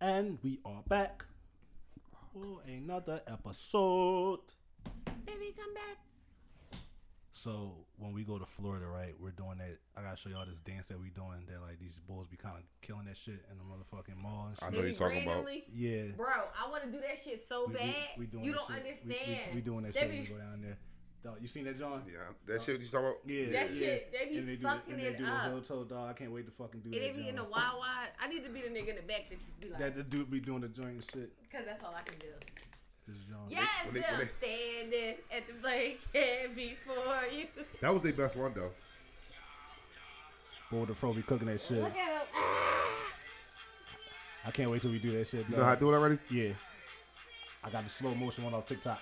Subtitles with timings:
[0.00, 1.24] And we are back
[2.32, 4.40] for another episode.
[5.26, 5.98] Baby, come back.
[7.32, 9.78] So when we go to Florida, right, we're doing that.
[9.96, 11.44] I gotta show y'all this dance that we doing.
[11.48, 14.48] That like these bulls be kind of killing that shit in the motherfucking mall.
[14.48, 14.64] And shit.
[14.64, 15.46] I know you're talking about.
[15.72, 17.94] Yeah, Bro, I want to do that shit so we, we- bad.
[18.18, 18.76] we doing you don't shit.
[18.76, 19.40] Understand.
[19.50, 20.78] We, we doing that They shit when we be- go down there.
[21.22, 22.02] Dog, you seen that, John?
[22.06, 23.18] Yeah, that shit you talking about?
[23.26, 23.78] Yeah, That yeah.
[23.78, 25.44] shit, they be and they do fucking the, and it they do up.
[25.44, 26.08] the heel toe dog.
[26.08, 27.04] I can't wait to fucking do It that.
[27.08, 27.50] ain't be in the John.
[27.50, 28.08] wild wide.
[28.18, 30.02] I need to be the nigga in the back that just be like, That the
[30.02, 31.30] dude be doing the joint and shit.
[31.42, 32.26] because that's all I can do.
[33.06, 33.40] This John.
[33.50, 37.46] Yes, when they- them when standing at the blanket before you.
[37.82, 38.70] That was their best one though.
[40.70, 41.82] Boy, the fro be cooking that shit.
[41.82, 42.26] Look at him.
[44.46, 45.46] I can't wait till we do that shit.
[45.50, 45.80] You know how to dog.
[45.80, 46.18] do it already?
[46.30, 46.52] Yeah.
[47.62, 49.00] I got the slow motion one off TikTok.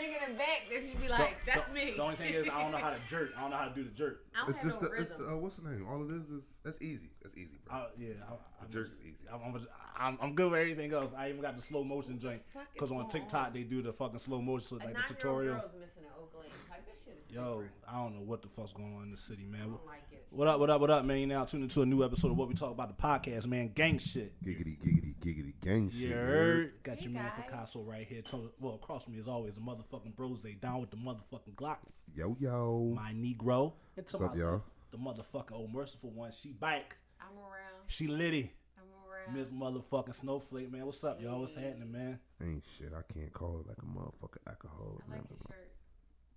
[0.00, 1.92] Nigga in the back that you be like, that's the, me.
[1.96, 3.32] The only thing is, I don't know how to jerk.
[3.36, 4.24] I don't know how to do the jerk.
[4.34, 5.86] I don't It's have just no the, it's the uh, what's the name?
[5.88, 7.10] All it is is that's easy.
[7.22, 7.76] That's easy, bro.
[7.76, 9.24] I, yeah, I, I'm, the jerk is easy.
[9.32, 9.66] I'm, I'm,
[9.98, 11.12] I'm, I'm good with everything else.
[11.16, 12.42] I even got the slow motion joint
[12.72, 13.52] because on TikTok on?
[13.52, 15.54] they do the fucking slow motion, so a like the tutorial.
[15.54, 16.48] girl's missing an Oakland.
[16.70, 17.70] Like, that shit is Yo, different.
[17.88, 19.60] I don't know what the fuck's going on in the city, man.
[19.60, 20.09] I don't like it.
[20.32, 21.18] What up, what up, what up, man?
[21.18, 23.72] You now tuned into a new episode of what we talk about the podcast, man.
[23.74, 24.32] Gang shit.
[24.44, 26.00] Giggity, giggity, giggity, gang shit.
[26.00, 26.72] You heard?
[26.84, 27.44] Got Hey, your man guys.
[27.46, 28.22] Picasso right here.
[28.22, 30.40] To, well, across from me as always, the motherfucking bros.
[30.42, 32.02] They down with the motherfucking Glocks.
[32.14, 32.92] Yo, yo.
[32.94, 33.72] My Negro.
[33.96, 34.52] And to What's up, my y'all?
[34.52, 36.30] left, The motherfucking old merciful one.
[36.40, 36.96] She back.
[37.20, 37.82] I'm around.
[37.88, 38.52] She litty.
[38.78, 39.36] I'm around.
[39.36, 40.86] Miss motherfucking Snowflake, man.
[40.86, 41.40] What's up, y'all?
[41.40, 42.20] What's happening, man?
[42.40, 42.92] Ain't shit.
[42.96, 45.00] I can't call it like a motherfucking alcohol.
[45.06, 45.18] I man.
[45.22, 45.72] like your shirt.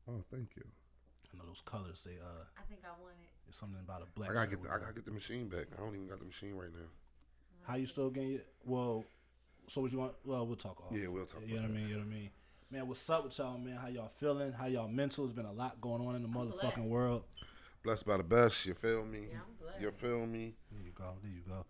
[0.09, 0.63] Oh, thank you.
[1.31, 2.01] I know those colors.
[2.03, 3.32] They uh, I think I want it.
[3.53, 4.31] It's something about a black.
[4.31, 5.67] I gotta get the, with I a- gotta get the machine back.
[5.77, 6.87] I don't even got the machine right now.
[7.67, 8.47] How you still getting it?
[8.65, 9.05] Well,
[9.67, 10.13] so what you want?
[10.25, 10.91] Well, we'll talk off.
[10.91, 11.87] Yeah, we'll talk You know what I mean?
[11.87, 12.29] You know what I mean?
[12.71, 13.75] Man, what's up with y'all, man?
[13.75, 14.51] How y'all feeling?
[14.53, 15.25] How y'all mental?
[15.25, 16.89] There's been a lot going on in the motherfucking blessed.
[16.89, 17.23] world.
[17.83, 18.65] Blessed by the best.
[18.65, 19.27] You feel me?
[19.31, 19.81] Yeah, I'm blessed.
[19.81, 20.55] You feel me?
[20.71, 21.13] There you go.
[21.21, 21.65] There you go.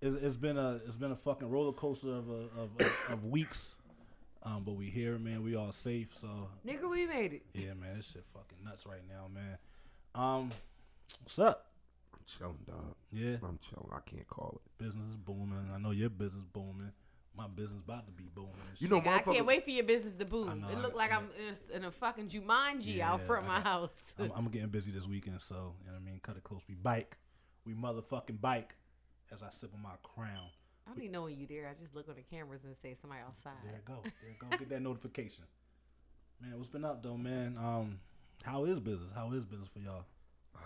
[0.00, 3.24] It's, it's been a it's been a fucking roller coaster of a, of, of, of
[3.24, 3.74] weeks,
[4.44, 5.42] um, but we here, man.
[5.42, 6.28] We all safe, so
[6.64, 7.42] Nigga, we made it.
[7.54, 7.96] yeah, man.
[7.96, 9.58] This shit fucking nuts right now, man.
[10.14, 10.50] Um,
[11.20, 11.66] what's up?
[12.14, 12.94] I'm chilling, dog.
[13.12, 13.88] Yeah, I'm chilling.
[13.92, 14.82] I can't call it.
[14.82, 15.70] business is booming.
[15.74, 16.92] I know your business booming.
[17.36, 18.52] My business about to be booming.
[18.78, 18.90] You shit.
[18.90, 20.60] know, I can't wait for your business to boom.
[20.60, 23.42] Know, it I- like I- I'm in a, in a fucking Jumanji Yeah, out front
[23.44, 23.90] of my got- house.
[24.18, 26.20] I'm, I'm getting busy this weekend, so you know what I mean.
[26.22, 26.60] Cut it close.
[26.68, 27.16] We bike,
[27.64, 28.74] we motherfucking bike.
[29.32, 30.50] As I sip on my crown.
[30.86, 31.66] I don't even know when you there.
[31.66, 33.52] I just look on the cameras and say somebody outside.
[33.64, 34.00] There it go.
[34.02, 34.46] There it go.
[34.58, 35.44] Get that notification.
[36.38, 37.56] Man, what's been up though, man?
[37.58, 37.98] Um,
[38.42, 39.10] how is business?
[39.14, 40.04] How is business for y'all?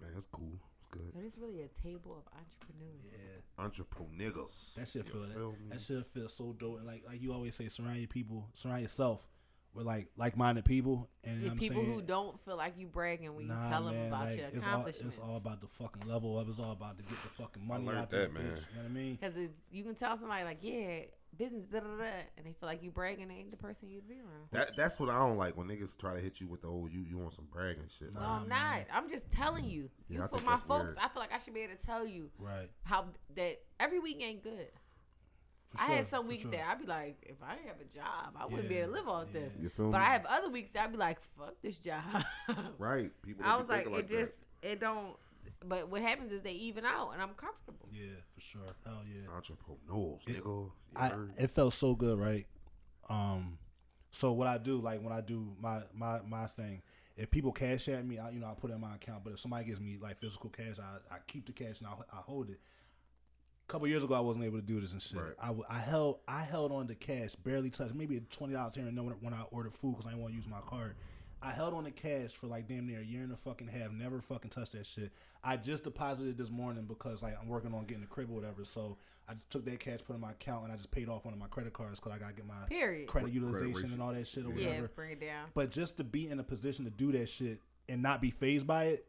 [0.00, 0.52] Man, that's cool.
[0.78, 1.12] It's good.
[1.14, 3.04] But it's really a table of entrepreneurs.
[3.12, 4.72] Yeah, Entrepreneurs.
[4.76, 6.78] that shit You feel feel that, that shit feel so dope.
[6.78, 9.26] And like like you always say, surround your people, surround yourself
[9.74, 11.08] with like like minded people.
[11.24, 13.84] And The I'm people saying, who don't feel like you bragging when you Nah, tell
[13.84, 15.16] them about like, your it's all, accomplishments.
[15.16, 16.48] it's all about the fucking level of.
[16.48, 18.28] It's all about to get the fucking money learned out there.
[18.28, 18.42] man.
[18.42, 18.46] bitch.
[18.46, 19.18] You know what I mean?
[19.20, 19.34] Because
[19.70, 21.00] you can tell somebody like, yeah,
[21.36, 22.04] business, da da da,
[22.36, 23.28] and they feel like you bragging.
[23.28, 24.48] They ain't the person you'd be around.
[24.52, 26.92] That that's what I don't like when niggas try to hit you with the old
[26.92, 28.12] you you want some bragging shit.
[28.14, 28.82] No, I'm not.
[28.92, 29.88] I'm just telling you.
[30.08, 30.98] Yeah, you I for my folks, weird.
[30.98, 32.68] I feel like I should be able to tell you Right.
[32.84, 34.68] how that every week ain't good.
[35.66, 36.50] For I had some weeks sure.
[36.50, 38.98] that I'd be like, if I didn't have a job, I wouldn't be able to
[38.98, 39.40] live off yeah.
[39.40, 39.52] this.
[39.62, 40.04] You feel But me?
[40.04, 42.02] I have other weeks that I'd be like, fuck this job.
[42.78, 43.12] right.
[43.22, 45.14] People I was be like, it like just, it don't.
[45.64, 47.88] But what happens is they even out, and I'm comfortable.
[47.92, 48.62] Yeah, for sure.
[48.84, 49.22] Hell yeah.
[49.26, 49.34] that.
[49.34, 50.44] Entrepreneurs, It- nigga.
[50.44, 52.46] You I it felt so good, right?
[53.08, 53.58] Um,
[54.10, 56.82] so what I do, like when I do my my my thing,
[57.16, 59.22] if people cash at me, I you know I put it in my account.
[59.24, 61.92] But if somebody gives me like physical cash, I, I keep the cash and I,
[62.12, 62.58] I hold it.
[63.68, 65.16] A couple years ago, I wasn't able to do this and shit.
[65.18, 65.32] Right.
[65.40, 68.86] I, w- I held I held on to cash, barely touched, maybe twenty dollars here
[68.86, 70.96] and there when, when I ordered food because I didn't want to use my card.
[71.42, 73.90] I held on to cash for like damn near a year and a fucking half.
[73.92, 75.10] Never fucking touched that shit.
[75.42, 78.64] I just deposited this morning because like I'm working on getting a crib or whatever.
[78.64, 81.08] So I just took that cash, put it in my account, and I just paid
[81.08, 83.06] off one of my credit cards because I gotta get my Period.
[83.08, 83.90] credit Credit utilization ratio.
[83.92, 84.90] and all that shit or Yeah, whatever.
[84.94, 85.46] bring it down.
[85.54, 88.66] But just to be in a position to do that shit and not be phased
[88.66, 89.06] by it,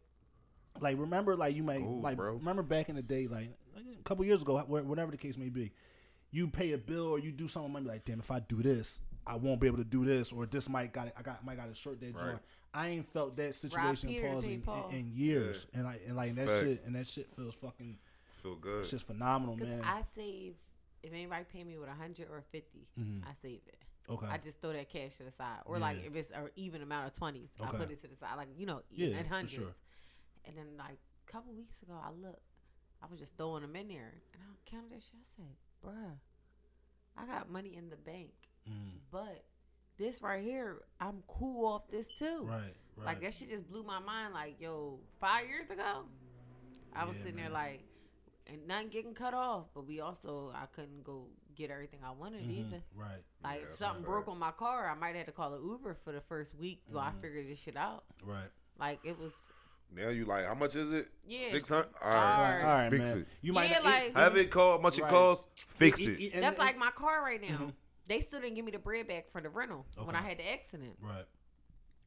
[0.80, 2.34] like remember, like you might Cool, like bro.
[2.36, 5.50] remember back in the day, like, like a couple years ago, whatever the case may
[5.50, 5.73] be,
[6.32, 8.61] you pay a bill or you do something, might be like, damn, if I do
[8.61, 11.58] this, I won't be able to do this, or this might got I got might
[11.58, 12.26] got to short that Right.
[12.32, 12.41] joint.
[12.73, 16.47] I ain't felt that situation pause in, in, in years, and like and like that
[16.47, 16.62] Fact.
[16.64, 17.97] shit and that shit feels fucking
[18.41, 18.82] Feel good.
[18.82, 19.82] it's just phenomenal, man.
[19.84, 20.56] I save.
[21.03, 23.23] If anybody pay me with a hundred or 50 Mhm.
[23.23, 23.78] I save it.
[24.09, 26.82] okay, I just throw that cash to the side, or like if it's an even
[26.82, 29.28] amount of twenties, I put it to the side, like you know, Yeah, even at
[29.28, 29.53] hundreds.
[29.53, 29.73] sure.
[30.46, 30.97] And then like
[31.28, 32.41] a couple weeks ago, I looked,
[33.03, 35.16] I was just throwing them in there, and I counted that shit.
[35.22, 36.18] I said, "Bruh,
[37.18, 38.32] I got money in the bank,
[38.69, 39.43] Mm, but
[39.97, 42.43] this right here, I'm cool off this too.
[42.43, 43.05] right, right.
[43.05, 44.34] Like that shit just blew my mind.
[44.34, 46.03] Like yo, five years ago,
[46.96, 47.81] I was Yeah, sitting there like,
[48.47, 52.43] and not getting cut off, but we also I couldn't go get everything I wanted
[52.43, 52.81] Mhm, either.
[52.96, 55.67] Right, Like Yeah, if something broke on my car, I might have to call an
[55.67, 57.17] Uber for the first week while Mm-hmm.
[57.17, 58.03] I figured this shit out.
[58.23, 58.49] right.
[58.79, 59.34] Like it was,
[59.93, 61.09] Now you like, how much is it?
[61.28, 61.41] Yeah.
[61.49, 61.90] Six hundred.
[62.02, 62.53] All All right.
[62.55, 62.61] right.
[62.63, 63.17] All right, Fix man.
[63.19, 63.28] it.
[63.41, 65.49] You might Yeah, not, like- Have it cost much it costs.
[65.67, 66.22] Fix it- it.
[66.22, 67.58] it- and- that's and- like my car right now.
[67.58, 67.73] Mhm.
[68.11, 70.52] They still didn't give me the bread back for the rental when I had the
[70.52, 70.97] accident.
[71.02, 71.25] right,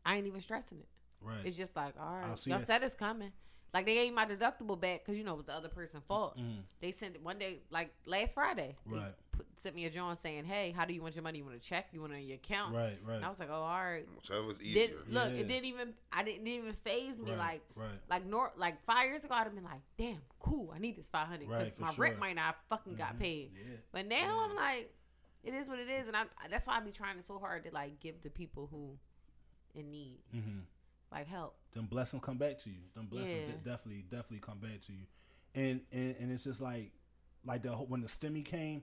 [0.04, 0.88] I ain't even stressing it.
[1.20, 1.44] right.
[1.44, 2.66] It's just like, all right, I'll right, see y'all that.
[2.66, 3.32] said it's coming.
[3.72, 6.38] Like they gave my deductible back because you know it was the other person's fault.
[6.38, 8.76] Mm, They sent it one day, like last Friday.
[8.86, 9.12] Right.
[9.32, 11.38] put, sent me a John saying, "Hey, how do you want your money?
[11.38, 11.88] You want a check?
[11.90, 13.16] You want it in your account?" right, right.
[13.16, 14.88] And I was like, "Oh, all right." Whichever's easier.
[14.88, 15.38] Did, look, Yeah.
[15.40, 15.94] it didn't even.
[16.12, 17.30] I didn't, didn't even phase me.
[17.32, 17.88] right, Like, right.
[18.08, 20.70] like nor like five years ago, I'd have been like, "Damn, cool.
[20.72, 22.02] I need this five hundred because Right, my sure.
[22.04, 23.20] rent might not fucking got Mhm.
[23.20, 23.76] paid." Yeah.
[23.90, 24.94] But now I'm like,
[25.44, 27.70] it is what it is, and I that's why I be trying so hard to
[27.72, 28.96] like give to people who
[29.74, 30.58] in need, Mm-hmm.
[31.12, 31.56] like help.
[31.72, 32.76] Them blessings come back to you.
[32.94, 33.52] Them blessings Yeah.
[33.56, 35.06] de- definitely, definitely come back to you.
[35.54, 36.92] And and and it's just like,
[37.44, 38.82] like the when the stimmy came,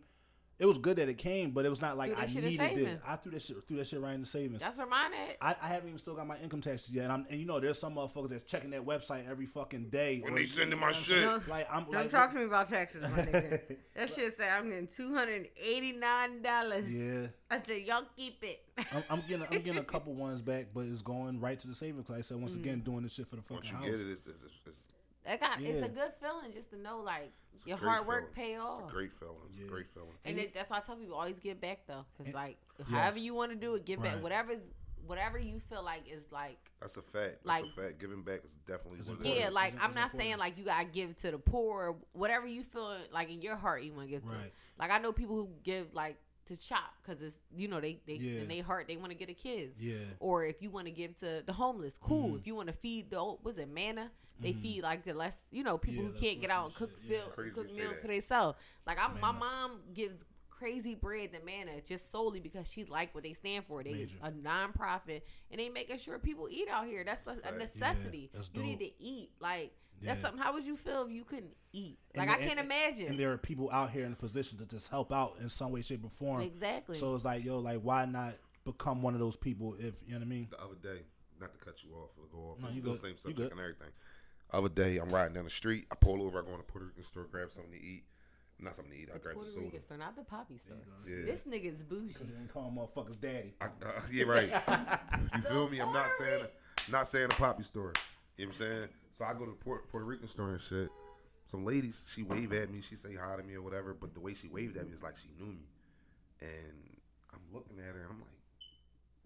[0.62, 2.50] it was good that it came, but it was not like I that shit in
[2.52, 3.02] needed it.
[3.06, 4.60] I threw that shit, threw that shit right in the savings.
[4.62, 5.38] That's where mine at.
[5.42, 7.60] I, I haven't even still got my income taxes yet, and I'm and you know
[7.60, 10.19] there's some motherfuckers that's checking that website every fucking day.
[10.24, 11.24] When or- they sending my you know what I'm shit.
[11.30, 11.42] saying?
[11.50, 13.62] like I'm Don't like, talk to me about taxes, my nigga.
[13.96, 16.88] that shit say I'm getting two hundred eighty nine dollars.
[16.90, 18.60] Yeah, I said y'all keep it.
[18.92, 21.75] I'm, I'm getting I'm getting a couple ones back, but it's going right to the
[21.75, 22.07] savings.
[22.07, 22.62] Like I said, once Mm-hmm.
[22.62, 23.98] again, doing this shit for the Once fucking you house.
[24.00, 24.90] get it, it's, it's, it's,
[25.25, 28.50] That got it's a good feeling just to know like it's your hard work feeling.
[28.53, 28.81] pay off.
[28.81, 29.35] It's a great feeling.
[29.50, 29.65] It's Yeah.
[29.65, 30.09] a great feeling.
[30.25, 32.88] and And it, that's why I tell people always give back though, because like yes.
[32.89, 34.13] however you want to do it, give Right.
[34.13, 34.23] back.
[34.23, 34.62] Whatever's
[35.06, 37.39] whatever you feel like is like That's a fact.
[37.44, 38.00] That's Like- a fact.
[38.00, 39.35] Giving back is definitely It's important.
[39.35, 40.21] yeah, like It's- I'm not important.
[40.21, 41.97] saying like you gotta give to the poor.
[42.13, 44.29] Whatever you feel like in your heart, you want to give to.
[44.29, 44.53] Right.
[44.79, 46.18] Like I know people who give like
[46.51, 48.42] to CHOP because it's you know they they Yeah.
[48.42, 49.80] in their heart they want to get a kids.
[49.80, 52.31] Yeah, Or if you want to give to the homeless, cool.
[52.31, 52.39] Mhm.
[52.39, 54.12] If you want to feed the old, was it manna?
[54.39, 54.62] They Mhm.
[54.62, 57.09] feed like the less, you know, people Yeah, who can't get out and cook yeah.
[57.33, 58.57] feel, cook meals for themselves.
[58.88, 63.24] Like I'm, my mom gives crazy bread to manna just solely because she like what
[63.24, 63.83] they stand for.
[63.83, 64.18] They Major.
[64.21, 67.04] a nonprofit and they making sure people eat out here.
[67.04, 68.30] That's a, a necessity.
[68.33, 69.31] that's you need to eat.
[69.39, 70.42] Like that's something.
[70.42, 71.98] How would you feel if you couldn't eat?
[72.15, 73.07] And Like I can't and- imagine.
[73.07, 75.71] and there are people out here in a position to just help out in some
[75.71, 76.42] way, shape, or form.
[76.42, 76.98] exactly.
[76.98, 78.33] So it's like, yo, like why not
[78.65, 79.75] become one of those people?
[79.80, 80.48] If you know what I mean.
[80.51, 81.01] The other day,
[81.39, 83.00] not to cut you off or go off, No, you still good.
[83.01, 83.51] same You subject good.
[83.51, 83.88] and everything.
[84.53, 85.86] Other day, I'm riding down the street.
[85.92, 86.39] I pull over.
[86.39, 88.04] I go in the Puerto Rican store, grab something to eat.
[88.59, 89.09] Not something to eat.
[89.15, 89.65] I grab the soda.
[89.65, 90.75] Rican store, not the poppy store.
[91.07, 91.25] Yeah.
[91.25, 92.09] This nigga's bougie.
[92.09, 93.56] Because you didn't call motherfuckers daddy.
[93.62, 94.51] I, uh, yeah, right.
[95.36, 95.80] You feel me?
[95.80, 96.44] I'm not saying
[96.92, 97.94] not saying a poppy store.
[98.38, 98.88] You know what I'm saying?
[99.21, 100.89] So I go to the Puerto, Puerto Rican store and shit.
[101.45, 104.19] Some ladies, she wave at me, she say hi to me or whatever, but the
[104.19, 105.68] way she waved at me is like she knew me.
[106.41, 106.73] And
[107.31, 108.41] I'm looking at her and I'm like,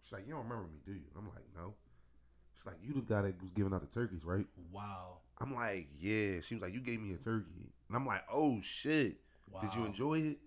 [0.03, 1.07] she's like, you don't remember me, do you?
[1.15, 1.75] And I'm like, no.
[2.57, 4.45] She's like, you the guy that was giving out the turkeys, right?
[4.69, 5.19] Wow.
[5.39, 6.41] I'm like, yeah.
[6.41, 7.71] She was like, you gave me a turkey.
[7.87, 9.15] And I'm like, oh shit.
[9.49, 9.61] Wow.
[9.61, 10.39] Did you enjoy it?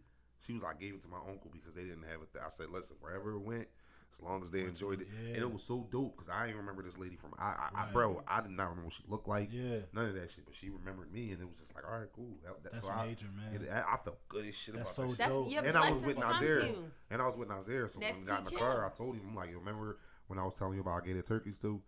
[0.46, 2.34] She was like, I gave it to my uncle because they didn't have it.
[2.34, 2.44] There.
[2.44, 3.68] I said, listen, wherever it went,
[4.12, 5.08] as long as they enjoyed it.
[5.22, 5.34] Yeah.
[5.34, 7.92] And it was so dope because I didn't remember this lady from, I, I, I,
[7.92, 9.48] bro, I did not remember what she looked like.
[9.52, 9.78] Yeah.
[9.92, 10.44] None of that shit.
[10.44, 12.36] But she remembered me and it was just like, all right, cool.
[12.44, 13.62] That, that, That's so I, major, man.
[13.62, 15.18] it- I, I felt good as shit That's about so that shit.
[15.18, 15.50] That's dope.
[15.50, 16.68] your And I was with Nazir.
[17.10, 17.88] And I was with Nazir.
[17.88, 18.84] So when That's we got in the car.
[18.84, 21.16] I told him, I'm like, you remember when I was telling you about I gave
[21.16, 21.80] her turkeys too?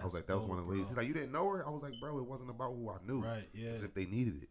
[0.00, 0.86] I was like, that was one of the ladies.
[0.86, 0.90] bro.
[0.90, 1.66] He's like, you didn't know her?
[1.66, 3.20] I was like, bro, it wasn't about who I knew.
[3.22, 3.48] Right.
[3.52, 3.70] Yeah.
[3.70, 4.48] It's if they needed it.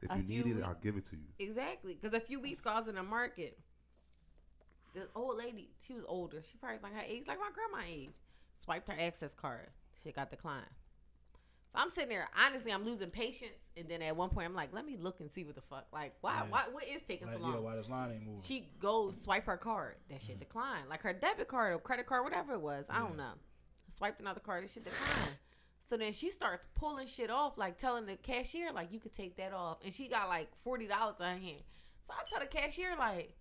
[0.00, 1.26] If A you few needed it, I'll give it to you.
[1.40, 1.98] Exactly.
[2.00, 3.58] Because a few weeks ago, I was in the market.
[4.98, 6.42] The old lady, she was older.
[6.50, 8.10] She probably was like her age, like my grandma age.
[8.64, 9.68] Swiped her access card.
[10.02, 10.66] She got declined.
[11.72, 12.28] So I'm sitting there.
[12.36, 13.70] Honestly, I'm losing patience.
[13.76, 15.86] And then at one point, I'm like, let me look and see what the fuck.
[15.92, 16.34] Like, why?
[16.34, 16.50] Yeah.
[16.50, 16.64] Why?
[16.72, 17.54] What is taking Like, so long?
[17.54, 17.60] yeah.
[17.60, 18.42] Why this line ain't moving?
[18.42, 19.96] she goes swipe her card.
[20.10, 20.40] That shit mm-hmm.
[20.40, 20.88] declined.
[20.88, 22.86] Like her debit card or credit card, whatever it was.
[22.88, 23.32] I don't know.
[23.96, 24.64] Swiped another card.
[24.64, 25.36] That shit declined.
[25.88, 29.36] So then she starts pulling shit off, like telling the cashier, like you could take
[29.38, 31.62] that off, and she got like forty dollars on her hand.
[32.06, 33.34] So I tell the cashier, like,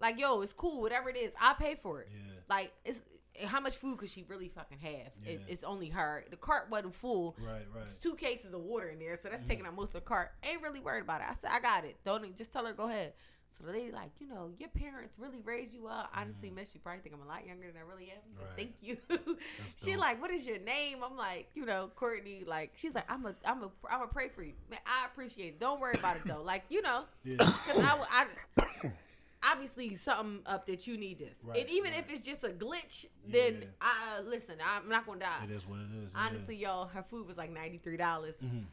[0.00, 2.08] like yo, it's cool, whatever it is, I pay for it.
[2.12, 2.32] Yeah.
[2.48, 2.98] Like it's
[3.44, 5.12] how much food could she really fucking have?
[5.24, 5.46] It, Yeah.
[5.48, 6.24] it's only her.
[6.30, 7.36] The cart wasn't full.
[7.38, 7.64] Right.
[7.74, 7.84] Right.
[7.84, 9.48] It's two cases of water in there, so that's Mhm.
[9.48, 10.32] taking up most of the cart.
[10.42, 11.28] Ain't really worried about it.
[11.30, 11.96] I said, I got it.
[12.04, 13.14] Don't just tell her go ahead.
[13.56, 16.10] So the lady like, you know, your parents really raised you up.
[16.14, 18.18] Honestly, miss you probably think I'm a lot younger than I really am.
[18.38, 18.56] Right.
[18.56, 18.96] Thank you.
[19.84, 20.98] she like, what is your name?
[21.02, 22.44] I'm like, you know, Courtney.
[22.46, 24.52] Like, she's like, I'm a, I'm a, I'm a pray for you.
[24.70, 25.60] Man, I appreciate it.
[25.60, 26.42] Don't worry about it though.
[26.42, 27.36] Like, you know, Yeah.
[27.38, 28.26] because I,
[28.58, 28.90] I,
[29.42, 31.34] obviously something up that you need this.
[31.44, 32.04] Right, and even right.
[32.06, 33.66] if it's just a glitch, then Yeah.
[33.80, 34.56] I uh, listen.
[34.64, 35.44] I'm not gonna die.
[35.44, 36.10] It is what it is.
[36.14, 38.34] Honestly, y'all, her food was like ninety three dollars.
[38.40, 38.48] Yeah.
[38.48, 38.64] Mhm.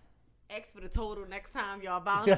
[0.50, 2.38] X for the total next time y'all volunteer.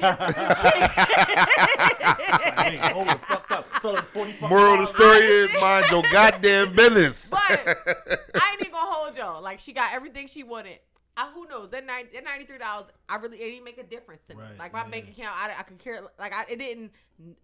[2.58, 3.68] Hey, hold it, fucked up.
[3.82, 7.30] Throw it 40 fucking Moral of the story is mind your goddamn business.
[7.30, 9.42] but I ain't even gonna hold y'all.
[9.44, 10.80] Like she got everything she wanted.
[11.26, 11.70] I, who knows?
[11.72, 14.42] That nine, that ninety three dollars, I really it didn't make a difference to me.
[14.44, 14.90] Right, like my yeah.
[14.90, 16.02] bank account, I, I could care.
[16.18, 16.92] Like I, it didn't.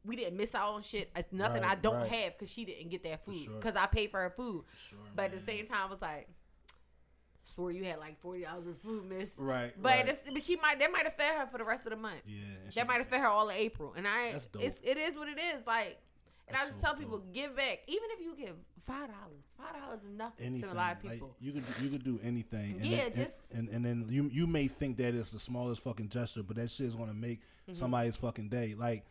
[0.06, 1.12] We didn't miss out on shit.
[1.16, 2.10] It's nothing Right, I don't right.
[2.12, 3.56] have because she didn't get that food sure.
[3.56, 4.64] because I paid for her food.
[4.90, 6.30] Sure, but at the same time, I was like,
[7.44, 9.30] swore you had like forty dollars for food, miss.
[9.38, 10.20] Right, But right.
[10.34, 12.22] but she might that might have fed her for the rest of the month.
[12.26, 12.44] Yeah,
[12.76, 15.40] That might have fed her all of April, and I it's it is what it
[15.40, 15.66] is.
[15.68, 16.00] Like,
[16.48, 17.34] and I That's just so tell people dope.
[17.34, 19.44] give back, even if you give five dollars.
[19.58, 20.70] Five dollars is nothing anything.
[20.70, 21.36] to a lot of Like, people.
[21.40, 22.74] you could you could do anything.
[22.78, 25.40] And Yeah, then, just- and, and and then you you may think that it's the
[25.40, 27.74] smallest fucking gesture, but that shit is gonna make Mm-hmm.
[27.80, 28.76] somebody's fucking day.
[28.78, 29.06] Like,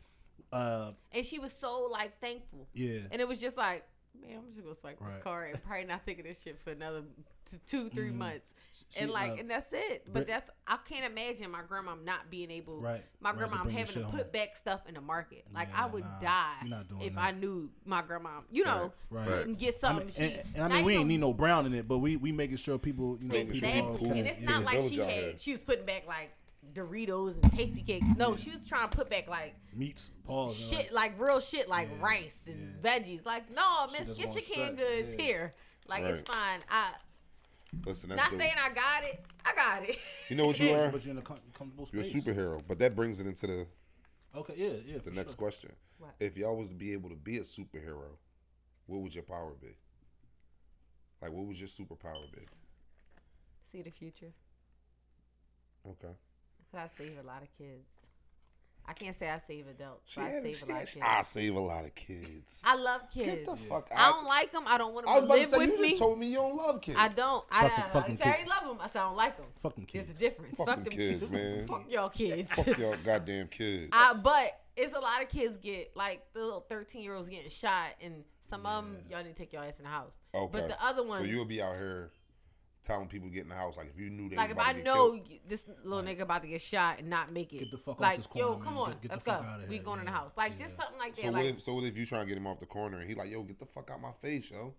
[0.52, 2.68] uh, and she was so like thankful.
[2.72, 3.84] yeah, And it was just like,
[4.26, 5.12] man, I'm just gonna swipe Right.
[5.14, 7.02] this card and probably not think of this shit for another
[7.50, 8.52] t- two, three months.
[8.90, 10.06] She, and like, uh, and that's it.
[10.12, 12.80] But that's I can't imagine my grandma not being able.
[12.80, 14.30] Right, My right, grandma bring having to put home.
[14.32, 15.44] back stuff in the market.
[15.54, 17.20] Like Yeah, I would nah, die you're not doing if that.
[17.20, 18.40] I knew my grandma.
[18.50, 19.06] You know, Facts.
[19.10, 19.26] Right.
[19.28, 20.06] couldn't get I something.
[20.06, 21.86] mean, she, and, and I now mean, we ain't know- need no brown in it,
[21.86, 24.08] but we we making sure people, you know, Making sure people Exactly.
[24.08, 24.18] cool.
[24.18, 26.30] And it's to not like she had she was putting back like
[26.74, 28.16] Doritos and Tastykakes.
[28.16, 31.68] No, she was trying to put back like meats, pause, and, shit, like real shit,
[31.68, 32.90] like Yeah, rice and yeah.
[32.98, 33.24] veggies.
[33.24, 35.24] Like, no, miss, get your canned straight, goods yeah.
[35.24, 35.54] here.
[35.86, 36.60] Like, it's fine.
[36.70, 36.92] I
[37.86, 38.40] Listen, that's not dope.
[38.40, 39.24] saying I got it.
[39.44, 39.98] I got it.
[40.28, 40.90] You know what you are?
[40.90, 42.62] but you're in a com- comfortable You're a superhero.
[42.66, 43.66] But that brings it into the
[44.36, 44.98] Okay, yeah, yeah.
[45.04, 45.36] the next sure.
[45.36, 45.72] question.
[45.98, 46.14] What?
[46.18, 48.16] If y'all was to be able to be a superhero,
[48.86, 49.76] what would your power be?
[51.22, 52.42] Like, what would your superpower be?
[53.72, 54.32] See the future.
[55.86, 56.14] Okay.
[56.74, 57.86] 'Cause I save a lot of kids.
[58.86, 60.02] I can't say I save adults.
[60.12, 61.02] She but I save she a lot had- of kids.
[61.06, 62.62] I save a lot of kids.
[62.66, 63.26] I love kids.
[63.34, 63.98] Get the fuck out.
[63.98, 64.64] I don't like them.
[64.66, 65.90] I don't want I them was to about to live say, with you me.
[65.90, 66.98] just told me you don't love kids.
[67.00, 67.44] I don't.
[67.50, 68.78] I, Fuck 'em- I, fuck I, 'em say I love them.
[68.86, 69.46] I say I don't like them.
[69.62, 70.06] Fuck them kids.
[70.06, 70.56] There's a difference.
[70.58, 71.66] Fuck Fuck, them them kids, man.
[71.68, 72.50] Fuck y'all kids.
[72.52, 73.88] Fuck y'all goddamn kids.
[73.92, 77.48] Uh, but it's a lot of kids get like the little thirteen year olds getting
[77.50, 80.12] shot, and some of them y'all need to take your ass in the house.
[80.34, 80.58] okay.
[80.58, 82.10] But the other ones, So you'll be out here
[82.84, 83.76] telling people to get in the house.
[83.76, 85.28] Like, if you knew they like if I know killed.
[85.48, 88.00] this little nigga about to get shot and not make it, Get the fuck off
[88.00, 88.82] like this yo, come man.
[88.82, 89.48] on, Get- get let's fuck go.
[89.48, 90.66] outta We here, going in the house, like Yeah.
[90.66, 91.20] just something like that.
[91.22, 92.98] So like what if so what if you trying to get him off the corner
[93.00, 94.74] and he like, yo, get the fuck out my face, yo.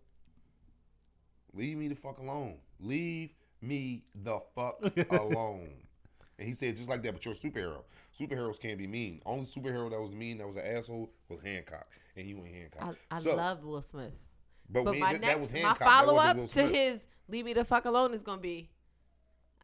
[1.54, 2.58] Leave me the fuck alone.
[2.80, 3.32] Leave
[3.62, 4.80] me the fuck
[5.12, 5.70] alone.
[6.38, 7.84] And he said just like that, but you're a superhero.
[8.14, 9.22] Superheroes can't be mean.
[9.26, 11.88] Only superhero that was mean, that was an asshole, was Hancock.
[12.18, 12.98] And you ain't Hancock.
[13.10, 14.12] I, I so, love Will Smith.
[14.70, 15.80] but, But we, my that, next, that was my Hancock.
[15.80, 18.70] that follow up to his "Leave me the fuck alone" is gonna be.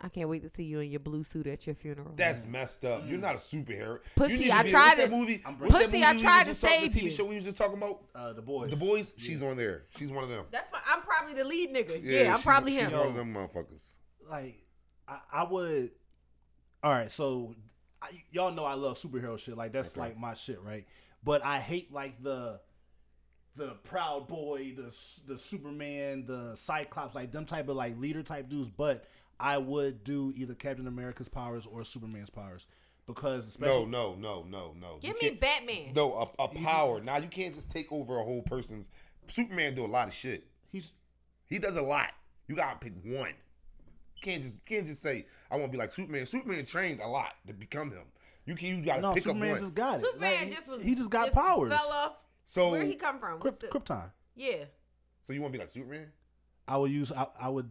[0.03, 2.13] I can't wait to see you in your blue suit at your funeral.
[2.15, 3.03] That's messed up.
[3.07, 3.99] You're not a superhero.
[4.15, 5.41] Pussy, you need to I be, tried what's that to- movie?
[5.45, 7.11] I'm What's that Pussy, movie I tried to just talking- save The TV you.
[7.11, 8.03] show we was just talking about.
[8.15, 8.71] Uh, the boys.
[8.71, 9.13] The boys.
[9.17, 9.85] She's on there.
[9.95, 10.45] She's one of them.
[10.49, 10.81] That's fine.
[10.87, 11.99] I'm probably the lead nigga.
[12.01, 12.85] Yeah, I'm she- probably him.
[12.89, 13.97] She's one of them motherfuckers.
[14.27, 14.65] like
[15.07, 15.91] I, I would.
[16.83, 17.53] All right, so
[18.01, 19.55] I, y'all know I love superhero shit.
[19.55, 19.99] Like that's Okay.
[20.01, 20.87] like my shit, right?
[21.23, 22.59] But I hate like the
[23.55, 24.95] the proud boy, the
[25.27, 28.69] the Superman, the Cyclops, like them type of like leader type dudes.
[28.69, 29.05] But
[29.39, 32.67] I would do either Captain America's powers or Superman's powers
[33.07, 34.99] because especially No, no, no, no, no.
[35.01, 35.93] Give You me Batman.
[35.95, 37.01] No, a, a power.
[37.01, 38.89] Now you can't just take over a whole person's.
[39.27, 40.45] Superman do a lot of shit.
[40.71, 40.91] he's
[41.47, 42.11] He does a lot.
[42.47, 43.33] You gotta pick one.
[44.15, 46.25] You can't just can't just say I want to be like Superman.
[46.25, 48.03] Superman trained a lot to become him.
[48.45, 49.61] You can you gotta no pick Superman up one.
[49.61, 50.05] just got it.
[50.05, 50.83] Superman Like, just was.
[50.83, 51.73] he just got powers.
[51.73, 52.13] Fell off.
[52.51, 53.39] So Where he come from?
[53.39, 54.11] What's Kryp- the- Krypton.
[54.35, 54.65] yeah.
[55.21, 56.11] so you want to be like Superman?
[56.67, 57.09] I would use.
[57.11, 57.69] I, I would.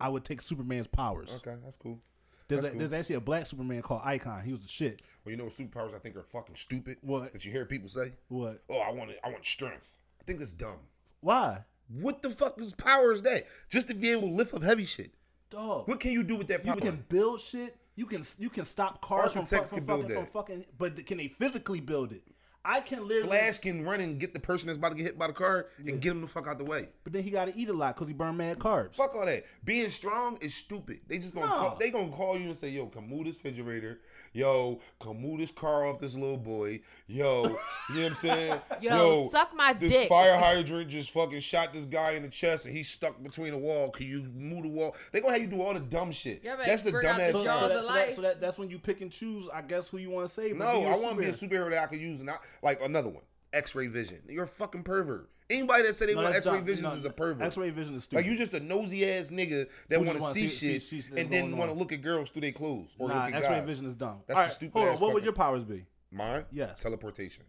[0.00, 1.42] I would take Superman's powers.
[1.46, 2.00] Okay, that's cool.
[2.48, 2.78] There's a, cool.
[2.78, 4.42] there's actually a black Superman called Icon.
[4.42, 5.02] He was the shit.
[5.22, 6.96] Well, you know what superpowers I think are fucking stupid.
[7.02, 7.34] What?
[7.34, 8.14] that you hear people say?
[8.28, 8.62] What?
[8.70, 9.20] Oh, I want it.
[9.22, 9.98] I want strength.
[10.20, 10.78] I think that's dumb.
[11.20, 11.58] Why?
[12.00, 13.46] What the fuck is power is that?
[13.68, 15.12] Just to be able to lift up heavy shit.
[15.50, 15.86] Dog.
[15.88, 16.74] What can you do with that power?
[16.74, 17.76] You can build shit.
[17.96, 20.64] You can you can stop cars from, Architects fuck- from, can build fucking, from fucking.
[20.78, 22.22] But can they physically build it?
[22.64, 23.28] I can literally.
[23.28, 25.66] Flash can run and get the person that's about to get hit by the car
[25.86, 26.88] and get him the fuck out the way.
[27.04, 28.94] But then he got to eat a lot because he burned mad carbs.
[28.94, 29.44] Fuck all that.
[29.64, 31.00] Being strong is stupid.
[31.08, 31.52] They just gonna No.
[31.52, 34.00] call, they gonna call you and say, "Yo, come move this refrigerator.
[34.34, 36.80] Yo, come move this car off this little boy.
[37.06, 37.56] Yo, you know
[37.94, 38.60] what I'm saying?
[38.80, 42.64] Yo, suck my this dick." fire hydrant just fucking shot this guy in the chest
[42.64, 43.90] and he's stuck between a wall.
[43.90, 44.96] Can you move the wall?
[45.10, 46.40] They gonna have you do all the dumb shit.
[46.42, 48.78] Yeah, That's the bring dumbass So, so, that, so, that, so that that's when you
[48.78, 49.48] pick and choose.
[49.52, 50.58] I guess who you want to save.
[50.58, 51.66] but No, be a I want to be a superhero.
[51.66, 53.22] superhero that I can use and I, like another one.
[53.52, 54.18] X-ray vision.
[54.28, 55.28] You're a fucking pervert.
[55.50, 57.44] Anybody that said they No, want X-ray vision No, is a pervert.
[57.46, 58.22] X-ray vision is stupid.
[58.24, 61.20] Like you just a nosy ass nigga that want to see, see- shit see- see
[61.20, 63.56] and then want to look at girls through their clothes or nah, look at X-ray
[63.56, 63.64] guys.
[63.66, 64.20] vision is dumb.
[64.26, 64.96] That's All the stupid hold on.
[65.00, 65.84] What would your powers be?
[66.10, 66.44] Mine?
[66.50, 66.82] Yes.
[66.82, 67.44] Teleportation.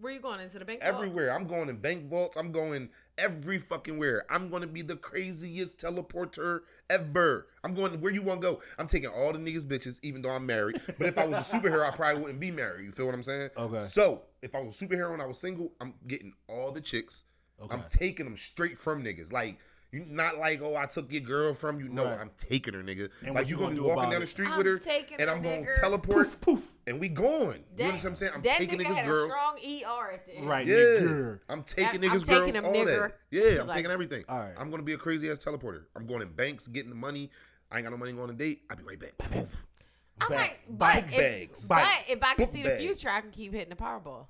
[0.00, 0.80] Where you going into the bank?
[0.80, 0.94] vault?
[0.94, 1.34] Everywhere.
[1.34, 2.36] I'm going in bank vaults.
[2.36, 4.24] I'm going every fucking where.
[4.30, 7.48] I'm going to be the craziest teleporter ever.
[7.64, 8.60] I'm going where you want to go.
[8.78, 10.80] I'm taking all the niggas bitches, even though I'm married.
[10.98, 12.84] But if I was a superhero, I probably wouldn't be married.
[12.84, 13.50] You feel what I'm saying?
[13.56, 13.80] Okay.
[13.80, 17.24] So if I was a superhero and I was single, I'm getting all the chicks.
[17.60, 17.74] Okay.
[17.74, 19.32] I'm taking them straight from niggas.
[19.32, 19.58] Like
[19.90, 21.88] You not like, oh, I took your girl from you.
[21.88, 22.20] No, Right.
[22.20, 23.08] I'm taking her, nigga.
[23.24, 24.28] And like what you you gonna gonna be do walking down the it?
[24.28, 25.80] street I'm with her, taking and I'm gonna nigga.
[25.80, 26.62] teleport, Poof, poof.
[26.86, 27.64] and we going.
[27.78, 28.32] You know what I'm saying?
[28.34, 29.32] I'm that taking nigga niggas' had girls.
[29.32, 30.46] A strong ER at the end.
[30.46, 31.40] Right, Yeah, nigga.
[31.48, 32.52] I'm taking I'm niggas' taking girls.
[32.52, 32.86] them, all nigga.
[32.86, 33.12] that.
[33.30, 34.24] Yeah, I'm Like- taking everything.
[34.28, 34.52] All right.
[34.58, 35.84] I'm gonna be a crazy ass teleporter.
[35.96, 37.30] I'm going in banks, getting the money.
[37.70, 38.62] I ain't got no money going on a date.
[38.68, 39.16] I'll be right back.
[39.30, 39.48] Boom.
[40.20, 41.66] I'm Back- like, but if, bags.
[41.68, 42.82] but if I can book see the bags.
[42.82, 44.26] future, I can keep hitting the Powerball.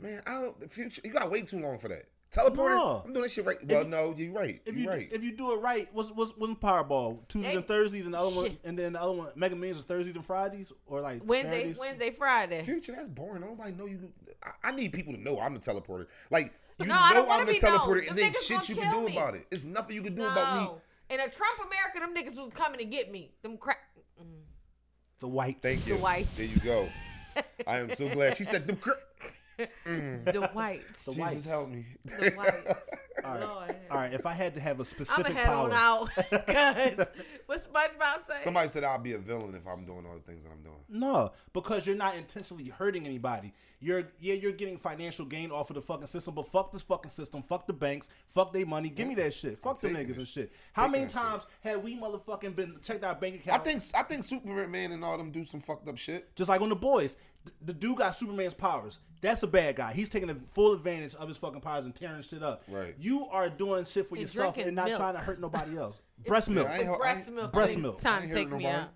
[0.00, 0.58] Man, I don't.
[0.58, 1.00] The future.
[1.04, 2.06] You gotta wait too long for that.
[2.30, 2.76] Teleporter.
[2.76, 3.02] No.
[3.04, 3.58] I'm doing this shit right.
[3.66, 4.60] Well, you- no, you're right.
[4.64, 5.08] If you're you right.
[5.10, 7.26] if you do it right, what's what's one Powerball?
[7.28, 9.82] Tuesdays and Thursdays, and the other one, and then the other one, Mega Millions, are
[9.82, 11.78] Thursdays and Fridays, or like Wednesday, Saturdays?
[11.78, 12.62] Wednesday, Friday.
[12.62, 13.40] Future, that's boring.
[13.40, 14.12] Nobody know you.
[14.44, 16.06] I, I need people to know I'm the teleporter.
[16.30, 17.78] Like you No, I know don't I'm the be known.
[17.78, 19.16] teleporter, and then shit you can do me.
[19.16, 19.46] about it.
[19.50, 20.30] It's nothing you can do no.
[20.30, 21.14] about me.
[21.14, 23.32] In a Trump America, them niggas was coming to get me.
[23.42, 23.78] Them crack.
[24.22, 24.26] Mm.
[25.18, 25.58] The white.
[25.60, 25.96] Thank you.
[25.96, 26.24] The white.
[26.36, 26.86] There you go.
[27.66, 28.76] I am so glad she said them.
[28.76, 28.92] Cr-
[29.86, 30.32] Mm.
[30.32, 31.04] The whites.
[31.04, 31.44] The Jesus whites.
[31.44, 31.84] help me.
[32.04, 32.80] The whites.
[33.24, 33.40] All right.
[33.42, 33.76] Lord.
[33.90, 34.12] All right.
[34.14, 36.10] If I had to have a I'm specific gonna head power, on out.
[36.96, 37.06] Cause
[37.46, 38.40] what's SpongeBob saying?
[38.40, 40.76] Somebody said I'll be a villain if I'm doing all the things that I'm doing.
[40.88, 43.52] no, because you're not intentionally hurting anybody.
[43.82, 47.10] You're yeah, you're getting financial gain off of the fucking system, but fuck this fucking
[47.10, 47.42] system.
[47.42, 48.10] Fuck the banks.
[48.28, 48.90] Fuck they money.
[48.90, 49.58] Give me that shit.
[49.58, 50.18] Fuck them taking niggas it.
[50.18, 50.52] and shit.
[50.74, 51.20] How Taking many that shit.
[51.22, 53.48] times have we motherfucking been checked our bank account?
[53.60, 53.82] I account?
[53.82, 56.34] think I think Superman and all them do some fucked up shit.
[56.36, 57.24] Just like on the boys, th-
[57.62, 58.98] the dude got Superman's powers.
[59.22, 59.92] That's a bad guy.
[59.92, 62.64] He's taking a full advantage of his fucking powers and tearing shit up.
[62.68, 62.94] Right.
[62.98, 64.98] You are doing shit for And yourself and not milk.
[64.98, 66.00] trying to hurt nobody else.
[66.26, 66.68] Breast milk.
[66.68, 67.52] I ain't, I breast ain't- milk.
[67.52, 67.98] breast milk.
[68.00, 68.88] I Time to take hurting me out.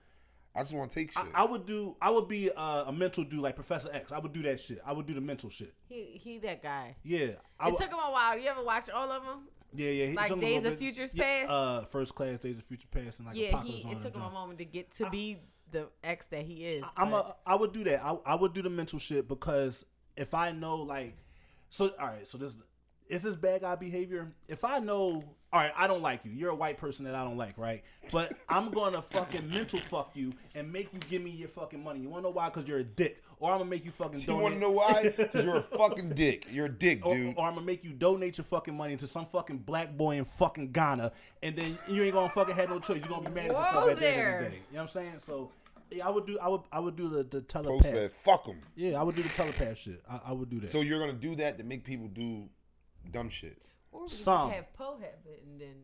[0.56, 1.22] I just want to take shit.
[1.34, 1.96] I, I would do.
[2.00, 4.12] I would be uh, a mental dude like Professor X.
[4.12, 4.80] I would do that shit.
[4.86, 5.74] I would do the mental shit.
[5.88, 6.94] He he that guy.
[7.02, 7.32] Yeah.
[7.58, 8.38] I It would, took him a while.
[8.38, 9.48] You ever watch all of them?
[9.74, 10.06] yeah, yeah.
[10.06, 10.78] he like took him a Days of bit.
[10.78, 11.50] Futures yeah, Past?
[11.50, 13.82] Uh, first class Days of Future Past and like Yeah, Apocalypse.
[13.82, 13.90] he.
[13.90, 15.38] It took him a moment to get to be
[15.74, 16.84] the ex that he is.
[16.96, 17.50] I'm but- a.
[17.50, 18.02] I would do that.
[18.04, 19.84] I, I would do the mental shit because
[20.16, 21.16] if I know like,
[21.70, 22.26] so all right.
[22.26, 22.56] So this
[23.08, 24.32] is this bad guy behavior.
[24.48, 26.30] If I know, all right, I don't like you.
[26.32, 27.82] You're a white person that I don't like, right?
[28.10, 32.00] But I'm gonna fucking mental fuck you and make you give me your fucking money.
[32.00, 32.48] You wanna know why?
[32.48, 33.20] Because you're a dick.
[33.40, 34.20] Or I'm gonna make you fucking.
[34.20, 34.42] you donate.
[34.42, 35.12] want to know why?
[35.32, 36.46] 'Cause you're a fucking dick.
[36.50, 37.34] You're a dick, dude.
[37.36, 40.24] or I'm gonna make you donate your fucking money to some fucking black boy in
[40.24, 43.00] fucking Ghana, and then you ain't gonna fucking have no choice.
[43.00, 44.54] You're gonna be mad at yourself at the end of the day.
[44.54, 45.18] You know what I'm saying?
[45.18, 45.50] So,
[45.90, 46.38] yeah, I would do.
[46.38, 46.60] I would.
[46.72, 47.92] I would do the the Post telepath.
[47.92, 48.12] that.
[48.24, 48.60] Fuck them.
[48.76, 50.02] Yeah, I would do the telepath shit.
[50.08, 50.70] I, I would do that.
[50.70, 52.48] So you're gonna do that to make people do
[53.10, 53.58] dumb shit.
[53.92, 54.48] Or we Some.
[54.48, 55.74] just have Poe have it, and then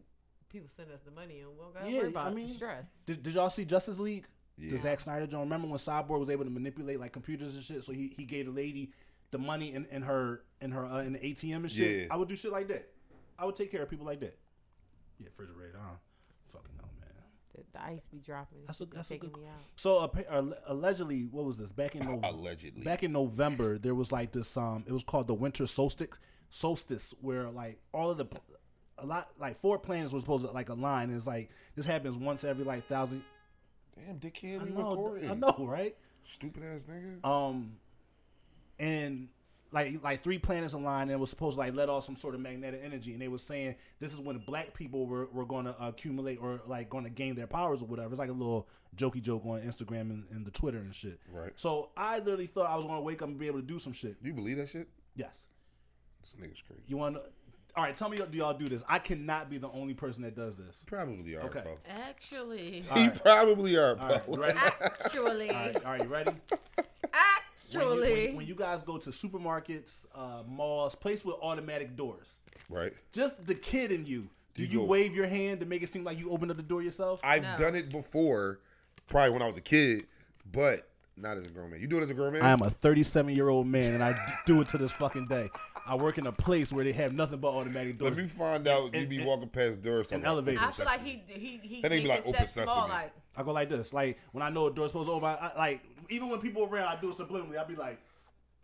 [0.48, 2.54] people send us the money, and we don't gotta Yeah, worry about I the mean-
[2.56, 2.86] stress.
[3.06, 4.26] did, did y'all see Justice League?
[4.58, 4.80] The Yeah.
[4.82, 5.40] Zack Snyder John.
[5.42, 7.82] Remember when Cyborg was able to manipulate like computers and shit?
[7.84, 8.92] So he, he gave the lady
[9.30, 12.00] the money in, in her in her uh, in the ATM and shit.
[12.00, 12.06] Yeah.
[12.10, 12.88] I would do shit like that.
[13.38, 14.36] I would take care of people like that.
[15.18, 15.78] Yeah, refrigerator.
[15.78, 15.98] I don't
[16.48, 17.08] fucking know, man.
[17.72, 18.60] The, the ice be dropping.
[18.66, 19.36] That's a that's a good.
[19.76, 22.28] So uh, allegedly, what was this back in November?
[22.28, 22.82] Allegedly.
[22.82, 24.56] Back in November, there was like this.
[24.56, 26.08] Um, it was called the Winter Solstice.
[26.48, 28.26] Solstice, where like all of the,
[28.98, 31.08] a lot like four planets were supposed to like align.
[31.08, 33.22] And it's like this happens once every like thousand.
[33.94, 35.30] Damn, dickhead, I we know, recording.
[35.30, 35.96] I know, right?
[36.24, 37.24] Stupid ass nigga.
[37.24, 37.76] Um,
[38.78, 39.28] and
[39.72, 42.34] like like three planets aligned and it was supposed to like let off some sort
[42.34, 45.64] of magnetic energy, and they were saying this is when black people were, were going
[45.66, 48.10] to accumulate or like going to gain their powers or whatever.
[48.10, 51.20] It's like a little jokey joke on Instagram and, and the Twitter and shit.
[51.32, 51.52] Right.
[51.56, 53.78] So I literally thought I was going to wake up and be able to do
[53.78, 54.16] some shit.
[54.22, 54.88] You believe that shit?
[55.14, 55.46] Yes.
[56.22, 56.82] This nigga's crazy.
[56.88, 57.22] You want to?
[57.76, 58.82] All right, tell me, do y'all do this?
[58.88, 60.84] I cannot be the only person that does this.
[60.88, 61.60] Probably are, Okay.
[61.62, 61.78] bro.
[61.88, 63.22] Actually, All You right.
[63.22, 64.08] probably are, All bro.
[64.08, 64.58] right, you ready?
[65.04, 66.32] actually, all right, all right, you ready?
[67.74, 72.28] When you, when, when you guys go to supermarkets, uh, malls, place with automatic doors,
[72.68, 72.92] right.
[73.12, 75.88] just the kid in you, do You you go- wave your hand to make it
[75.88, 77.20] seem like you opened up the door yourself?
[77.22, 77.56] I've No.
[77.58, 78.60] done it before,
[79.06, 80.06] probably when I was a kid,
[80.50, 81.80] but not as a grown man.
[81.80, 82.42] You do it as a grown man?
[82.42, 84.14] I am a 37 year old man, and I
[84.46, 85.50] do it to this fucking day.
[85.86, 88.10] I work in a place where they have nothing but automatic doors.
[88.16, 90.06] Let me find out you and- be and- walking past doors.
[90.06, 90.60] talking and about elevators.
[90.60, 91.80] I open feel like he he he.
[91.82, 94.42] Then they be like, "Open steps small, sesame." like I go like this, like when
[94.42, 97.00] I know a door's supposed to open, I, I, like even when people around, I
[97.00, 97.58] do it subliminally.
[97.58, 98.00] I be like,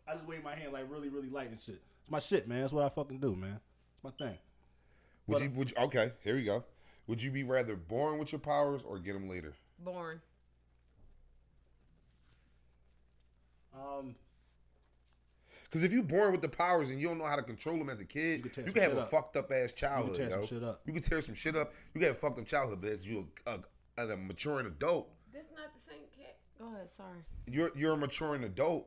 [0.09, 1.81] I just wave my hand like really, really light and shit.
[2.03, 2.61] It's my shit, man.
[2.61, 3.59] That's what I fucking do, man.
[3.95, 4.37] It's my thing.
[5.27, 5.51] Would you?
[5.51, 5.77] Would you?
[5.85, 6.65] Okay, here we go.
[7.09, 9.55] Would you be rather born with your powers or get them later?
[9.79, 10.21] born.
[13.75, 14.15] Um,
[15.65, 17.91] Because if you born with the powers and you don't know how to control them
[17.91, 19.11] as a kid, could tear you some can have a up.
[19.11, 20.17] fucked up ass childhood.
[20.17, 20.81] tear some shit up.
[20.87, 21.73] You can tear some shit up.
[21.95, 23.59] You can have a fucked up childhood, but as you a,
[23.99, 26.06] a, a maturing adult, This not the same cat.
[26.59, 26.89] Go ahead.
[26.97, 27.19] Sorry.
[27.47, 28.87] you're you're a maturing adult.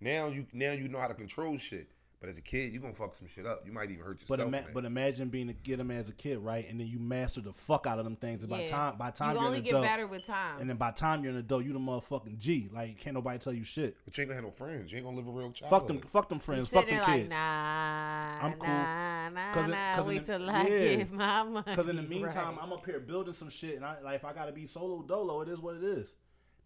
[0.00, 1.88] Now you now you know how to control shit.
[2.20, 3.62] But as a kid, you gonna fuck some shit up.
[3.64, 4.48] You might even hurt But yourself.
[4.48, 6.68] ima- but imagine being a get them as a kid, right?
[6.68, 8.42] And then you master the fuck out of them things.
[8.42, 10.60] And by time by time you are only an get adult, better with time.
[10.60, 12.70] and then by time you're an adult, you the motherfucking G.
[12.72, 13.96] Like can't nobody tell you shit.
[14.04, 14.90] But you ain't gonna have no friends.
[14.90, 15.78] You ain't gonna live a real childhood.
[15.80, 17.30] Fuck them, fuck them friends, fuck them there like, kids.
[17.30, 18.68] Nah, I'm cool.
[18.68, 19.94] nah, nah, 'Cause in- nah.
[19.94, 20.94] 'cause in Wait till I yeah.
[20.96, 21.64] get my money.
[21.68, 22.58] Because in the meantime, right.
[22.64, 25.40] I'm up here building some shit, and I like if I gotta be solo dolo,
[25.42, 26.14] it is what it is.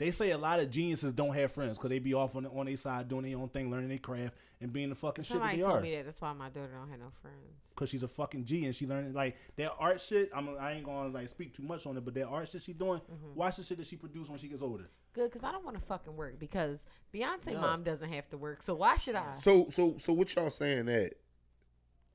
[0.03, 2.67] They say a lot of geniuses don't have friends because they be off on on
[2.67, 5.39] their side doing their own thing, learning their craft, and being the fucking shit that
[5.39, 5.81] Somebody they told are.
[5.81, 6.07] me that.
[6.07, 7.37] That's why my daughter don't have no friends.
[7.69, 10.29] Because she's a fucking G and she learning like that art shit.
[10.35, 12.73] I'm I ain't gonna like speak too much on it, but that art shit she
[12.73, 12.99] doing.
[12.99, 13.37] Mm-hmm.
[13.37, 14.91] Watch the shit that she produce when she gets older.
[15.13, 16.81] Good, because I don't want to fucking work because
[17.15, 17.61] Beyonce No.
[17.61, 18.65] mom doesn't have to work.
[18.65, 19.37] So why should I?
[19.37, 21.13] So so so what y'all saying that?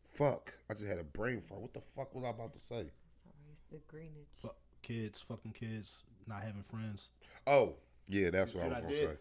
[0.04, 0.54] Fuck!
[0.69, 1.62] I just had a brain fart.
[1.62, 2.67] What the fuck was I about to say?
[2.76, 4.28] Sorry, it's the greenage.
[4.41, 7.10] Fuck kids, fucking kids, not having friends.
[7.46, 7.76] Oh
[8.08, 9.10] yeah, that's See what I was I gonna did?
[9.10, 9.18] say.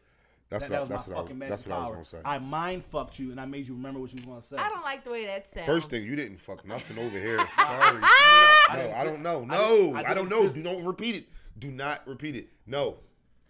[0.48, 1.74] That's that, what, I, that was that's my what I fucking was, magic that's what
[1.74, 1.98] I power.
[1.98, 2.28] was gonna say.
[2.28, 4.56] I mind fucked you and I made you remember what you was gonna say.
[4.56, 5.66] I don't like the way that sounds.
[5.66, 7.36] First thing, you didn't fuck nothing over here.
[7.38, 7.48] Sorry.
[7.58, 9.44] I No, didn't I don't know.
[9.44, 9.56] No,
[9.92, 10.48] didn't- I I don't know.
[10.48, 11.24] Do not repeat it.
[11.58, 12.48] Do not repeat it.
[12.66, 12.98] No.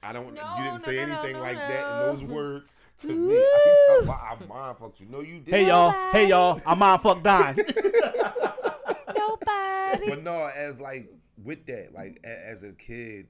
[0.03, 0.33] I don't.
[0.35, 3.35] No, you didn't say no, no, anything no, like that in those words to me.
[3.35, 5.07] I ain't about I mind fucked you.
[5.11, 5.55] No, you didn't.
[5.55, 7.57] Hey y'all, hey y'all, I mind fuck dying.
[9.17, 10.09] Nobody.
[10.09, 11.09] But no, as like
[11.43, 13.27] with that, like as a kid,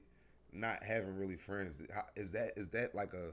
[0.51, 3.31] not having really friends, how, is that is that like a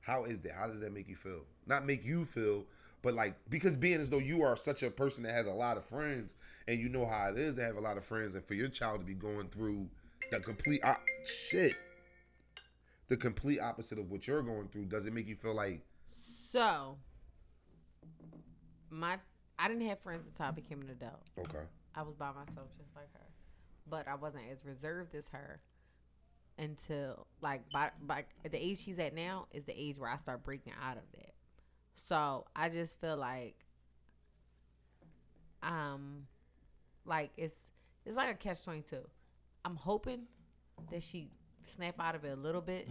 [0.00, 0.52] how is that?
[0.52, 1.42] How does that make you feel?
[1.66, 2.66] Not make you feel,
[3.02, 5.76] but like because being as though you are such a person that has a lot
[5.76, 6.34] of friends
[6.68, 8.68] and you know how it is to have a lot of friends, and for your
[8.68, 9.88] child to be going through
[10.30, 11.74] the complete op- shit,
[13.08, 15.82] the complete opposite of what you're going through, does it make you feel like
[16.52, 16.96] So,
[18.90, 19.18] my
[19.58, 21.22] I didn't have friends until I became an adult.
[21.38, 21.64] okay?
[21.94, 23.26] I was by myself just like her,
[23.88, 25.60] but I wasn't as reserved as her
[26.58, 30.44] until like by by the age she's at now is the age where I start
[30.44, 31.34] breaking out of that.
[32.08, 33.56] So I just feel like,
[35.62, 36.26] um,
[37.04, 37.58] like it's
[38.04, 39.06] it's like a catch twenty two.
[39.64, 40.22] I'm hoping
[40.90, 41.30] that she
[41.74, 42.86] snap out of it a little bit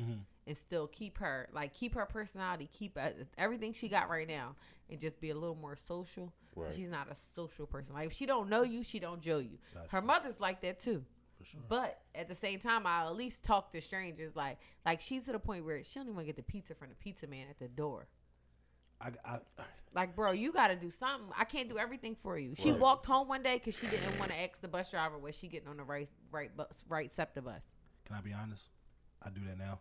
[0.48, 4.56] and still keep her like keep her personality, keep uh, everything she got right now,
[4.90, 6.34] and just be a little more social.
[6.56, 6.74] Right.
[6.76, 7.94] She's not a social person.
[7.94, 9.58] Like if she don't know you, she don't joe you.
[9.74, 9.90] Gotcha.
[9.90, 11.04] Her mother's like that too.
[11.44, 11.62] For sure.
[11.68, 14.36] But at the same time, I'll at least talk to strangers.
[14.36, 16.96] Like like she's to the point where she don't even get the pizza from the
[16.96, 18.08] pizza man at the door.
[19.02, 19.40] I, I,
[19.94, 21.28] Like, bro, you got to do something.
[21.38, 22.56] I can't do everything for you.
[22.56, 22.80] She Right.
[22.80, 25.48] walked home one day because she didn't want to ask the bus driver was she
[25.50, 27.62] getting on the right right bus right SEPTA bus.
[28.06, 28.70] can I be honest?
[29.22, 29.80] I do that now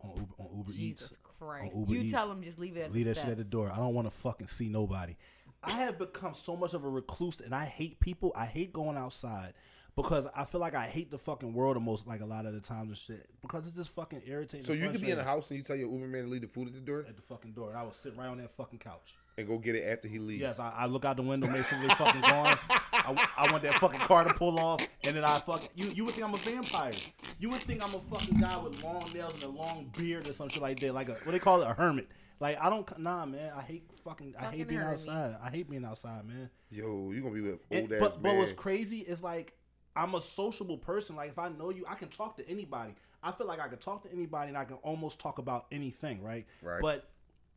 [0.00, 1.18] on Uber on Uber Jesus Eats.
[1.22, 1.74] Christ!
[1.74, 2.12] Uber You Eats.
[2.12, 3.70] tell them just leave it at Leave the that shit at the door.
[3.72, 5.16] I don't want to fucking see nobody.
[5.62, 8.32] I have become so much of a recluse, and I hate people.
[8.36, 9.54] I hate going outside
[10.02, 12.54] because I feel like I hate the fucking world the most, like a lot of
[12.54, 13.28] the times and shit.
[13.42, 14.64] Because it's just fucking irritating.
[14.66, 16.28] So you could be in a frustrating house and you tell your Uber man to
[16.28, 18.26] leave the food at the door at the fucking door, and I would sit right
[18.28, 19.14] on that fucking couch.
[19.36, 20.40] and go get it after he leaves.
[20.40, 22.58] Yes, I, I look out the window, make sure they fucking gone.
[22.70, 25.86] I, I want that fucking car to pull off, and then I fuck you.
[25.86, 26.92] You would think I'm a vampire.
[27.38, 30.32] You would think I'm a fucking guy with long nails and a long beard or
[30.32, 32.08] some shit like that, like a what they call it, a hermit.
[32.40, 33.52] Like I don't, nah, man.
[33.56, 34.34] I hate fucking.
[34.38, 34.94] I hate being hermit.
[34.94, 35.36] outside.
[35.42, 36.50] I hate being outside, man.
[36.70, 39.54] Yo, you gonna be with And- old ass but but what's crazy is like
[39.98, 41.16] I'm a sociable person.
[41.16, 42.94] Like if I know you, I can talk to anybody.
[43.20, 46.22] I feel like I can talk to anybody and I can almost talk about anything,
[46.22, 46.46] right?
[46.62, 46.80] Right.
[46.80, 47.10] But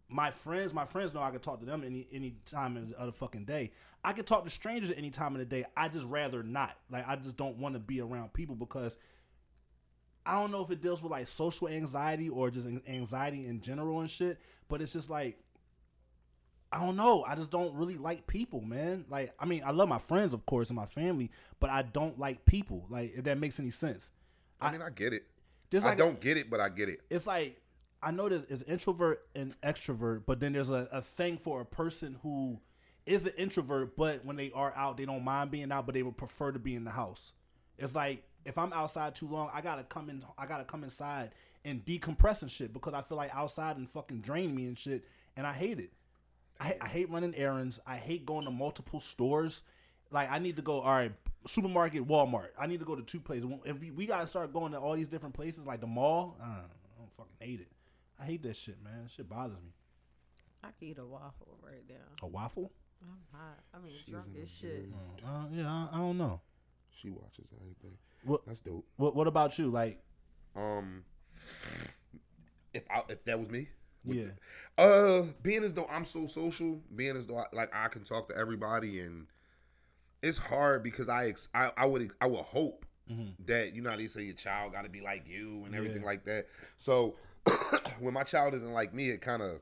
[0.10, 3.12] my friends, my friends know I can talk to them any any time of the
[3.12, 3.72] fucking day.
[4.04, 5.66] I can talk to strangers at any time of the day.
[5.78, 6.76] I just rather not.
[6.90, 8.98] Like I just don't want to be around people because
[10.26, 14.00] I don't know if it deals with like social anxiety or just anxiety in general
[14.00, 14.40] and shit.
[14.68, 15.38] But it's just like
[16.72, 17.24] I don't know.
[17.24, 19.06] I just don't really like people, man.
[19.10, 21.30] Like, I mean, I love my friends, of course, and my family,
[21.60, 22.86] but I don't like people.
[22.90, 24.12] Like, if that makes any sense.
[24.62, 25.24] I mean, I get it.
[25.70, 27.00] There's I don't get it, but I get it.
[27.10, 27.62] it's like
[28.04, 31.66] I know there's, there's introvert and extrovert, but then there's a, a thing for a
[31.66, 32.60] person who
[33.06, 36.04] is an introvert, but when they are out, they don't mind being out, but they
[36.04, 37.34] would prefer to be in the house.
[37.78, 40.24] It's like if I'm outside too long, I gotta come in.
[40.38, 41.32] I gotta come inside
[41.64, 45.06] and decompress and shit because I feel like outside and fucking drain me and shit,
[45.38, 45.92] and I hate it.
[46.62, 47.80] I, I hate running errands.
[47.88, 49.64] I hate going to multiple stores.
[50.12, 50.82] Like I need to go.
[50.82, 51.12] All right,
[51.48, 52.50] supermarket, Walmart.
[52.60, 53.50] I need to go to two places.
[53.66, 56.46] If we, we gotta start going to all these different places, like the mall, uh,
[56.46, 57.72] I don't fucking hate it.
[58.20, 59.04] I hate that shit, man.
[59.04, 59.72] That shit bothers me.
[60.64, 61.96] I could eat a waffle right now.
[62.22, 62.72] A waffle?
[63.02, 63.58] I'm hot.
[63.74, 64.90] I mean, She's drunk as shit.
[65.26, 66.40] Uh, yeah, I, I don't know.
[66.92, 67.98] She watches everything.
[68.24, 68.86] What, That's dope.
[68.98, 69.72] what What about you?
[69.72, 70.04] Like,
[70.56, 71.04] Um,
[72.74, 73.70] if I, if that was me,
[74.06, 74.26] yeah,
[74.78, 78.30] Uh, being as though I'm so social, being as though I, like I can talk
[78.30, 79.28] to everybody, and
[80.24, 82.86] it's hard because I ex- I, I would I would hope
[83.46, 86.02] that you know how they say your child got to be like you and everything
[86.02, 86.08] Yeah.
[86.08, 86.48] like that.
[86.78, 87.16] So
[88.00, 89.60] when my child isn't like me, it kind of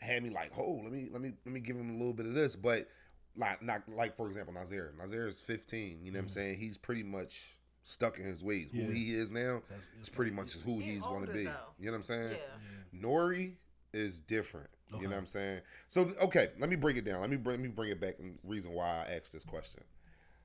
[0.00, 2.26] had me like, oh, let me let me let me give him a little bit
[2.26, 2.88] of this, but
[3.36, 4.92] like not like for example, Nazir.
[4.98, 6.00] Nazir is 15.
[6.02, 6.58] You know what I'm saying?
[6.58, 8.68] He's pretty much stuck in his ways.
[8.68, 8.78] Mm-hmm.
[8.78, 8.84] Yeah.
[8.86, 11.44] Who he is now That's- is pretty much who He's he's going to be.
[11.44, 11.52] though.
[11.78, 12.32] You know what I'm saying?
[12.32, 13.00] Yeah.
[13.00, 13.52] Nori
[13.92, 14.68] is different.
[14.94, 15.62] You know what I'm saying?
[15.88, 17.22] So okay, let me break it down.
[17.22, 19.82] Let me bring let me bring it back and reason why I asked this question.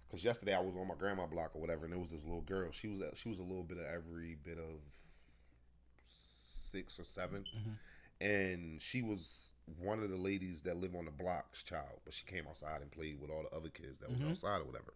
[0.08, 2.44] Because yesterday I was on my grandma block or whatever, and there was this little
[2.44, 2.72] girl.
[2.72, 4.80] She was she was a little bit of every bit of
[6.72, 7.46] six or 7
[8.20, 12.26] and she was one of the ladies that live on the block's child, but she
[12.26, 14.94] came outside and played with all the other kids that was outside or whatever.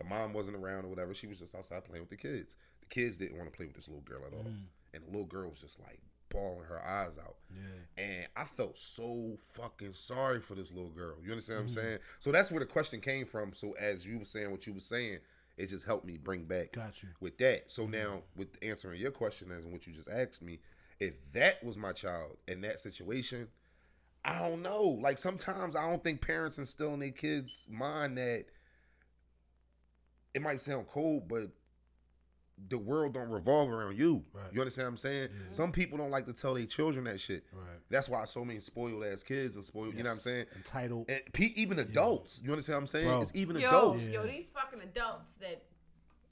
[0.00, 1.14] The mom wasn't around or whatever.
[1.14, 2.56] She was just outside playing with the kids.
[2.80, 4.62] The kids didn't want to play with this little girl at all, mm.
[4.94, 7.36] and the little girl was just like bawling her eyes out.
[7.54, 8.04] Yeah.
[8.04, 11.16] And I felt so fucking sorry for this little girl.
[11.22, 11.74] You understand what I'm mm.
[11.74, 11.98] saying?
[12.18, 13.52] So that's where the question came from.
[13.52, 15.18] So as you were saying what you were saying,
[15.58, 17.10] it just helped me bring back Got you.
[17.20, 17.70] with that.
[17.70, 17.90] So mm.
[17.90, 20.60] now with answering your question as in what you just asked me,
[20.98, 23.48] if that was my child in that situation,
[24.24, 24.98] I don't know.
[25.00, 28.46] Like sometimes I don't think parents instill in their kids' mind that
[30.34, 31.48] it might sound cold, but
[32.68, 34.22] the world don't revolve around you.
[34.34, 34.44] Right.
[34.52, 35.28] You understand what I'm saying?
[35.50, 37.42] Some people don't like to tell their children that shit.
[37.54, 37.64] Right.
[37.88, 39.94] That's why so many spoiled ass kids are spoiled.
[39.96, 40.44] You know what I'm saying?
[40.56, 41.08] Entitled.
[41.10, 42.40] And pe- even adults.
[42.44, 43.06] You understand what I'm saying?
[43.06, 43.20] Bro.
[43.22, 44.04] It's even Yo, adults.
[44.06, 45.62] yo, these fucking adults that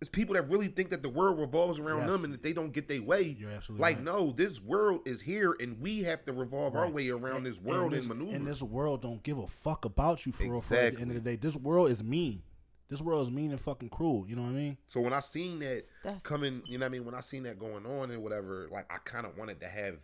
[0.02, 2.10] It's people that really think that the world revolves around Yes.
[2.10, 3.22] them and that they don't get their way.
[3.22, 4.04] You're absolutely like, right.
[4.04, 7.58] no, this world is here and we have to revolve our way around And- this
[7.58, 8.36] world and, this, maneuver.
[8.36, 10.60] And this world don't give a fuck about you for real.
[10.60, 12.42] For at the end of the day, this world is mean.
[12.88, 14.24] This world is mean and fucking cruel.
[14.26, 14.76] You know what I mean?
[14.86, 17.04] so when I seen that That's- coming, you know what I mean?
[17.04, 19.96] When I seen that going on and whatever, like I kind of wanted to have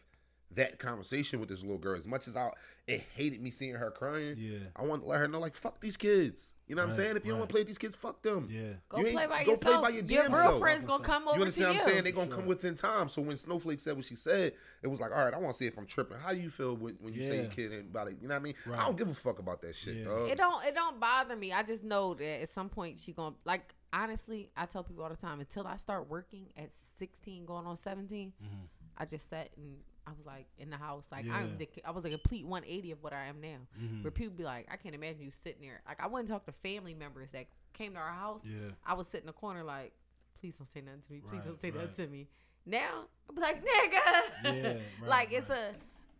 [0.53, 1.97] that conversation with this little girl.
[1.97, 2.51] As much as I
[2.87, 4.59] it hated me seeing her crying, Yeah.
[4.77, 6.55] I want to let her know, like, fuck these kids.
[6.67, 7.17] You know what I'm saying?
[7.17, 8.47] If you don't want to play with these kids, fuck them.
[8.51, 8.75] Yeah.
[8.91, 9.61] go You play by go yourself.
[9.61, 10.51] play by your your damn self.
[10.53, 11.81] girlfriend's gonna come over You understand to what.
[11.87, 12.05] I'm saying?
[12.05, 12.37] They're gonna Sure.
[12.37, 13.09] come within time.
[13.09, 14.53] So when Snowflake said what she said,
[14.83, 16.19] it was like, all right, I want to see if I'm tripping.
[16.19, 17.51] How do you feel when, when you say your Yeah.
[17.51, 18.17] kid ain't about it?
[18.21, 18.55] You know what I mean?
[18.67, 18.79] Right.
[18.79, 20.05] I don't give a fuck about that shit, Yeah.
[20.05, 20.29] dog.
[20.29, 21.53] It don't it don't bother me.
[21.53, 25.11] I just know that at some point she gonna like honestly, I tell people all
[25.11, 28.55] the time, until I start working at sixteen going on 17 mm-hmm.
[28.99, 31.57] I just sat and I was like in the house, like I'm Mm-hmm.
[31.59, 33.57] The, I was a complete 180 of what I am now.
[33.81, 34.03] Mm-hmm.
[34.03, 35.81] Where people be like, I can't imagine you sitting there.
[35.89, 38.43] Like I wouldn't talk to family members that came to our house.
[38.45, 38.71] Yeah.
[38.87, 39.93] I would sit in the corner like,
[40.41, 41.21] please don't say nothing to me.
[41.21, 41.81] Please Right, don't say right.
[41.89, 42.29] nothing to me.
[42.67, 44.01] Now I'm like, nigga.
[44.45, 45.71] Yeah, right, like it's a,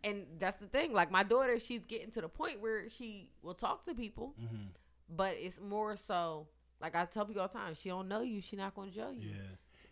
[0.03, 0.93] and that's the thing.
[0.93, 4.65] Like my daughter, she's getting to the point where she will talk to people, Mm-hmm.
[5.15, 6.47] but it's more so.
[6.81, 8.41] Like I tell people all the time, she don't know you.
[8.41, 9.29] She not gonna judge you.
[9.29, 9.41] Yeah.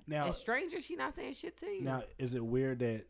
[0.05, 1.81] Now, And stranger, she not saying shit to you.
[1.81, 3.05] now, is it weird that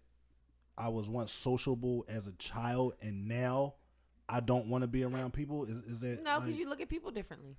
[0.77, 3.75] I was once sociable as a child and now
[4.27, 5.65] I don't want to be around people?
[5.65, 7.55] Is is that no, because like- you look at people differently.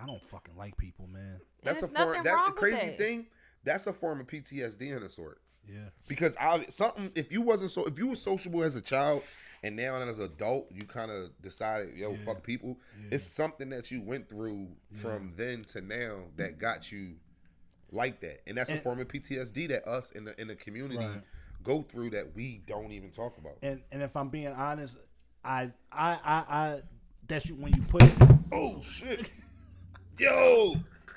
[0.00, 1.40] I don't fucking like people, man.
[1.62, 2.24] That's a form.
[2.24, 2.98] That's the crazy that.
[2.98, 3.26] thing.
[3.62, 5.42] That's a form of PTSD in a sort.
[5.68, 5.90] Yeah.
[6.08, 9.22] Because I something if you wasn't so if you were sociable as a child
[9.62, 12.76] and now as an adult you kind of decided yo fuck people
[13.12, 17.14] it's something that you went through from then to now that got you
[17.92, 20.96] like that and that's a form of PTSD that us in the in the community
[20.96, 21.22] Right.
[21.62, 23.54] Go through that we don't even talk about.
[23.62, 24.96] And and if I'm being honest,
[25.44, 26.80] I I I, I
[27.26, 28.12] that's you when you put it.
[28.52, 29.30] Oh shit,
[30.18, 30.74] yo,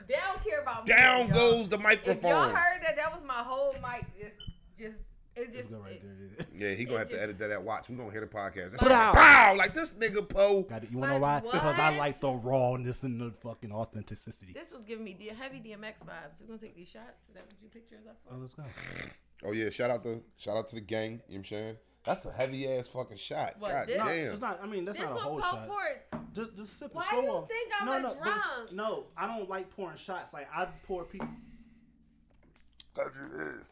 [0.07, 1.51] They don't care about down me, y'all.
[1.57, 2.31] goes the If microphone.
[2.31, 4.05] y'all heard that, that was my whole mic.
[4.19, 4.31] Just,
[4.77, 4.95] just,
[5.35, 5.71] it Let's just.
[5.71, 6.45] go right it- there.
[6.57, 7.51] Yeah, he gonna have to edit that.
[7.51, 8.71] At watch, we gonna hear the podcast.
[8.71, 9.15] That's Put like, out.
[9.15, 9.55] Pow!
[9.57, 10.61] Like this nigga Poe.
[10.61, 10.91] Got it.
[10.91, 11.41] You wanna know why?
[11.41, 14.53] Because I like the rawness and the fucking authenticity.
[14.53, 16.39] This was giving me D- heavy DMX vibes.
[16.39, 17.25] We're gonna take these shots.
[17.27, 18.41] Is that what you pictures us up Oh, for?
[18.41, 18.63] let's go.
[19.43, 21.11] Oh yeah, shout out to shout out to the gang.
[21.11, 21.77] You know what I'm saying?
[22.05, 23.55] That's a heavy ass fucking shot.
[23.59, 23.97] What, God this?
[23.97, 24.31] damn.
[24.33, 24.59] It's not.
[24.61, 25.67] I mean, that's This not a whole shot.
[25.67, 26.21] poured.
[26.33, 27.47] Just, just sip it Why slow you on.
[27.47, 28.71] think I'm no, a no, but- drunk?
[28.73, 30.33] no, I don't like pouring shots.
[30.33, 31.27] Like I pour people.
[32.95, 33.71] God, you is.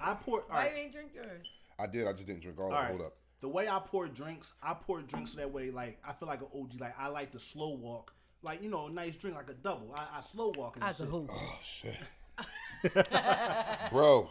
[0.00, 0.40] I pour.
[0.42, 0.72] All Why right.
[0.76, 1.46] you ain't drink yours?
[1.78, 2.06] I did.
[2.06, 2.76] I just didn't drink all of it.
[2.76, 2.88] right.
[2.90, 3.14] Hold up.
[3.40, 5.70] The way I pour drinks, I pour drinks that way.
[5.70, 6.80] Like I feel like an OG.
[6.80, 8.14] Like I like to slow walk.
[8.42, 9.94] Like you know, a nice drink, like a double.
[9.94, 10.76] I, I slow walk.
[10.76, 11.10] And As a shit.
[11.10, 11.26] who?
[11.30, 11.98] Oh shit.
[13.92, 14.30] Bro,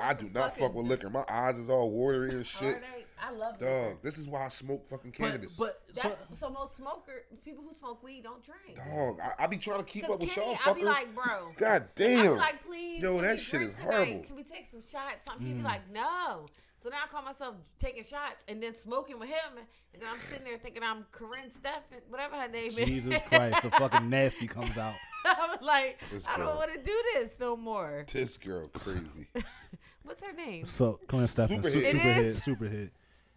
[0.00, 1.10] I do not fuck with liquor.
[1.10, 2.80] My eyes is all watery and shit.
[3.20, 3.98] I love Dog, liquor.
[4.04, 5.56] this is why I smoke fucking cannabis.
[5.56, 8.76] but so, That's so most smoker people who smoke weed don't drink.
[8.78, 10.74] Dog, I, I be trying to keep up with Kenny, y'all I fuckers.
[10.76, 11.50] be like, bro.
[11.56, 12.22] God I damn.
[12.22, 13.02] be like, please.
[13.02, 13.82] Yo, that shit is tonight?
[13.92, 14.22] horrible.
[14.24, 15.24] Can we take some shots?
[15.26, 15.58] Some people Mm.
[15.58, 16.46] be like, no.
[16.80, 19.58] So now I call myself taking shots and then smoking with him,
[19.92, 22.74] and then I'm sitting there thinking I'm Karrine Stephan, whatever her name is.
[22.76, 24.94] Jesus Christ, the fucking nasty comes out.
[25.24, 26.46] I was like, This I girl.
[26.46, 28.06] don't want to do this no more.
[28.12, 29.28] this girl crazy.
[30.04, 30.64] What's her name?
[30.64, 31.72] So, Karrine Stephan, Superhead.
[31.72, 32.92] super, It super hit, super hit.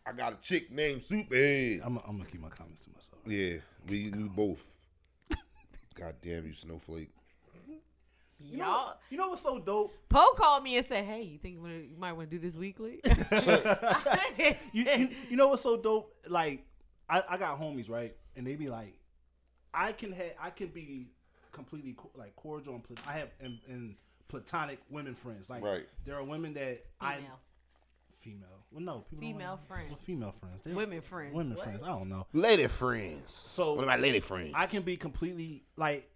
[0.06, 1.82] I got a chick named Superhead.
[1.84, 3.22] I'm, I'm gonna keep my comments to myself.
[3.26, 4.62] Yeah, we, we both.
[5.96, 7.10] God damn you, snowflake.
[8.44, 9.94] You know, Y'all, what, you know what's so dope?
[10.10, 13.02] Poe called me and said, "Hey, you think you, might want to do this weekly?"
[14.74, 16.14] you, you, you know what's so dope?
[16.28, 16.66] Like,
[17.10, 18.16] I, I got homies, right?
[18.36, 18.98] And they be like,
[19.74, 21.08] I can have, I can be
[21.52, 23.96] completely co- like cordial and plat- I have and, and
[24.28, 25.50] platonic women friends.
[25.50, 25.86] Like, Right.
[26.06, 27.40] there are women that I Female.
[28.20, 28.48] female.
[28.72, 29.90] Well, no, people Female friends.
[29.90, 30.62] well, female friends.
[30.64, 31.36] They're- Women friends.
[31.36, 31.64] Women What?
[31.66, 31.82] friends.
[31.84, 32.26] I don't know.
[32.34, 33.32] Lady friends.
[33.34, 34.52] So- one of my lady friends.
[34.56, 36.10] I can be completely like.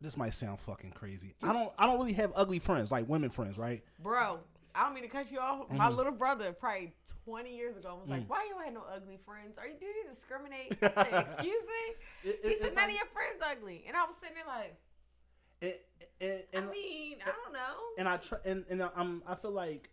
[0.00, 1.34] This might sound fucking crazy.
[1.42, 1.70] I don't.
[1.78, 3.82] I don't really have ugly friends, like women friends, right?
[4.02, 4.38] Bro,
[4.74, 5.64] I don't mean to cut you off.
[5.66, 5.76] Mm-hmm.
[5.76, 6.94] My little brother, probably
[7.26, 8.12] 20 years ago, was Mm.
[8.12, 9.58] like, Why you had no ugly friends?
[9.58, 10.78] Are you do you discriminate?
[10.82, 12.30] I said, Excuse me?
[12.30, 13.84] It- He said, None like- of your friends ugly.
[13.86, 14.76] And I was sitting there like,
[15.60, 15.86] It,
[16.18, 17.76] it, and, I mean, I don't know.
[17.98, 19.90] and I try and, and I'm I feel like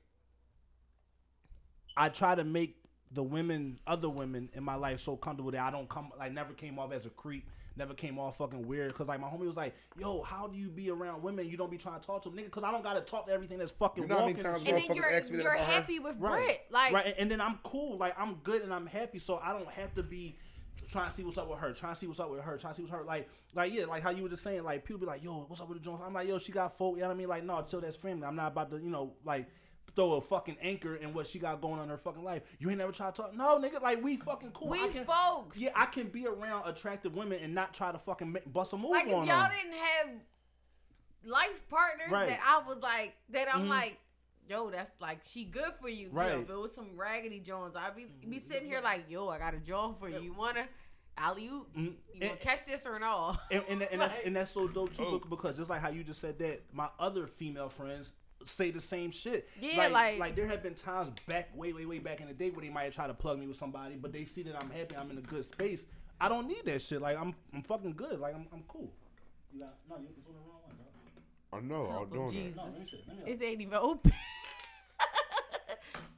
[1.95, 2.77] I try to make
[3.11, 6.53] the women other women in my life so comfortable that I don't come like never
[6.53, 8.93] came off as a creep, never came off fucking weird.
[8.93, 11.47] Cause like my homie was like, "Yo, how do you be around women?
[11.47, 12.51] You don't be trying to talk to them, nigga.
[12.51, 14.63] Cause I don't gotta talk to everything that's fucking You know how many walking times
[14.63, 14.87] and and shit.
[14.87, 15.71] then motherfuckers you're, ask me you're about her.
[15.73, 16.45] happy with Right.
[16.45, 16.65] Britt.
[16.71, 19.53] Like, right, and, and then I'm cool, like I'm good and I'm happy, so I
[19.53, 20.37] don't have to be
[20.91, 22.73] trying to see what's up with her, trying to see what's up with her, trying
[22.73, 24.99] to see what's her like, like yeah, like how you were just saying, like people
[24.99, 26.01] be like, yo, what's up with the Jones?
[26.05, 27.27] I'm like, yo, she got folk, you know what I mean?
[27.27, 28.25] Like, no, chill, that's family.
[28.25, 29.47] I'm not about to, you know, like
[29.95, 32.43] throw a fucking anchor in what she got going on in her fucking life.
[32.59, 34.67] You ain't never try to talk, no, nigga, like we fucking cool.
[34.69, 35.57] we I can, folks.
[35.57, 38.77] yeah, I can be around attractive women and not try to fucking make, bust a
[38.77, 39.51] move like, if y'all them.
[39.51, 40.09] didn't have
[41.23, 42.29] life partners Right.
[42.29, 43.69] that I was like, that I'm Mhm.
[43.69, 43.97] like,
[44.49, 46.05] Yo, that's like she good for you.
[46.05, 46.39] You know, Right.
[46.39, 49.53] if it was some raggedy Jones, I'd be be sitting here like, yo, I got
[49.53, 50.21] a John for you.
[50.21, 50.69] You wanna
[51.17, 51.73] alley oop?
[51.75, 51.83] Mhm.
[52.13, 53.35] You gonna And- catch this or no?
[53.51, 55.19] and, and, and, that's, and that's so dope too Oh.
[55.19, 58.13] because just like how you just said that, my other female friends
[58.47, 59.47] say the same shit.
[59.59, 62.49] Yeah, like, like- there have been times back, way, way, way back in the day
[62.49, 64.95] where they might try to plug me with somebody, but they see that I'm happy,
[64.95, 65.85] I'm in a good space.
[66.19, 66.99] I don't need that shit.
[67.01, 68.19] Like I'm, I'm fucking good.
[68.19, 68.91] Like I'm, I'm cool.
[69.53, 70.75] You got, no, you, it's on the wrong one.
[70.77, 70.87] Dog.
[71.53, 71.85] I know.
[72.01, 72.55] I'm doing Jesus.
[72.57, 73.03] No, let me see.
[73.07, 74.13] Let me It ain't even open.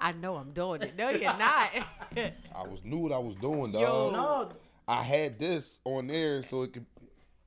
[0.01, 0.95] I know I'm doing it.
[0.97, 1.71] No, you're not.
[2.15, 3.81] I was knew what I was doing, dog.
[3.81, 4.11] Yo.
[4.11, 4.49] no.
[4.87, 6.85] I had this on there so it could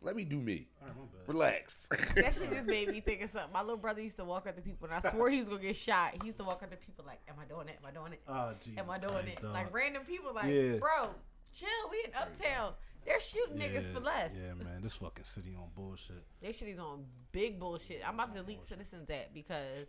[0.00, 0.68] let me do me.
[0.82, 1.28] All right.
[1.28, 1.88] Relax.
[2.16, 3.52] that shit just made me think of something.
[3.52, 5.60] My little brother used to walk up to people, and I swore he was gonna
[5.62, 6.14] get shot.
[6.20, 7.76] He used to walk up to people like, "Am I doing it?
[7.82, 8.20] Am I doing it?
[8.26, 9.52] Oh, Jesus Am I doing Christ, it?" dog.
[9.52, 10.78] Like random people, like, Yeah.
[10.78, 11.14] "Bro,
[11.56, 11.68] chill.
[11.90, 12.74] We in Uptown.
[13.04, 14.32] They're shooting niggas for less.
[14.36, 16.24] Yeah, man, this fucking city on bullshit.
[16.40, 18.00] This shit is on big bullshit.
[18.06, 19.88] I'm about to delete Citizens app because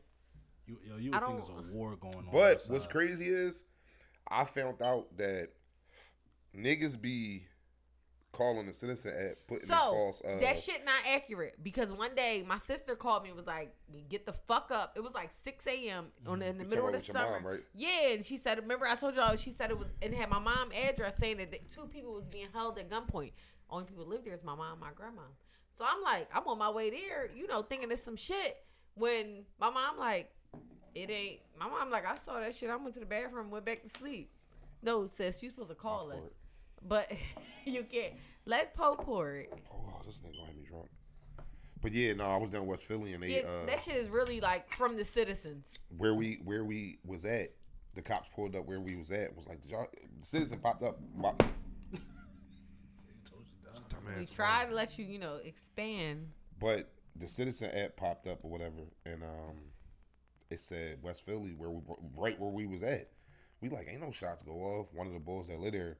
[0.65, 2.29] You, yo, you I would think there's don't- a war going on.
[2.31, 2.71] But outside.
[2.71, 3.63] what's crazy is
[4.27, 5.49] I found out that
[6.55, 7.45] niggas be
[8.33, 11.63] calling the citizen app putting in so false uh, that shit not accurate.
[11.63, 13.73] Because one day my sister called me and was like,
[14.09, 16.07] "Get the fuck up." It was like 6 a.m.
[16.27, 17.39] on the, in the You middle of the about with your summer.
[17.39, 17.59] mom, right?
[17.73, 20.39] Yeah, and she said, "Remember I told y'all?" She said it was and had my
[20.39, 23.31] mom address saying that two people was being held at gunpoint.
[23.69, 25.21] Only people live there is my mom, and my grandma.
[25.77, 28.57] So I'm like, I'm on my way there, you know, thinking it's some shit.
[28.95, 30.31] When my mom like,
[30.93, 31.39] it ain't.
[31.59, 32.69] My mom like, I saw that shit.
[32.69, 34.29] I went to the bathroom, went back to sleep.
[34.83, 36.31] No, sis, you supposed to call us.
[36.87, 37.11] But
[37.65, 38.13] you can't.
[38.45, 39.53] Let Poe pour it.
[39.71, 40.89] Oh, this nigga gonna have me drunk.
[41.81, 43.95] But yeah, no, I was down in West Philly and they Yeah, uh that shit
[43.95, 45.65] is really like from the citizens.
[45.97, 47.51] where we where we was at,
[47.95, 49.35] the cops pulled up where we was at.
[49.35, 49.87] Was like, did y'all
[50.19, 50.97] the citizen popped up.
[51.15, 51.35] Wow.
[53.25, 53.83] Told you, dog.
[53.89, 54.35] Dumbass We phone.
[54.35, 56.27] try to let you, you know, expand.
[56.59, 59.57] But the citizen app popped up or whatever, and um,
[60.49, 61.81] it said West Philly where we
[62.15, 63.09] right where we was at.
[63.61, 64.87] We like ain't no shots go off.
[64.93, 65.97] One of the bulls that live there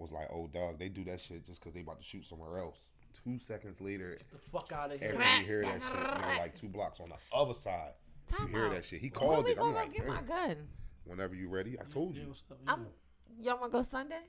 [0.00, 2.58] was like, "Oh dog, they do that shit just because they about to shoot somewhere
[2.58, 2.86] else."
[3.24, 5.10] Two seconds later, Get The fuck out of here.
[5.20, 7.92] after you hear that shit, nigga, like two blocks on the other side,
[8.26, 8.72] Time you hear out.
[8.72, 9.00] that shit.
[9.00, 9.56] He When called it.
[9.56, 10.68] gonna I'm like, get my "Damn." gun?
[11.04, 12.32] whenever you ready, I told you.
[12.66, 12.86] I'm,
[13.40, 14.20] y'all wanna go Sunday?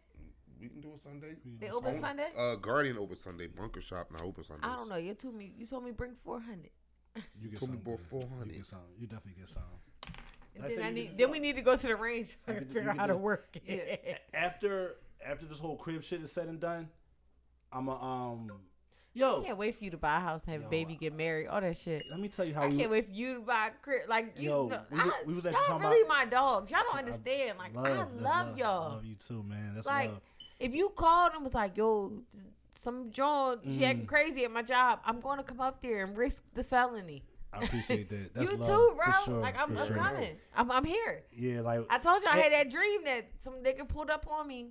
[0.59, 1.35] We can do it Sunday.
[1.59, 2.27] They open On- Sunday?
[2.37, 3.47] Uh, Guardian open Sunday.
[3.47, 4.67] Bunker Shop now open Sunday.
[4.67, 4.95] I don't know.
[4.97, 5.53] You told me.
[5.57, 6.69] You told me bring four hundred.
[7.39, 7.93] You get Told me something.
[7.93, 8.21] bought good.
[8.29, 8.47] 400.
[8.51, 8.87] You get something.
[8.99, 9.79] You definitely get something.
[10.55, 11.07] And I then said I you need.
[11.09, 13.07] can Then we need to go to the range and You can- figure out how
[13.07, 13.73] to do- work Yeah.
[13.75, 14.21] it.
[14.33, 16.89] After after this whole crib shit is said and done,
[17.71, 18.51] I'm a um.
[19.13, 20.95] Yo, I can't wait for you to buy a house, and have Yo, a baby,
[20.95, 22.01] get married, all that shit.
[22.09, 22.77] let me tell you how I we.
[22.77, 24.03] can't wait for you to buy a crib.
[24.07, 26.71] Like you, Yo, know, we I, we was actually y'all talking really about- my dogs.
[26.71, 27.57] Y'all don't understand.
[27.57, 28.89] Like I that's love y'all.
[28.91, 29.73] Love you too, man.
[29.75, 30.21] That's like love.
[30.59, 32.13] if you called and was like, "Yo,
[32.81, 33.83] some John, she Mm.
[33.89, 37.23] acting crazy at my job," I'm going to come up there and risk the felony.
[37.51, 38.33] I appreciate that.
[38.33, 39.11] That's you love, too, bro.
[39.11, 39.95] For sure, like I'm, I'm sure.
[39.97, 40.37] coming.
[40.55, 41.23] I'm, I'm here.
[41.33, 44.47] Yeah, like I told you I had that dream that some nigga pulled up on
[44.47, 44.69] me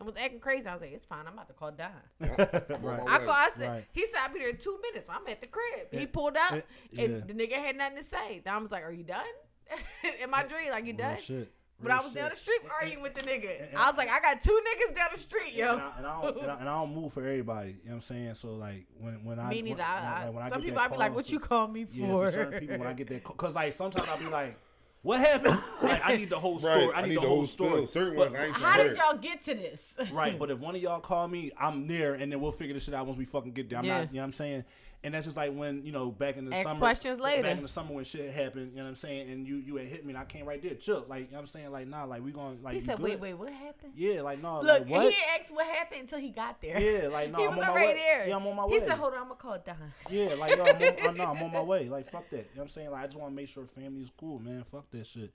[0.00, 0.66] and was acting crazy.
[0.66, 1.26] I was like, "It's fine.
[1.26, 1.90] I'm about to call Don."
[2.20, 3.00] I'm right.
[3.06, 3.24] I way.
[3.24, 3.30] call.
[3.34, 3.84] I said, Right.
[3.92, 5.06] "He said I'll be there in two minutes.
[5.08, 6.64] I'm at the crib." He pulled up, and
[6.96, 7.06] yeah.
[7.26, 8.42] the nigga had nothing to say.
[8.44, 9.22] Don was like, "Are you done?"
[10.22, 11.52] in my dream, like, "You done?" shit.
[11.82, 13.68] But I Real was down the street And- arguing with the nigga.
[13.70, 15.72] and- I was like, I got two niggas down the street, yo.
[15.72, 17.70] And I, and, I don't, and, I, I don't move for everybody.
[17.70, 18.34] You know what I'm saying?
[18.34, 19.76] So like when when I Me when, neither.
[19.76, 21.40] when I, I, like, when I some get people I be like, "What for- you
[21.40, 24.18] call me for?" Yeah, for certain people when I get that because like sometimes I'll
[24.18, 24.58] be like,
[25.02, 25.58] what happened?
[25.82, 26.86] like I need the whole story.
[26.86, 27.70] Right, I need, the, whole story.
[27.70, 27.86] spill.
[27.86, 29.80] Certain But- ones I ain't How trying did to y'all get to this?
[30.12, 32.84] Right, but if one of y'all call me, I'm there, and then we'll figure this
[32.84, 33.78] shit out once we fucking get there.
[33.78, 33.98] I'm Yeah.
[34.00, 34.64] not, you know what I'm saying?
[35.02, 37.42] And that's just like when you know back in the Ask summer, questions later.
[37.42, 39.30] Back in the summer when shit happened, you know what I'm saying?
[39.30, 41.38] And you you had hit me, and I came right there, chill, like you know
[41.38, 41.72] what I'm saying?
[41.72, 43.04] Like nah, like we going like he said, good?
[43.04, 45.04] "Wait, wait, what happened?" yeah, like no, Look, like what?
[45.04, 46.78] he didn't what happened until he got there.
[46.78, 47.94] Yeah, like no, he I'm was on my already way.
[47.94, 48.28] there.
[48.28, 48.80] Yeah, I'm on my He way.
[48.80, 49.76] He said, "Hold on, I'm gonna call Don."
[50.10, 51.88] Yeah, like yo, I'm on, I'm, no, I'm on my way.
[51.88, 52.90] Like fuck that, you know what I'm saying?
[52.90, 54.64] Like I just want to make sure family is cool, man.
[54.70, 55.32] Fuck that shit.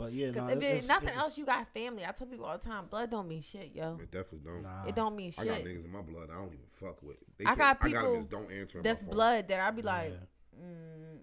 [0.00, 2.06] But yeah, Cause nah, if it- it, it's- nothing it's else, you got family.
[2.06, 3.98] I tell people all the time, blood don't mean shit, yo.
[4.02, 4.62] It definitely don't.
[4.62, 4.84] Nah.
[4.86, 5.44] It don't mean shit.
[5.44, 6.30] I got niggas in my blood.
[6.30, 7.16] I don't even fuck with.
[7.36, 8.82] They I can't- got I got people them just don't answer.
[8.82, 10.12] That's blood that I'd be like,
[10.58, 10.64] Yeah.
[10.64, 11.18] mm,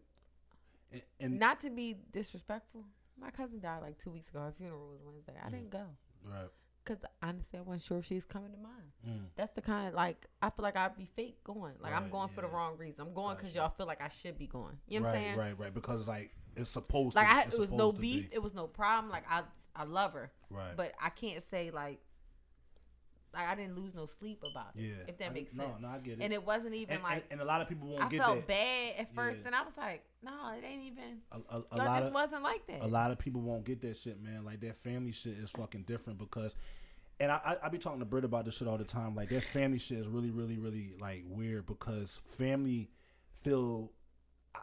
[0.92, 2.86] And, and not to be disrespectful.
[3.20, 4.40] My cousin died like two weeks ago.
[4.42, 5.34] Her funeral was Wednesday.
[5.44, 5.84] I didn't go
[6.24, 6.48] right,
[6.84, 8.92] because honestly, I wasn't sure if she was coming to mine.
[9.08, 11.74] mm, That's the kind of, like I feel like I'd be fake going.
[11.82, 13.02] Like I'm Right, going for the wrong reason.
[13.08, 13.58] I'm going because Gotcha.
[13.60, 14.78] y'all feel like I should be going.
[14.88, 15.38] You know what right, I'm saying?
[15.40, 15.74] right, right.
[15.74, 17.34] Because like it's supposed Like to.
[17.36, 18.30] I, it was no beef.
[18.30, 18.36] be.
[18.36, 19.12] It was no problem.
[19.12, 19.44] Like I,
[19.76, 20.76] I love her, Right.
[20.76, 22.00] but I can't say like,
[23.34, 24.82] like I didn't lose no sleep about it.
[24.84, 25.82] yeah, if that I- makes no, sense.
[25.82, 26.24] No, I get it.
[26.24, 28.20] And it wasn't even and, like and, and a lot of people won't I get
[28.22, 28.48] felt that.
[28.48, 29.48] bad at first, Yeah.
[29.48, 31.20] and I was like, no, it ain't even.
[31.32, 32.82] A, a, a lot just of wasn't like that.
[32.82, 34.44] a lot of people won't get that shit, man.
[34.44, 36.56] Like that family shit is fucking different because,
[37.20, 39.14] and I I, I be talking to Britt about this shit all the time.
[39.14, 42.90] Like that family shit is really really really like weird because family
[43.44, 43.92] feel.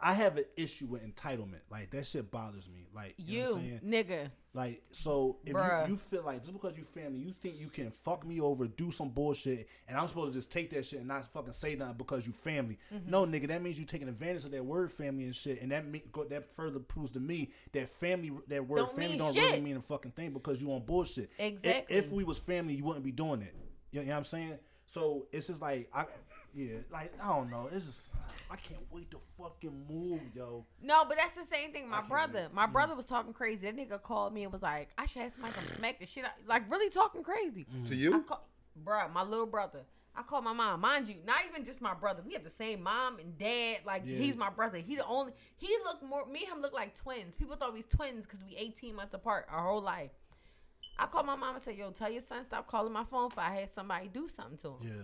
[0.05, 1.61] I have an issue with entitlement.
[1.71, 2.85] Like that shit bothers me.
[2.93, 4.05] Like you, know you what I'm saying?
[4.05, 7.69] nigga, Like, so if you, you feel like just because you family, you think you
[7.69, 10.99] can fuck me over, do some bullshit, and I'm supposed to just take that shit
[10.99, 12.77] and not fucking say nothing because you family.
[12.93, 13.09] Mm-hmm.
[13.09, 15.87] No, nigga, that means you taking advantage of that word family and shit, and that
[15.87, 19.43] me, that further proves to me that family, that word Don't family, don't shit.
[19.43, 21.31] really mean a fucking thing because you on bullshit.
[21.39, 21.95] If- Exactly.
[21.97, 23.55] If, we was family, you wouldn't be doing it.
[23.91, 24.59] You know what I'm saying?
[24.85, 26.05] So it's just like I,
[26.53, 27.69] yeah, like I don't know.
[27.71, 28.01] It's just
[28.49, 30.65] I can't wait to fucking move, yo.
[30.81, 31.89] No, but that's the same thing.
[31.89, 32.53] My brother, wait.
[32.53, 33.69] my brother was talking crazy.
[33.69, 36.25] That nigga called me and was like, "I should have somebody come smack the shit
[36.25, 37.65] out." Like really talking crazy.
[37.75, 37.87] Mm.
[37.87, 38.21] To you?
[38.21, 38.47] call,
[38.83, 39.81] bruh, my little brother.
[40.17, 40.79] I called my mom.
[40.79, 42.21] Mind you, not even just my brother.
[42.25, 43.79] We have the same mom and dad.
[43.85, 44.17] Like Yeah.
[44.17, 44.77] he's my brother.
[44.77, 45.33] He the only.
[45.57, 46.25] He looked more.
[46.27, 47.33] Me and him look like twins.
[47.33, 50.11] People thought we was twins because we 18 months apart our whole life.
[50.97, 53.37] I called my mom and said, "Yo, tell your son stop calling my phone if
[53.37, 55.03] I had somebody do something to him." Yeah,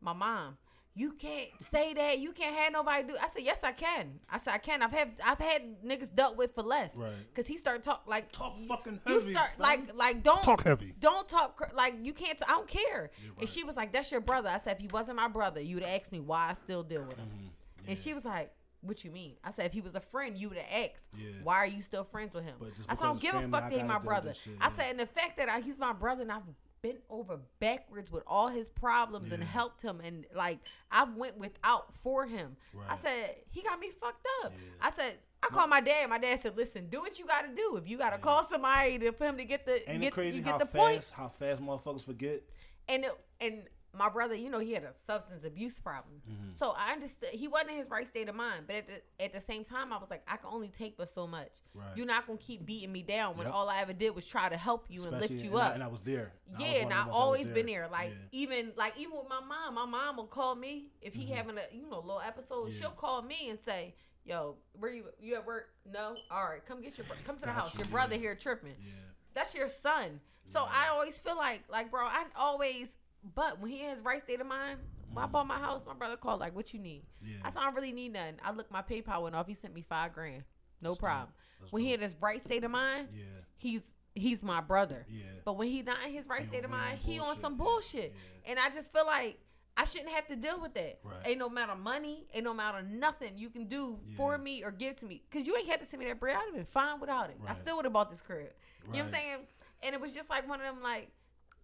[0.00, 0.56] my mom
[0.98, 4.38] you can't say that you can't have nobody do i said yes i can i
[4.38, 7.12] said i can i've had i've had niggas dealt with for less Right.
[7.32, 9.26] because he started talk like Talk fucking heavy.
[9.26, 9.60] you start son.
[9.60, 10.94] like like don't Talk heavy.
[10.98, 14.10] don't talk cr- like you can't i don't care You're and she was like that's
[14.10, 16.54] your brother i said if he wasn't my brother you would ask me why i
[16.54, 17.90] still deal with him Mm-hmm.
[17.90, 19.34] and she was like what you mean?
[19.42, 21.08] I said if he was a friend, you would have asked.
[21.16, 21.30] Yeah.
[21.42, 22.54] Why are you still friends with him?
[22.60, 24.04] But just I said I don't give a fuck that he's my gotta deal with
[24.06, 24.34] brother.
[24.34, 24.72] shit, I yeah.
[24.76, 26.42] said and the fact that I, he's my brother and I've
[26.82, 30.58] bent over backwards with all his problems and helped him and like
[30.90, 32.56] I went without for him.
[32.88, 34.52] I said he got me fucked up.
[34.52, 34.86] Yeah.
[34.88, 36.10] I said I called my dad.
[36.10, 37.76] My dad said, "Listen, do what you got to do.
[37.76, 40.12] If you got to call somebody to, for him to get the Ain't get, it
[40.14, 42.42] crazy you get how the fast point." how fast motherfuckers forget?
[42.88, 43.62] and it, and
[43.98, 46.22] my brother, you know, he had a substance abuse problem.
[46.30, 46.50] Mm-hmm.
[46.58, 48.64] So I understood he wasn't in his right state of mind.
[48.66, 51.10] But at the at the same time, I was like, I can only take but
[51.10, 51.50] so much.
[51.74, 51.86] Right.
[51.96, 53.54] You're not gonna keep beating me down when Yep.
[53.54, 55.74] all I ever did was try to help you and lift you and I, up.
[55.74, 56.32] and I was there.
[56.54, 57.88] I was yeah, and I've always been there.
[57.90, 58.40] Like Yeah.
[58.40, 61.62] even like even with my mom, my mom will call me if he having a
[61.74, 62.64] you know little episode.
[62.66, 62.72] Mm-hmm.
[62.74, 62.80] Yeah.
[62.80, 63.94] She'll call me and say,
[64.24, 65.70] "Yo, where you you at work?
[65.84, 67.74] No, all right, come get your come to the Got house.
[67.74, 68.20] you, Your brother yeah.
[68.20, 68.92] here tripping." Yeah.
[69.34, 70.20] that's your son.
[70.50, 72.88] So I always feel like, like, bro, I always,
[73.34, 74.78] but when he in his right state of mind,
[75.12, 75.32] when I mm.
[75.32, 77.04] bought my house, my brother called, like, what you need?
[77.22, 77.36] Yeah.
[77.44, 78.36] I said, I don't really need nothing.
[78.44, 79.46] I looked my PayPal went off.
[79.46, 80.44] He sent me five grand.
[80.80, 81.28] No That's problem.
[81.70, 83.24] When he in his right state of mind, Yeah.
[83.56, 85.06] he's he's my brother.
[85.08, 85.22] Yeah.
[85.44, 87.18] But when he not in his right He state of on- he on mind, he
[87.18, 88.14] on some bullshit.
[88.14, 88.50] yeah.
[88.50, 89.38] And I just feel like
[89.76, 90.98] I shouldn't have to deal with that.
[91.04, 91.14] Right.
[91.24, 94.96] Ain't no matter money, ain't no matter nothing you can do for me or give
[94.96, 95.22] to me.
[95.30, 96.36] Cause you ain't had to send me that bread.
[96.36, 97.36] I'd have been fine without it.
[97.46, 98.52] I still would have bought this crib.
[98.86, 99.36] You know what I'm saying?
[99.82, 101.10] And it was just like one of them like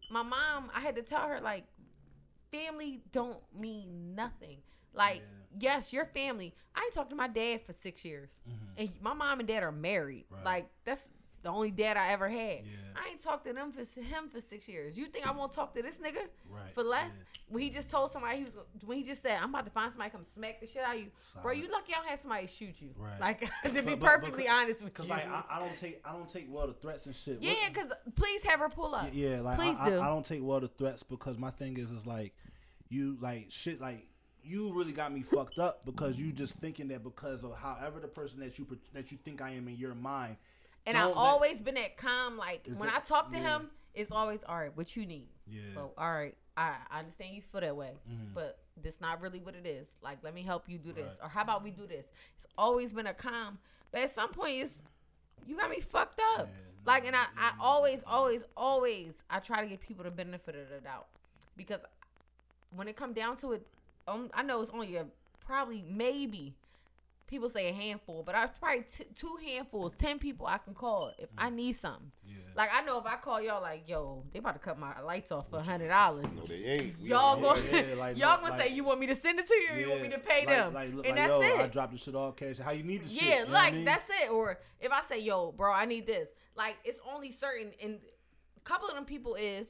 [0.08, 1.64] my mom, I had to tell her like
[2.50, 4.58] family don't mean nothing.
[4.92, 5.22] Like,
[5.58, 5.74] Yeah.
[5.76, 6.54] yes, your family.
[6.74, 8.30] I ain't talked to my dad for six years.
[8.76, 10.24] And my mom and dad are married.
[10.26, 10.34] Mm-hmm.
[10.36, 10.44] Right.
[10.44, 11.10] Like, that's
[11.44, 12.64] the only dad I ever had.
[12.64, 12.76] Yeah.
[12.96, 14.96] I ain't talked to them for him for six years.
[14.96, 17.10] You think I won't talk to this nigga Right, for less?
[17.16, 17.24] yeah.
[17.48, 18.52] When he just told somebody he was
[18.84, 21.00] when he just said, I'm about to find somebody come smack the shit out of
[21.02, 21.08] you.
[21.42, 22.88] Bro, you lucky I don't have somebody shoot you.
[22.96, 23.20] Right.
[23.20, 25.04] Like to be But- but- perfectly because- honest with you.
[25.04, 27.38] like I, I don't take I don't take well to threats and shit.
[27.42, 29.08] yeah, because please have her pull up.
[29.12, 29.98] yeah, like please I, do.
[29.98, 32.34] I, I don't take well to threats because my thing is is like
[32.88, 34.06] you like shit like
[34.42, 38.08] you really got me fucked up because you just thinking that because of however the
[38.08, 40.36] person that you that you think I am in your mind
[40.86, 42.36] And Don't I've always been that calm.
[42.36, 43.56] Like when it- I talk to yeah.
[43.58, 44.76] him, it's always all right.
[44.76, 45.28] What you need?
[45.46, 45.60] Yeah.
[45.74, 48.34] So all right, I, I understand you feel that way, Mhm.
[48.34, 49.88] but this not really what it is.
[50.02, 51.26] Like let me help you do this, Right.
[51.26, 52.06] or how about we do this?
[52.36, 53.58] It's always been a calm,
[53.92, 54.82] but at some point it's
[55.46, 56.48] you got me fucked up.
[56.48, 56.54] Yeah,
[56.86, 57.52] like and I, I yeah.
[57.60, 61.06] always, always, always I try to get people the benefit of the doubt
[61.56, 61.80] because
[62.74, 63.66] when it come down to it,
[64.08, 65.06] um, I know it's only a
[65.40, 66.54] probably maybe
[67.26, 71.12] people say a handful, but I probably t- two handfuls, ten people I can call
[71.18, 71.54] if I mm.
[71.54, 72.12] need something.
[72.26, 72.36] Yeah.
[72.56, 75.32] Like I know if I call y'all, like yo, they about to cut my lights
[75.32, 76.26] off for a hundred dollars.
[76.36, 77.00] No, they ain't.
[77.00, 79.38] We Y'all already- gonna yeah, like, y'all gonna like- say you want me to send
[79.38, 81.28] it to you, or you want me to pay like, them, Like, look, and like,
[81.28, 81.60] that's yo, it.
[81.60, 82.58] I dropped the shit all cash.
[82.58, 83.22] How you need the shit?
[83.22, 83.84] Yeah, you know what like I mean?
[83.84, 84.30] that's it.
[84.30, 87.72] Or if I say, "Yo, bro, I need this," like it's only certain.
[87.82, 87.98] And
[88.56, 89.66] a couple of them people is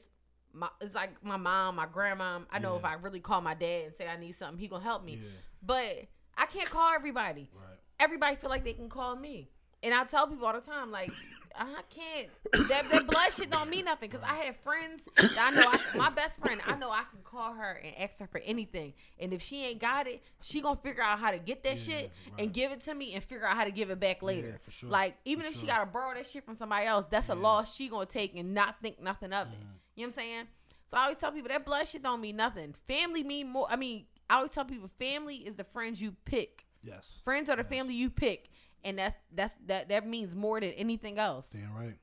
[0.53, 0.69] my.
[0.81, 2.39] It's like my mom, my grandma.
[2.51, 2.79] I know Yeah.
[2.79, 5.19] if I really call my dad and say I need something, he gonna help me.
[5.23, 5.29] Yeah,
[5.63, 6.05] But
[6.37, 7.49] I can't call everybody.
[7.55, 7.77] right.
[7.99, 9.49] Everybody feel like they can call me,
[9.81, 11.13] and I tell people all the time, like
[11.57, 12.27] I can't.
[12.67, 14.09] That, that blood shit don't mean nothing.
[14.09, 15.03] Cause I have friends.
[15.35, 16.59] That I know I, my best friend.
[16.65, 19.79] I know I can call her and ask her for anything, and if she ain't
[19.79, 22.41] got it, she gonna figure out how to get that Yeah, shit right.
[22.43, 24.47] and give it to me, and figure out how to give it back later.
[24.47, 24.89] Yeah, for sure.
[24.89, 27.73] Like even For if she gotta borrow that shit from somebody else, that's a loss
[27.73, 29.53] she gonna take and not think nothing of it.
[29.95, 30.45] You know what I'm saying?
[30.91, 32.73] So I always tell people that blood shit don't mean nothing.
[32.87, 33.67] Family mean more.
[33.69, 36.65] I mean, I always tell people family is the friends you pick.
[36.83, 37.19] Yes.
[37.23, 37.69] Friends are the Yes.
[37.69, 38.49] family you pick,
[38.83, 41.47] and that's that's that that means more than anything else.
[41.51, 41.97] Damn right.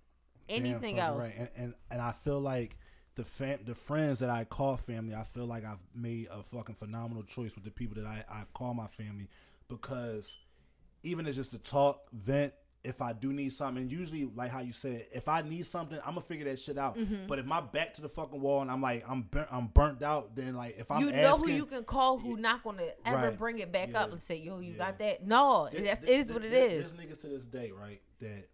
[0.48, 1.18] Anything fucking else.
[1.20, 1.34] Right.
[1.36, 2.76] And, and and I feel like
[3.14, 6.74] the fam- the friends that I call family, I feel like I've made a fucking
[6.76, 9.28] phenomenal choice with the people that I, I call my family
[9.68, 10.38] because
[11.02, 12.52] even it's just to talk, vent,
[12.84, 15.98] if I do need something, and usually like how you said, if I need something,
[16.00, 16.98] I'm gonna figure that shit out.
[16.98, 17.28] Mm-hmm.
[17.28, 20.02] But if my back to the fucking wall and I'm like I'm burnt, I'm burnt
[20.02, 22.88] out, then like if I'm you know asking, who you can call who not gonna
[23.04, 23.38] ever Right.
[23.38, 24.02] bring it back Yeah.
[24.02, 24.78] up and say, "Yo, you Yeah.
[24.78, 26.92] got that?" No, There- that's there- it is what it there- is.
[26.92, 28.00] There's niggas to this day, right?
[28.18, 28.48] That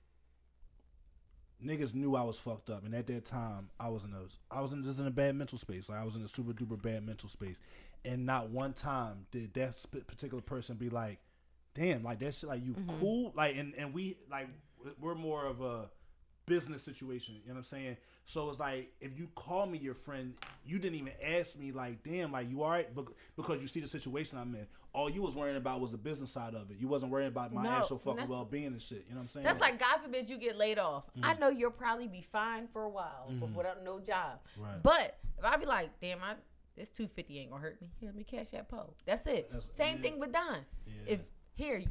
[1.64, 4.60] niggas knew I was fucked up, and at that time, I was in a, I
[4.60, 5.88] was in just in a bad mental space.
[5.88, 7.60] Like I was in a super duper bad mental space,
[8.04, 9.74] and not one time did that
[10.06, 11.18] particular person be like,
[11.74, 13.00] "Damn, like that shit, like you Mm-hmm.
[13.00, 14.48] cool." Like, and and we like
[15.00, 15.90] we're more of a
[16.46, 17.34] business situation.
[17.42, 17.96] You know what I'm saying?
[18.24, 22.02] So it's like if you call me your friend, you didn't even ask me like,
[22.02, 22.94] damn, like you all right?
[22.94, 23.06] Bec-
[23.36, 24.66] Because you see the situation I'm in.
[24.94, 26.78] All you was worrying about was the business side of it.
[26.78, 29.04] You wasn't worrying about my No, actual fucking well being and shit.
[29.08, 29.44] You know what I'm saying?
[29.44, 31.04] That's like God forbid you get laid off.
[31.22, 31.40] I Mm.
[31.40, 34.40] know you'll probably be fine for a while but without no job.
[34.58, 34.82] Right.
[34.82, 36.34] But if I be like, damn, I
[36.76, 37.88] this two fifty ain't gonna hurt me.
[38.00, 38.94] Here, let me cash that pole.
[39.04, 39.50] That's it.
[39.52, 40.02] That's- Same yeah.
[40.02, 40.60] thing with Don.
[40.86, 40.92] Yeah.
[41.14, 41.20] If
[41.58, 41.82] here,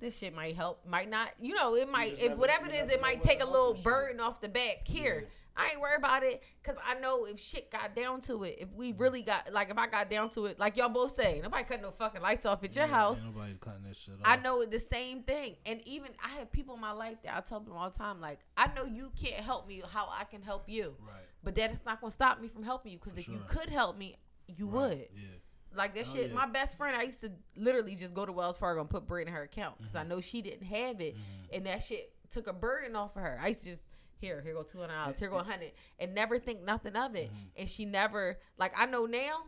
[0.00, 1.30] this shit might help, might not.
[1.40, 2.18] You know, it might.
[2.18, 4.88] If whatever it is, it might take a little burden off the back.
[4.88, 5.20] Here.
[5.22, 5.28] Yeah.
[5.56, 8.72] I ain't worried about it because I know if shit got down to it, if
[8.74, 11.62] we really got like if I got down to it, like y'all both say, nobody
[11.62, 13.18] cutting no fucking lights off at your Yeah, house.
[13.24, 14.20] Nobody cutting that shit off.
[14.24, 15.54] I know the same thing.
[15.64, 18.20] And even I have people in my life that I tell them all the time,
[18.20, 20.96] like, I know you can't help me how I can help you.
[21.06, 21.22] Right.
[21.44, 22.98] But that is not gonna stop me from helping you.
[23.00, 24.16] Because if you could help me,
[24.48, 24.74] you Right.
[24.88, 25.08] would.
[25.14, 25.28] Yeah.
[25.76, 26.28] Like that Oh, shit.
[26.30, 26.34] yeah.
[26.34, 29.26] My best friend, I used to literally just go to Wells Fargo and put bread
[29.26, 29.98] in her account because Mm-hmm.
[29.98, 31.16] I know she didn't have it,
[31.52, 33.38] and that shit took a burden off of her.
[33.42, 33.82] I used to just
[34.18, 37.14] here, here go two hundred dollars, here go a hundred, and never think nothing of
[37.14, 37.26] it.
[37.30, 37.42] Mm-hmm.
[37.58, 39.44] And she never like I know now,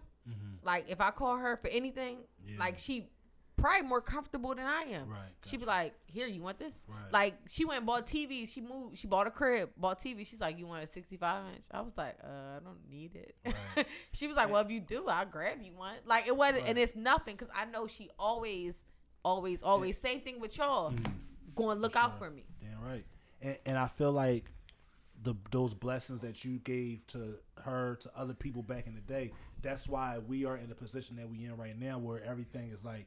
[0.62, 2.58] like if I call her for anything, Yeah.
[2.58, 3.08] like she
[3.56, 5.08] probably more comfortable than I am.
[5.08, 6.74] Right, She'd be like, here, you want this?
[6.88, 7.12] Right.
[7.12, 8.48] Like she went and bought TV.
[8.48, 8.98] She moved.
[8.98, 10.26] She bought a crib, bought TV.
[10.26, 11.64] She's like, you want a sixty five inch?
[11.70, 13.34] I was like, uh, I don't need it.
[13.76, 13.86] Right.
[14.12, 15.94] she was like, well, if you do, I'll grab you one.
[16.04, 18.74] Like it wasn't, and it's nothing because I know she always,
[19.24, 19.96] always, always.
[19.98, 20.92] Same thing with y'all.
[21.54, 22.24] Going to look out Mm-hmm.
[22.24, 22.44] for me.
[22.60, 23.04] Damn right.
[23.42, 24.50] And and I feel like
[25.22, 29.32] the those blessings that you gave to her to other people back in the day,
[29.62, 32.84] that's why we are in the position that we in right now where everything is
[32.84, 33.06] like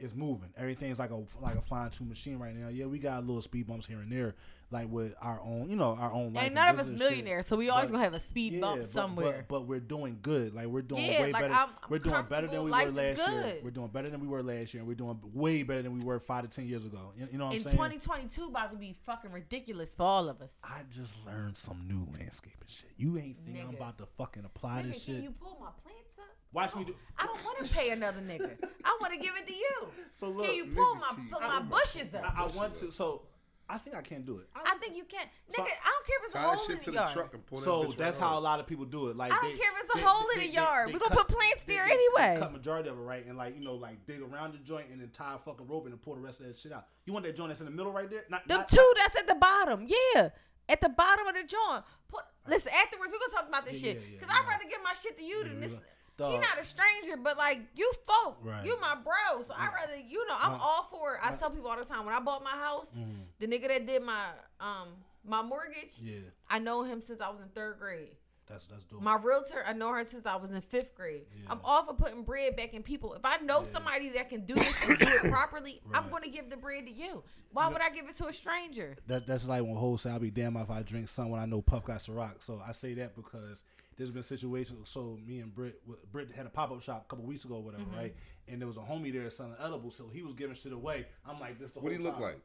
[0.00, 0.50] is moving.
[0.56, 2.68] Everything's like a like a fine tuned machine right now.
[2.68, 4.34] Yeah, we got little speed bumps here and there,
[4.70, 6.46] like with our own, you know, our own life.
[6.46, 8.80] And none of us millionaires, so we always But- gonna have a speed Yeah, bump
[8.82, 9.44] but- somewhere.
[9.46, 10.54] But, but we're doing good.
[10.54, 11.54] Like we're doing Yeah, way like, better.
[11.54, 13.60] I'm- I'm we're doing better than we were last year.
[13.62, 14.84] We're doing better than we were last year.
[14.84, 17.12] We're doing way better than we were five to ten years ago.
[17.16, 17.72] You, you know what I'm saying?
[17.76, 20.50] In 2022, about to be fucking ridiculous for all of us.
[20.64, 22.90] I just learned some new landscaping shit.
[22.96, 25.22] You ain't think I'm about to fucking apply Nigga, this shit?
[25.22, 26.09] you pull my plants up?
[26.52, 26.94] Watch me oh, do.
[27.18, 28.56] I don't want to pay another nigga.
[28.84, 29.88] I want to give it to you.
[30.18, 32.24] So look, can you pull my keep- pull my bushes up?
[32.36, 32.90] I, I want to.
[32.90, 33.22] So
[33.68, 34.48] I think I can't do it.
[34.56, 35.20] I think you can.
[35.48, 37.12] Nigga, So- I don't care if it's a hole in the the yard.
[37.12, 39.16] truck and pull that So bitch that's right how a lot of people do it.
[39.16, 40.88] Like I don't they- care if it's a they- hole in they- the yard.
[40.88, 42.34] they We gonna cut- put plants there they- anyway.
[42.34, 44.88] They cut majority of it right, and like you know, like dig around the joint
[44.90, 46.86] and then tie a fucking rope and then pull the rest of that shit out.
[47.06, 48.24] You want that joint that's in the middle right there?
[48.28, 50.30] Not, Them not- two that's at the bottom, yeah,
[50.68, 51.84] at the bottom of the joint.
[52.08, 52.72] Put listen.
[52.74, 54.40] Afterwards, we're gonna talk about this Yeah, shit yeah, yeah, because yeah.
[54.42, 55.78] I'd rather give my shit to you Yeah, than we this.
[56.20, 56.42] Gonna- Dog.
[56.44, 58.64] He not a stranger, but like you folk, Right.
[58.64, 59.42] you my bro.
[59.46, 61.20] So I rather you know I'm My- all for it.
[61.22, 63.24] I tell people all the time when I bought my house, Mhm.
[63.38, 64.26] the nigga that did my
[64.60, 64.88] um
[65.24, 68.16] my mortgage, Yeah, I know him since I was in third grade.
[68.46, 69.00] that's that's dope.
[69.02, 71.26] My realtor, I know her since I was in fifth grade.
[71.34, 71.52] Yeah.
[71.52, 73.12] I'm all for putting bread back in people.
[73.14, 73.70] If I know Yeah.
[73.72, 76.86] somebody that can do this and do it properly, I'm going to give the bread
[76.86, 77.22] to you.
[77.52, 77.72] Why Yeah.
[77.72, 78.96] would I give it to a stranger?
[79.06, 81.44] that that's like when Ho say I'll be damned if I drink some when I
[81.46, 82.42] know Puff got Ciroc.
[82.42, 83.62] So I say that because
[84.00, 84.88] there's been situations.
[84.88, 85.78] So me and Britt,
[86.10, 87.96] Britt had a pop up shop a couple weeks ago, or whatever, Mm-hmm.
[87.98, 88.14] right?
[88.48, 91.06] And there was a homie there selling edibles, so he was giving shit away.
[91.28, 92.40] I'm like, this the What do whole you look like?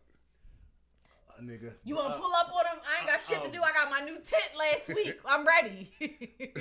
[1.37, 1.71] a nigga.
[1.83, 2.79] You want Uh, to pull up on him?
[2.85, 3.61] I ain't got shit to um, do.
[3.61, 5.19] I got my new tent last week.
[5.25, 5.91] I'm ready.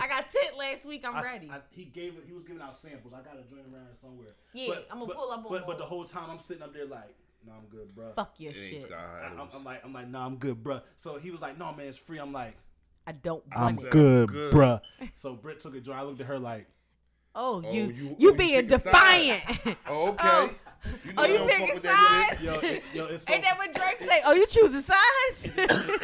[0.00, 1.04] I got tent last week.
[1.06, 1.50] I'm I- ready.
[1.50, 2.14] I- he gave.
[2.26, 3.12] He was giving out samples.
[3.14, 4.34] I got a joint around somewhere.
[4.54, 7.14] Yeah, I'ma pull up on But, but the whole time I'm sitting up there like,
[7.46, 8.12] no, I'm good, bro.
[8.14, 8.92] Fuck your It shit.
[8.92, 9.48] I, I'm, Edibles.
[9.54, 10.80] I'm like, I'm like, nah, I'm good, bro.
[10.96, 12.18] So he was like, no, man, it's free.
[12.18, 12.56] I'm like,
[13.06, 13.90] I don't I want I'm it.
[13.90, 14.52] good, good.
[14.54, 14.80] bruh.
[15.16, 15.98] So Britt took a joint.
[15.98, 16.66] I looked at her like,
[17.34, 19.42] Oh, Oh, you you- you, oh, being picking defiant.
[19.88, 20.18] Oh, okay.
[20.28, 20.50] Oh.
[21.04, 22.38] You Oh, you I don't fuck picking sides?
[22.40, 22.42] shit.
[22.42, 24.20] yo, it, yo, it's so Ain't that what Drake say?
[24.24, 25.44] Oh, you choosing sides?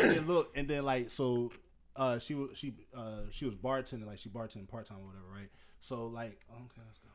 [0.01, 1.51] and then look, and then like so,
[1.96, 5.26] uh, she was she uh she was bartending like she bartending part time or whatever,
[5.34, 5.51] right?
[5.80, 7.09] So like, okay, let's go.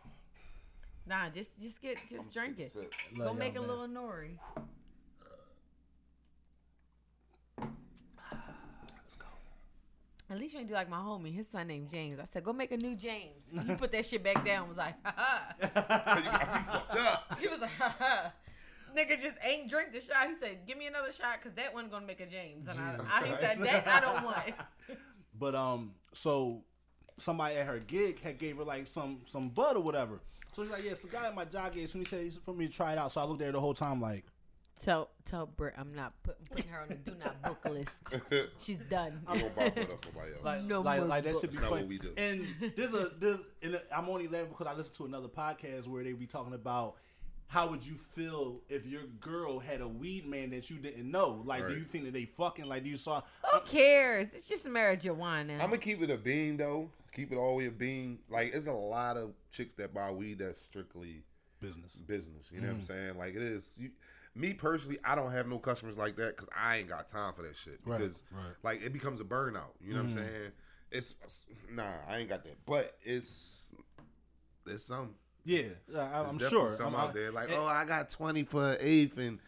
[1.08, 2.70] nah, just just get just drink it.
[3.18, 3.70] Go make a man.
[3.70, 4.38] little nori.
[7.62, 9.26] Let's go.
[10.34, 11.32] At least you ain't do like my homie.
[11.32, 12.20] His son named James.
[12.20, 13.36] I said, go make a new James.
[13.68, 14.68] He put that shit back down.
[14.68, 15.54] Was like, ha ha.
[15.62, 17.38] You got me fucked up.
[17.40, 18.34] He was like, ha ha.
[18.98, 20.28] Nigga just ain't drink the shot.
[20.28, 22.68] He said, give me another shot because that one gonna make a James.
[22.68, 24.54] And I, I he said, that I don't want.
[25.40, 26.62] But um, so
[27.18, 30.22] somebody at her gig had gave her like some some bud or whatever.
[30.56, 31.90] So she's like, yeah, it's a guy at my job gave.
[31.90, 33.12] So he said he's for me to try it out.
[33.12, 34.26] So I looked at her the whole time like,
[34.84, 38.50] Tell tell Britt I'm not put, putting her on the do not book list.
[38.62, 39.22] She's done.
[39.28, 40.44] I'm gonna buy it up for somebody else.
[40.44, 41.82] like, No like, more like that should be That's not funny.
[41.84, 42.12] what we do.
[42.18, 46.04] And there's a there's and I'm only laughing because I listened to another podcast where
[46.04, 46.96] they be talking about
[47.48, 51.42] how would you feel if your girl had a weed man that you didn't know?
[51.46, 51.78] Like, do Right.
[51.78, 52.84] you think that they fucking like?
[52.84, 53.22] Do you saw?
[53.54, 54.30] Who cares?
[54.34, 55.54] It's just marijuana.
[55.54, 56.90] I'm gonna keep it a bean though.
[57.14, 58.20] Keep it all the way a bean.
[58.28, 61.22] Like, it's a lot of chicks that buy weed that's strictly
[61.62, 61.94] business.
[61.96, 62.52] business.
[62.52, 62.70] You know Mm.
[62.72, 63.18] what I'm saying?
[63.20, 63.78] Like, it is.
[63.80, 63.92] You,
[64.36, 67.44] me personally, I don't have no customers like that because I ain't got time for
[67.44, 67.84] that shit.
[67.84, 68.54] Because right.
[68.64, 69.74] like it becomes a burnout.
[69.80, 70.28] You know what I'm Mhm.
[70.28, 70.52] saying?
[70.92, 72.58] It's nah, I ain't got that.
[72.66, 73.72] But it's
[74.66, 75.16] it's some.
[75.46, 75.64] Yeah,
[75.94, 76.70] I, definitely sure.
[76.70, 79.40] some I'm, out there like, and- oh, I got twenty for an eighth, and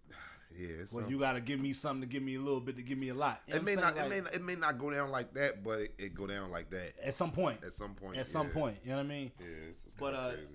[0.58, 2.96] yeah, Well, you gotta give me something to give me a little bit to give
[2.96, 3.42] me a lot.
[3.46, 3.96] You know it may not.
[3.96, 4.10] saying?
[4.12, 4.30] it may.
[4.30, 7.14] It may not go down like that, but it, it go down like that at
[7.14, 7.62] some point.
[7.62, 8.16] at some point.
[8.16, 9.32] At some point, you know what I mean?
[9.38, 10.46] Yeah, it's, it's But, uh, crazy.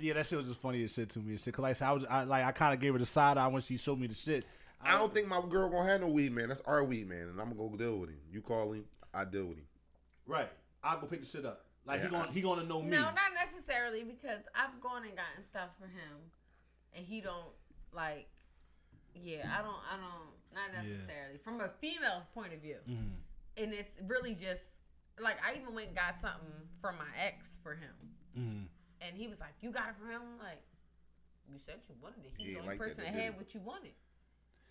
[0.00, 1.32] Yeah, that shit was just funny as shit to me.
[1.32, 2.98] and Shit, cause like I, said, I was, I, like I kind of gave her
[2.98, 4.44] the side eye when she showed me the shit.
[4.82, 6.48] I don't think my girl gonna have no weed man.
[6.48, 8.18] That's our weed man, and I'm gonna go deal with him.
[8.32, 9.66] You call him, I deal with him.
[10.26, 10.48] Right,
[10.82, 11.66] I'll go pick the shit up.
[11.84, 12.88] Like Yeah, he gonna I- he gonna know me.
[12.90, 16.30] No, not necessarily because I've gone and gotten stuff for him,
[16.94, 17.48] and he don't
[17.92, 18.28] like.
[19.14, 19.76] Yeah, I don't.
[19.90, 20.30] I don't.
[20.54, 20.82] Not Yeah.
[20.94, 23.12] necessarily from a female point of view, Mhm.
[23.56, 24.62] and it's really just
[25.20, 27.94] like I even went and got something from my ex for him,
[28.36, 28.66] Mhm.
[29.00, 30.62] And he was like, "You got it from him?" I'm like,
[31.52, 32.32] you said you wanted it.
[32.36, 33.92] He's He the only like person though, that had what you wanted.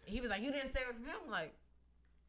[0.06, 1.54] And he was like, "You didn't say it from him." I'm like,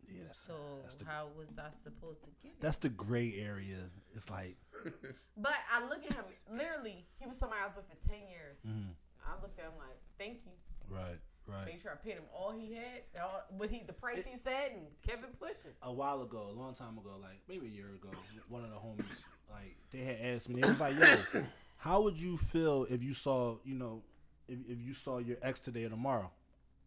[0.09, 2.61] Yeah, that's, so that's the how was I supposed to get it?
[2.61, 3.79] that's the gray area.
[4.15, 4.57] It's like,
[5.37, 6.25] But I look at him.
[6.51, 8.57] Literally, he was somebody I was with for ten years.
[8.67, 8.95] mhm.
[9.25, 10.53] I looked at him like, "Thank you."
[10.89, 11.67] right, right.
[11.67, 14.73] Make sure I paid him all he had, all, what he, the price he said,
[14.73, 15.71] and kept it pushing.
[15.83, 18.11] a while ago, a long time ago, like maybe a year ago,
[18.49, 21.43] one of the homies, like they had asked me, they was like, "Yo,
[21.81, 24.03] how would you feel if you saw, you know,
[24.49, 26.31] if, if you saw your ex today or tomorrow?"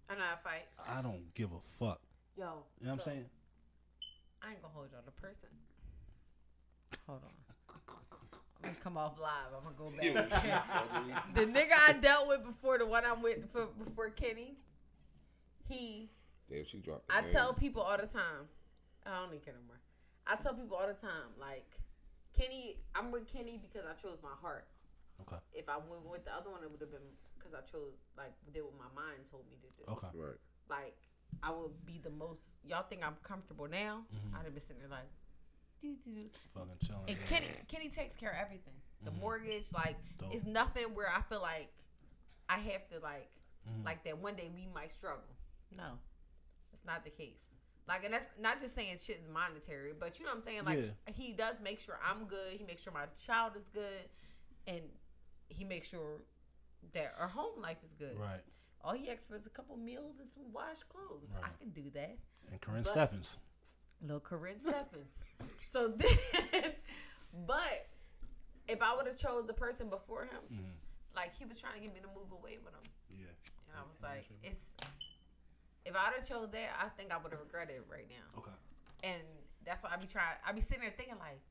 [0.10, 0.66] I know I fight.
[0.88, 2.00] I don't give a fuck.
[2.38, 2.44] Yo,
[2.80, 3.26] You know what I'm saying?
[4.42, 5.50] I ain't gonna hold y'all the person.
[7.08, 7.30] Hold on.
[8.64, 9.52] I'm gonna come off live.
[9.58, 10.64] I'm gonna go back.
[11.36, 14.58] the nigga I dealt with before the one I'm with for, before Kenny,
[15.68, 16.10] he
[16.50, 17.10] Damn, she dropped.
[17.10, 17.32] I name.
[17.32, 18.48] tell people all the time.
[19.06, 19.80] I don't need Kenny no more.
[20.26, 21.66] I tell people all the time, like
[22.38, 22.78] Kenny.
[22.96, 24.66] I'm with Kenny because I chose my heart.
[25.22, 25.38] Okay.
[25.54, 27.06] If I went with the other one, it would have been
[27.38, 29.84] because I chose like did what my mind told me to do.
[29.94, 30.08] Okay.
[30.14, 30.40] Right.
[30.70, 30.98] Like
[31.42, 32.42] I would be the most.
[32.66, 34.06] Y'all think I'm comfortable now?
[34.14, 34.36] Mhm.
[34.40, 35.10] I'd have been sitting there like,
[35.82, 36.30] Do, do.
[36.54, 37.04] Fucking chilling.
[37.10, 38.76] And Kenny, Kenny takes care of everything.
[39.04, 39.20] The Mhm.
[39.20, 40.34] mortgage, like, Dope.
[40.34, 41.74] it's nothing where I feel like
[42.48, 43.30] I have to like,
[43.68, 43.84] Mhm.
[43.84, 44.18] like that.
[44.18, 45.28] One day we might struggle.
[45.72, 46.00] No,
[46.72, 47.42] it's not the case.
[47.86, 50.64] Like, and that's not just saying shit's monetary, but you know what I'm saying.
[50.64, 51.14] Like, Yeah.
[51.14, 52.54] he does make sure I'm good.
[52.58, 54.10] He makes sure my child is good,
[54.68, 54.90] and
[55.50, 56.22] he makes sure
[56.94, 58.18] that our home life is good.
[58.18, 58.42] Right.
[58.82, 61.30] All he asks for is a couple meals and some washed clothes.
[61.42, 62.18] I can do that.
[62.52, 63.38] And Corinne But- Steffens.
[64.02, 65.08] Little Karrine Steffans.
[65.72, 66.74] so then,
[67.48, 67.88] but
[68.68, 71.16] if I would have chose the person before him, Mhm.
[71.16, 72.84] like he was trying to get me to move away with him,
[73.16, 73.26] Yeah.
[73.70, 74.74] and I was Yeah, like, it's.
[75.86, 78.40] If I'd have chose that, I think I would have regretted it right now.
[78.40, 78.52] Okay.
[79.04, 79.22] And
[79.66, 80.38] that's why I be trying.
[80.46, 81.42] I be sitting there thinking like,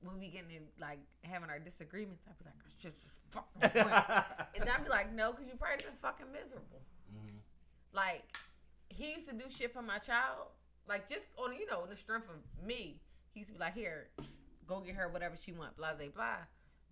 [0.00, 3.48] when we getting in, like having our disagreements, I'd be like, I should just fuck
[3.60, 6.82] this and I'd be like, no, because you probably been fucking miserable.
[7.12, 7.38] Mhm.
[7.92, 8.24] Like
[8.88, 10.48] he used to do shit for my child,
[10.88, 13.00] like just on you know on the strength of me.
[13.32, 14.08] He used to be like, here,
[14.66, 16.36] go get her whatever she want, blah blah blah.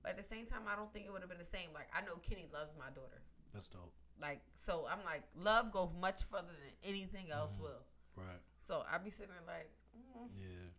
[0.02, 1.70] But at the same time, I don't think it would have been the same.
[1.74, 3.20] Like I know Kenny loves my daughter.
[3.52, 3.92] That's dope.
[4.20, 7.60] Like so, I'm like love goes much further than anything else Mhm.
[7.60, 7.82] will.
[8.16, 8.40] Right.
[8.66, 10.70] So I be sitting there like, mm, Yeah.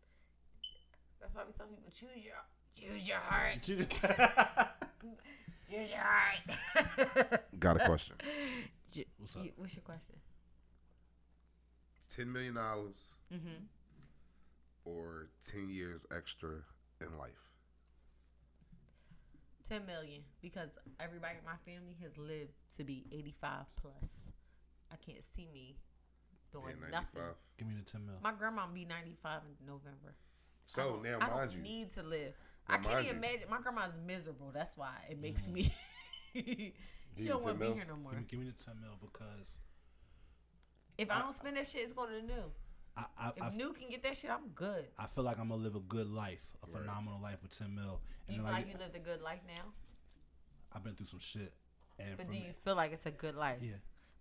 [1.22, 2.36] that's why I be telling people choose your
[2.76, 4.70] choose your heart, choose your heart.
[7.60, 8.16] Got a question.
[9.18, 9.44] What's up?
[9.58, 10.16] what's your question?
[12.10, 12.98] Ten million dollars
[13.34, 13.66] Mm-hmm.
[14.86, 16.52] or ten years extra
[17.02, 17.44] in life.
[19.68, 23.94] 10 million because everybody in my family has lived to be 85 plus.
[24.90, 25.76] I can't see me
[26.54, 27.22] doing And nothing.
[27.58, 28.16] Give me the ten mil.
[28.24, 30.16] My grandma will be 95 in November.
[30.68, 32.34] So now, I mind don't you, need to live.
[32.70, 33.50] I can't even imagine.
[33.50, 34.52] My grandma's miserable.
[34.54, 35.52] That's why it makes Mhm.
[35.54, 35.74] me.
[36.34, 36.74] she
[37.26, 38.12] don't want to be here no more.
[38.12, 39.60] Give me, give me the ten mil because
[40.98, 42.52] If I I- don't spend that shit, it's going to new.
[42.96, 44.88] I I, If I, new can get that shit, I'm good.
[44.98, 46.82] I feel like I'm gonna live a good life, a Right.
[46.82, 48.02] phenomenal life with ten mil.
[48.28, 49.72] And you feel like, like you lived a good life now?
[50.74, 51.54] I've been through some shit,
[52.00, 53.62] and But do me, you feel like it's a good life?
[53.62, 53.76] yeah,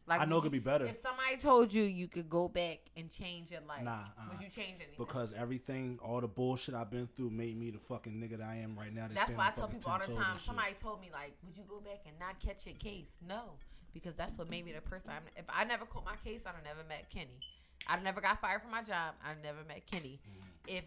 [0.09, 0.87] Like I know it could be better.
[0.87, 4.41] If somebody told you you could go back and change your life, Nah, would uh-uh.
[4.41, 4.95] you change anything?
[4.99, 8.57] because everything, all the bullshit I've been through, made me the fucking nigga that I
[8.57, 9.09] am right now.
[9.09, 10.35] that That's why I tell people all the time.
[10.37, 10.43] shit.
[10.47, 13.59] Somebody told me like, "Would you go back and not catch your case?" No,
[13.93, 15.11] because that's what made me the person.
[15.11, 17.41] I'm, if I never caught my case, I'd have never met Kenny.
[17.89, 19.15] I'd never got fired from my job.
[19.25, 20.21] I'd never met Kenny.
[20.23, 20.77] Mm-hmm.
[20.79, 20.85] If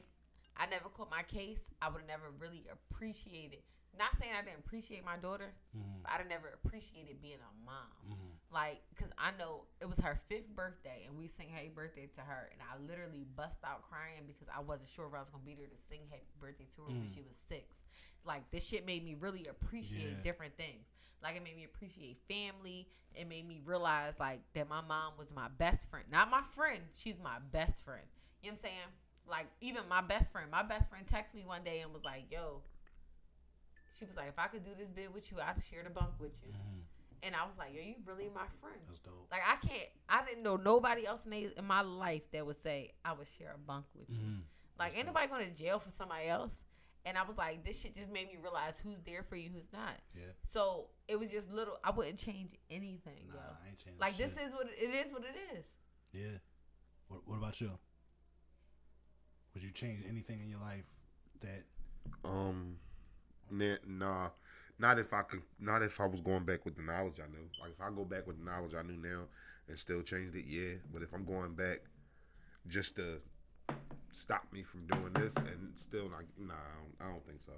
[0.56, 3.60] I never caught my case, I would have never really appreciated.
[3.98, 5.52] Not saying I didn't appreciate my daughter,
[6.04, 7.92] but I'd have never appreciated being a mom.
[8.08, 8.39] Mhm.
[8.52, 12.22] Like, cause I know it was her fifth birthday, and we sang happy birthday to
[12.22, 15.44] her, and I literally bust out crying because I wasn't sure if I was gonna
[15.46, 17.14] be there to sing happy birthday to her when Mm.
[17.14, 17.84] she was six.
[18.26, 20.24] Like, this shit made me really appreciate Yeah.
[20.24, 20.88] different things.
[21.22, 22.90] Like, it made me appreciate family.
[23.14, 26.82] It made me realize like that my mom was my best friend, not my friend.
[26.96, 28.06] She's my best friend.
[28.42, 28.88] You know what I'm saying?
[29.28, 30.50] Like, even my best friend.
[30.50, 32.64] My best friend texted me one day and was like, "Yo."
[33.98, 36.20] She was like, if I could do this bit with you, I'd share the bunk
[36.20, 36.54] with you.
[36.54, 36.84] Mhm.
[37.24, 38.80] And I was like, yo, you really my friend.
[38.88, 39.28] That's dope.
[39.32, 39.90] Like I can't.
[40.08, 43.28] I didn't know nobody else in, they, in my life that would say I would
[43.38, 44.16] share a bunk with you.
[44.18, 44.42] Mhm.
[44.78, 46.54] Like That's ain't nobody going to jail for somebody else.
[47.06, 49.72] And I was like, this shit just made me realize who's there for you, who's
[49.74, 50.00] not.
[50.16, 50.24] Yeah.
[50.54, 51.78] So it was just little.
[51.84, 53.40] I wouldn't change anything, Nah, yo.
[53.64, 54.00] I ain't changing.
[54.00, 54.36] Like shit.
[54.36, 55.12] this is what it is.
[55.12, 55.66] What it is.
[56.14, 56.38] Yeah.
[57.08, 57.72] What What about you?
[59.54, 60.86] Would you change anything in your life
[61.42, 61.64] that?
[62.24, 62.78] Um,
[63.52, 64.30] nah, nah,
[64.80, 67.48] not if I could, not if I was going back with the knowledge I knew.
[67.62, 69.24] Like if I go back with the knowledge I knew now
[69.68, 70.76] and still changed it, yeah.
[70.94, 71.80] But if I'm going back
[72.68, 73.22] just to
[74.12, 77.54] stop me from doing this and still like, nah, I don't, I don't think so.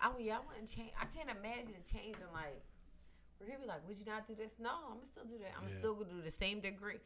[0.00, 0.22] I would.
[0.22, 0.92] Yeah, I wouldn't change.
[0.98, 2.62] I can't imagine changing like.
[3.38, 5.52] Where he'd be like, "Would you not do this?" No, I'm gonna still do that.
[5.56, 5.78] I'm Yeah.
[5.78, 7.00] still gonna do the same degree.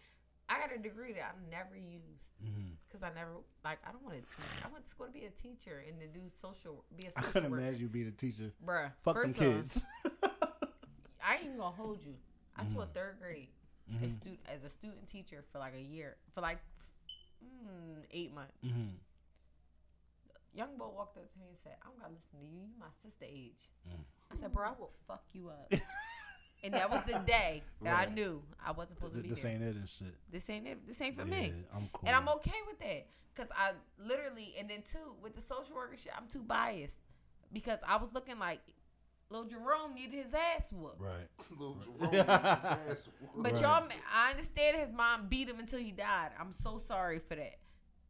[0.49, 2.23] I got a degree that I never used.
[2.45, 2.77] Mhm.
[2.93, 3.31] Cause I never
[3.65, 4.65] like I don't want to teach.
[4.65, 7.11] I went to school to be a teacher and to do social, be a I
[7.21, 7.63] social I couldn't worker.
[7.63, 8.53] imagine you being a teacher.
[8.65, 9.83] Bruh, Fuck them kids.
[11.25, 12.15] I ain't even gonna hold you.
[12.57, 12.95] I taught Mhm.
[12.95, 13.49] third grade
[14.03, 14.21] as, Mhm.
[14.21, 16.59] stu- as a student teacher for like a year, for like
[17.43, 18.57] mm, eight months.
[18.63, 18.95] Mhm.
[20.53, 22.53] Young boy walked up to me and said, "I don't gotta listen to you.
[22.61, 24.05] You my sister age." Mm.
[24.31, 25.69] I said, "Bro, I will fuck you up."
[26.65, 29.53] and that was the day that I knew I wasn't supposed to be This there.
[29.53, 30.15] ain't it and shit.
[30.33, 30.87] this ain't it.
[30.89, 31.53] This ain't for yeah, me.
[31.75, 32.09] I'm cool.
[32.09, 33.07] And I'm okay with that.
[33.37, 37.01] Cause I literally and then too with the social worker shit, I'm too biased.
[37.53, 38.61] Because I was looking like
[39.31, 41.01] little Jerome needed his ass whooped.
[41.01, 41.29] Right.
[41.51, 43.43] Little Jerome needs his ass whooped.
[43.43, 43.63] But Right.
[43.63, 46.31] y'all I understand his mom beat him until he died.
[46.39, 47.59] I'm so sorry for that.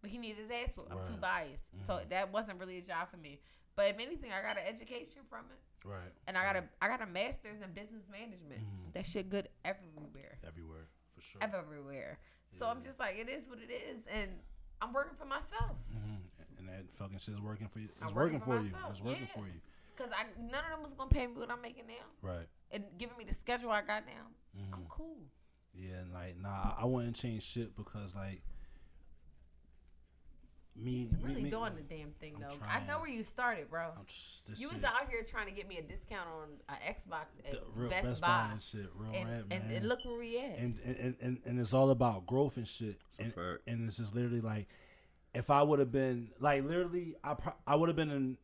[0.02, 0.92] But he needed his ass whooped.
[0.92, 1.68] I'm too biased.
[1.86, 2.08] So Mhm.
[2.10, 3.40] that wasn't really a job for me.
[3.76, 5.58] But if anything, I got an education from it.
[5.84, 6.12] Right.
[6.26, 8.60] And I got a I got a master's in business management.
[8.62, 8.92] Mhm.
[8.94, 10.38] That shit good everywhere.
[10.46, 11.42] Everywhere for sure.
[11.42, 12.18] Everywhere.
[12.58, 14.06] So I'm just like, it is what it is.
[14.06, 14.30] And
[14.80, 15.76] I'm working for myself.
[15.92, 16.20] Mhm.
[16.58, 17.88] And that fucking shit's working for you.
[18.00, 18.90] It's working, working for for you.
[18.90, 19.34] It's working yeah.
[19.42, 19.60] for you.
[19.96, 22.48] Cause I none of them was gonna pay me what I'm making now, Right.
[22.72, 24.26] and giving me the schedule I got now.
[24.72, 24.88] I'm Mhm.
[24.88, 25.18] cool.
[25.72, 28.42] Yeah, and like, nah, I wouldn't change shit because like
[30.76, 32.56] me, You me- really me- doing the damn thing I'm though.
[32.68, 33.90] I know where you started, bro.
[33.96, 36.76] I'm just, You was shit, out here trying to get me a discount on an
[36.94, 39.76] Xbox at the real Best, Best, Buy, Buy and shit, real and, rap, and, man.
[39.76, 40.58] and look where we at.
[40.58, 42.98] and, and, and and it's all about growth and shit.
[43.08, 43.58] It's a And, fact.
[43.66, 44.68] and it's just literally like,
[45.32, 48.36] if I would have been like literally, I pro- I would have been in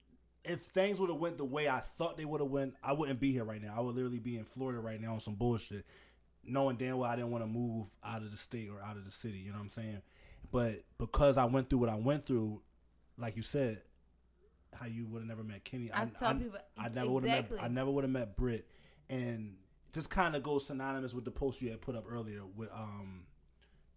[0.45, 3.21] if things would have went the way I thought they would have went, I wouldn't
[3.21, 3.75] be here right now.
[3.77, 5.85] I would literally be in Florida right now on some bullshit,
[6.45, 9.05] knowing damn well I didn't want to move out of the state or out of
[9.05, 9.39] the city.
[9.39, 10.03] You know what I'm saying?
[10.53, 12.63] But because I went through what I went through,
[13.17, 13.83] like you said,
[14.73, 15.91] how you would have never met Kenny.
[15.93, 17.57] I tell people- I never would have exactly.
[17.57, 17.65] met.
[17.65, 18.69] I never would have met Britt,
[19.09, 19.57] and
[19.93, 23.25] just kind of goes synonymous with the post you had put up earlier with um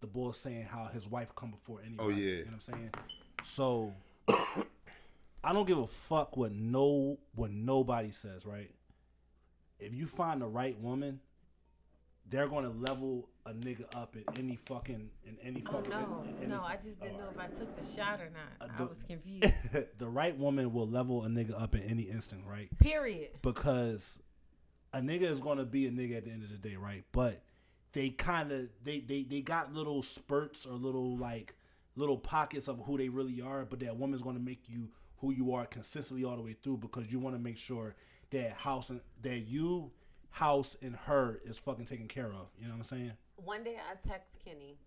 [0.00, 2.12] the boy saying how his wife come before anybody.
[2.12, 2.30] Oh, yeah.
[2.30, 2.90] you know what I'm saying.
[3.44, 3.94] So
[5.44, 8.70] I don't give a fuck what no what nobody says, right?
[9.78, 11.20] If you find the right woman,
[12.30, 15.90] they're gonna level a nigga up in any fucking in any Oh fucking.
[15.90, 16.62] no, in- in no!
[16.62, 18.68] I just didn't oh, know if I took the shot or not.
[18.70, 19.52] Uh, I was confused.
[19.98, 22.68] the right woman will level a nigga up in any instant, right?
[22.78, 23.30] Period.
[23.42, 24.18] Because
[24.92, 27.04] a nigga is gonna be a nigga at the end of the day, right?
[27.12, 27.42] But
[27.92, 31.54] they kind of they, they they got little spurts or little like
[31.96, 35.54] little pockets of who they really are, but that woman's gonna make you who you
[35.54, 37.94] are consistently all the way through because you want to make sure
[38.30, 39.90] that house and that you
[40.34, 42.48] house and her is fucking taken care of.
[42.58, 43.12] You know what I'm saying?
[43.36, 44.78] One day I text Kenny,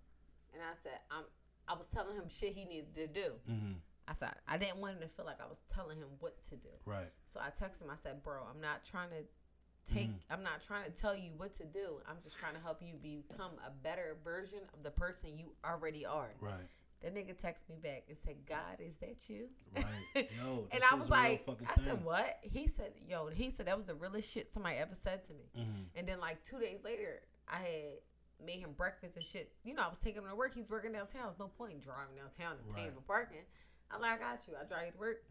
[0.54, 1.24] and I said, "I'm."
[1.70, 3.32] I was telling him shit he needed to do.
[3.50, 3.74] Mm-hmm.
[4.08, 6.56] I said I didn't want him to feel like I was telling him what to
[6.56, 6.70] do.
[6.86, 7.12] Right.
[7.34, 7.90] So I texted him.
[7.92, 10.08] I said, "Bro, I'm not trying to take.
[10.08, 10.34] Mm-hmm.
[10.34, 12.00] I'm not trying to tell you what to do.
[12.08, 16.06] I'm just trying to help you become a better version of the person you already
[16.06, 16.68] are." Right.
[17.04, 20.30] That nigga texted me back and said, "God, is that you?" Right.
[20.36, 21.84] Yo, and I was like, I thing.
[21.86, 25.24] said, "What?" He said, "Yo," he said that was the realest shit somebody ever said
[25.28, 25.50] to me.
[25.56, 25.86] Mhm.
[25.96, 29.52] And then like two days later, I had made him breakfast and shit.
[29.64, 30.54] You know, I was taking him to work.
[30.56, 31.26] He's working downtown.
[31.28, 32.96] There's no point in driving downtown and paying Right.
[32.96, 33.46] for parking.
[33.92, 34.54] I'm like, I got you.
[34.60, 35.24] I drive you to work,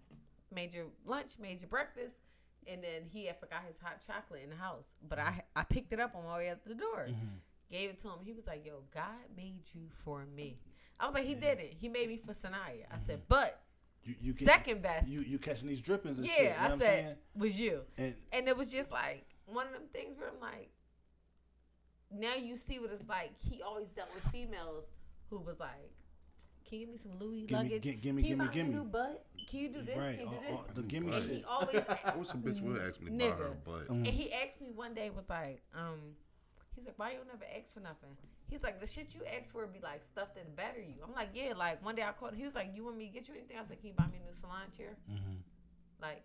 [0.53, 2.17] made your lunch, made your breakfast,
[2.67, 4.87] and then he had forgot his hot chocolate in the house.
[5.09, 7.41] But I I picked it up on my way out the door, Mhm.
[7.71, 8.21] gave it to him.
[8.25, 10.59] He was like, Yo, God made you for me.
[10.99, 11.73] I was like, He didn't.
[11.79, 12.87] He made me for Sanaya.
[12.93, 13.61] I said, but
[14.05, 16.43] You you get second best, you you catching these drippings and yeah, shit.
[16.45, 17.17] You know I what I'm said, saying?
[17.37, 17.81] was you.
[17.99, 20.71] And And it was just like one of them things where I'm like,
[22.11, 23.33] now you see what it's like.
[23.39, 24.85] He always dealt with females
[25.29, 25.91] who was like,
[26.69, 27.83] "Can you give me some Louis Gimme, luggage?
[27.83, 29.27] gi- gimme, Can gimme, buy me a gimme." new butt?
[29.51, 29.97] Can you do this?
[29.99, 31.23] right, Can you do all- this?" all- the gimme Butt.
[31.23, 31.45] he shit.
[31.45, 31.75] always,
[32.15, 33.89] What's some bitch will ask me to buy her butt?
[33.89, 33.91] Mm.
[33.91, 35.99] and he asked me one day was like, um,
[36.77, 38.17] he's like, "Why you don't never ask for nothing?"
[38.49, 41.13] He's like, "The shit you ask for would be like stuff that better you." I'm
[41.15, 42.33] like, "Yeah." Like one day I called.
[42.33, 42.39] Him.
[42.39, 43.95] He was like, "You want me to get you anything?" I was like, "Can you
[43.95, 44.97] buy me a new salon chair?
[45.11, 45.39] Mhm.
[46.01, 46.23] Like,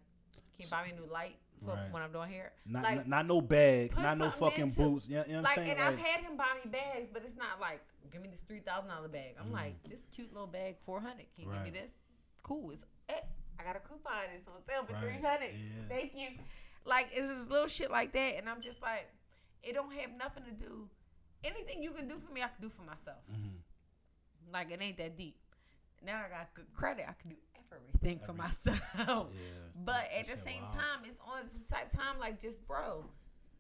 [0.56, 1.92] can you buy me a new light for Right.
[1.92, 5.08] when I'm doing hair?" not, like, not not no bag, not no fucking into- boots.
[5.10, 7.60] You know, you know like, and I've had him buy me bags, but it's not
[7.60, 9.36] like give me this three thousand dollar bag.
[9.40, 11.26] I'm like this cute little bag, four hundred.
[11.36, 11.58] Can you Mm-hmm.
[11.58, 11.66] Right.
[11.66, 11.92] give me this?
[12.44, 12.72] Cool.
[12.72, 13.20] It's eh,
[13.60, 14.14] I got a coupon.
[14.36, 15.02] It's on sale for Right.
[15.04, 15.56] three hundred.
[15.56, 15.88] Yeah.
[15.90, 16.30] Thank you.
[16.86, 19.08] Like it's just little shit like that, and I'm just like,
[19.64, 20.90] it don't have nothing to do.
[21.44, 23.20] Anything you can do for me, I can do for myself.
[23.32, 23.62] Mhm.
[24.52, 25.38] Like it ain't that deep.
[26.04, 27.06] Now I got good credit.
[27.08, 27.36] I can do
[27.72, 28.80] everything for myself.
[28.98, 29.26] Yeah.
[29.84, 30.76] But at the same wild.
[30.76, 33.06] time, it's on some type of time like just bro,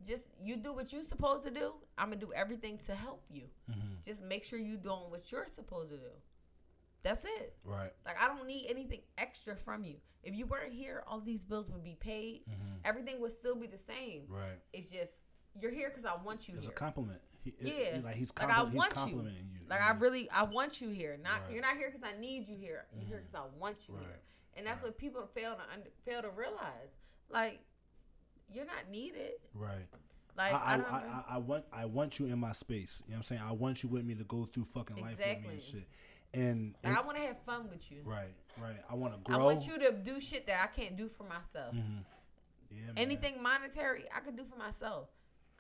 [0.05, 1.73] just you do what you supposed to do.
[1.97, 3.49] I'm gonna do everything to help you.
[3.69, 4.03] Mhm.
[4.03, 6.11] Just make sure you doing what you're supposed to do.
[7.03, 7.57] That's it.
[7.63, 7.93] Right.
[8.05, 9.95] Like I don't need anything extra from you.
[10.23, 12.45] If you weren't here, all these bills would be paid.
[12.47, 12.79] Mhm.
[12.83, 14.27] Everything would still be the same.
[14.27, 14.59] Right.
[14.73, 15.13] It's just
[15.59, 17.21] you're here because I want you It's a compliment.
[17.43, 17.71] He, Yeah.
[17.73, 18.95] it- like he's, Like, I he's want you.
[18.95, 19.59] complimenting you.
[19.69, 21.17] Like I really, I want you here.
[21.23, 21.51] Not Right.
[21.53, 22.85] you're not here because I need you here.
[22.95, 24.03] You're here because I want you Right.
[24.03, 24.19] here.
[24.55, 24.89] And that's Right.
[24.89, 26.89] what people fail to under, fail to realize.
[27.29, 27.61] Like
[28.53, 29.33] you're not needed.
[29.53, 29.87] right.
[30.37, 30.79] Like I, I, I.
[30.79, 33.01] I, I, want I want you in my space.
[33.05, 33.41] You know what I'm saying?
[33.45, 35.87] I want you with me to go through fucking life with me and shit.
[36.33, 38.01] And, and like, I want to have fun with you.
[38.05, 38.77] right, right.
[38.89, 39.37] I want to grow.
[39.39, 41.75] I want you to do shit that I can't do for myself.
[41.75, 42.05] Mhm.
[42.71, 42.93] Yeah, man.
[42.97, 45.09] Anything monetary, I could do for myself.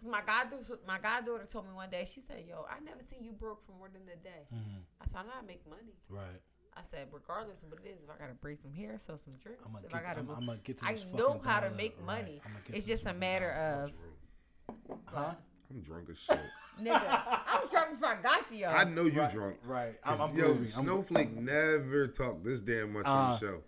[0.01, 2.07] Cause my goddaughter, my goddaughter told me one day.
[2.11, 4.81] She said, "Yo, I never seen you broke for more than a day." Mhm.
[4.99, 6.41] I said, "I know I make money." Right.
[6.73, 9.33] I said, regardless of what it is, if I gotta braid some hair, sell some
[9.43, 9.99] drinks, I'm gonna if get.
[9.99, 12.05] I gotta, I'm, go, I'm gonna get to I know fucking how to make Right.
[12.05, 12.41] money.
[12.45, 13.83] I'ma It's just a matter dollar.
[13.83, 15.33] of, Huh?
[15.69, 16.39] I'm drunk as shit.
[16.81, 16.93] nigga.
[16.95, 18.73] I was drunk before I got to y'all.
[18.75, 19.57] I know you Right, drunk.
[19.65, 19.99] Right.
[20.03, 20.59] I'm, 'Cause, I'm Yo, groovy.
[20.77, 23.63] I'm, Snowflake never talked this damn much on Uh, the show.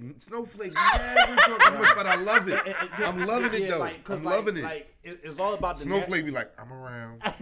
[0.00, 0.14] Really?
[0.18, 2.58] Snowflake never talked this much, but I love it.
[2.66, 3.78] And- and- yeah, I'm loving it yeah, though.
[3.78, 4.64] like, 'cause I'm like- loving it.
[4.64, 7.18] Like it, it's all about the Snowflake be like, I'm around.
[7.24, 7.38] net-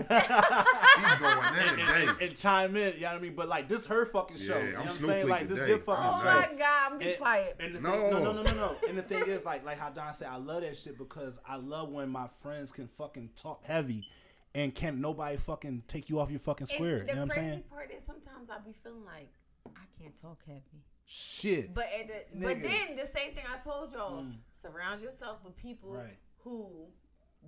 [0.96, 2.07] She's going in today.
[2.09, 2.94] and, and chime in.
[2.94, 3.34] You know what I mean?
[3.34, 4.57] But like this, her fucking show.
[4.59, 4.98] Yeah, you know I'm what I'm saying?
[5.26, 5.70] Snowflake Like this, today.
[5.70, 6.24] your fucking I'm Oh show.
[6.24, 7.57] my god, I'm just And- quiet.
[7.61, 7.90] And the No.
[7.92, 8.76] thing, no, no, no, no, no.
[8.88, 11.57] And the thing is, like, like how Don said, I love that shit because I
[11.57, 14.07] love when my friends can fucking talk heavy,
[14.55, 16.98] and can't nobody fucking take you off your fucking square.
[16.98, 17.62] And You know what I'm crazy saying?
[17.70, 19.30] part is sometimes I be feeling like
[19.76, 20.82] I can't talk heavy.
[21.07, 21.74] Shit.
[21.74, 24.36] But at the, but then the same thing I told y'all: Mm.
[24.61, 26.16] surround yourself with people Right.
[26.38, 26.86] who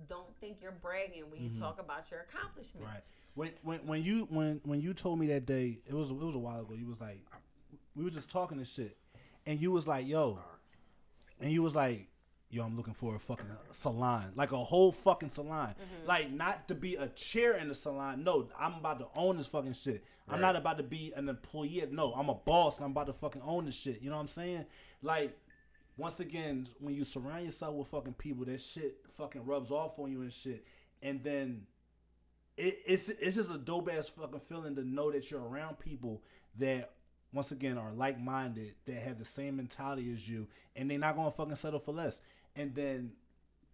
[0.09, 2.85] don't think you're bragging when you talk about your accomplishments.
[2.85, 3.03] Right.
[3.33, 6.35] When when when you when when you told me that day, it was it was
[6.35, 6.73] a while ago.
[6.73, 7.25] You was like,
[7.95, 8.97] we were just talking and shit,
[9.45, 10.39] and you was like, yo,
[11.39, 12.07] and you was like,
[12.55, 16.07] "Yo, I'm looking for a fucking salon, like a whole fucking salon, Mm-hmm.
[16.07, 18.23] like not to be a chair in the salon.
[18.23, 20.03] No, I'm about to own this fucking shit.
[20.27, 21.85] I'm not about to be an employee.
[21.91, 24.01] No, I'm a boss, and I'm about to fucking own this shit.
[24.01, 24.65] You know what I'm saying?
[25.01, 25.37] Like."
[25.97, 30.11] Once again, when you surround yourself with fucking people, that shit fucking rubs off on
[30.11, 30.65] you and shit,
[31.01, 31.61] and then
[32.57, 36.21] it, it's it's just a dope ass fucking feeling to know that you're around people
[36.57, 36.91] that
[37.31, 41.15] once again are like minded that have the same mentality as you and they're not
[41.15, 42.19] gonna fucking settle for less.
[42.55, 43.11] And then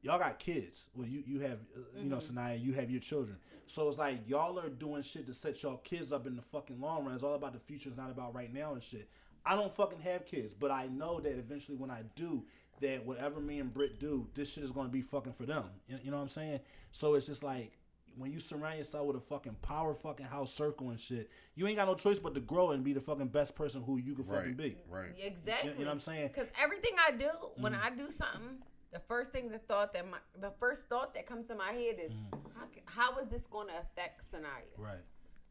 [0.01, 0.89] y'all got kids.
[0.95, 3.37] Well, you you have uh, you know Sanaya, you have your children.
[3.67, 6.79] So it's like y'all are doing shit to set y'all kids up in the fucking
[6.81, 7.13] long run.
[7.15, 7.89] It's all about the future.
[7.89, 9.07] It's not about right now and shit.
[9.45, 12.43] I don't fucking have kids, but I know that eventually when I do,
[12.81, 15.65] that whatever me and Britt do, this shit is gonna be fucking for them.
[15.87, 16.59] You, you know what I'm saying?
[16.91, 17.77] So it's just like
[18.17, 21.77] when you surround yourself with a fucking power fucking house circle and shit, you ain't
[21.77, 24.25] got no choice but to grow and be the fucking best person who you can
[24.25, 24.57] fucking Right.
[24.57, 24.77] be.
[24.89, 25.11] Right.
[25.23, 25.71] Exactly.
[25.71, 26.27] You know what I'm saying?
[26.27, 27.85] Because everything I do, when Mm-hmm.
[27.85, 28.57] I do something,
[28.91, 31.95] the first thing the thought that my the first thought that comes to my head
[32.03, 32.11] is
[32.55, 34.75] how, how is this going to affect Sanaya?
[34.77, 35.03] Right.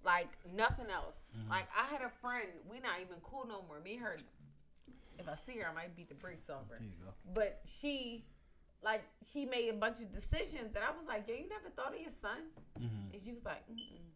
[0.04, 1.16] Like nothing else.
[1.38, 1.50] Mm-hmm.
[1.50, 3.80] Like I had a friend, we not even cool no more.
[3.80, 4.16] Me and her,
[5.18, 6.78] if I see her, I might beat the brakes off her.
[6.78, 7.12] There you go.
[7.34, 8.24] But she,
[8.82, 11.94] like, she made a bunch of decisions that I was like, yeah, you never thought
[11.94, 12.48] of your son?
[12.78, 13.12] Mm-hmm.
[13.12, 14.08] And she was like, Mm-mm.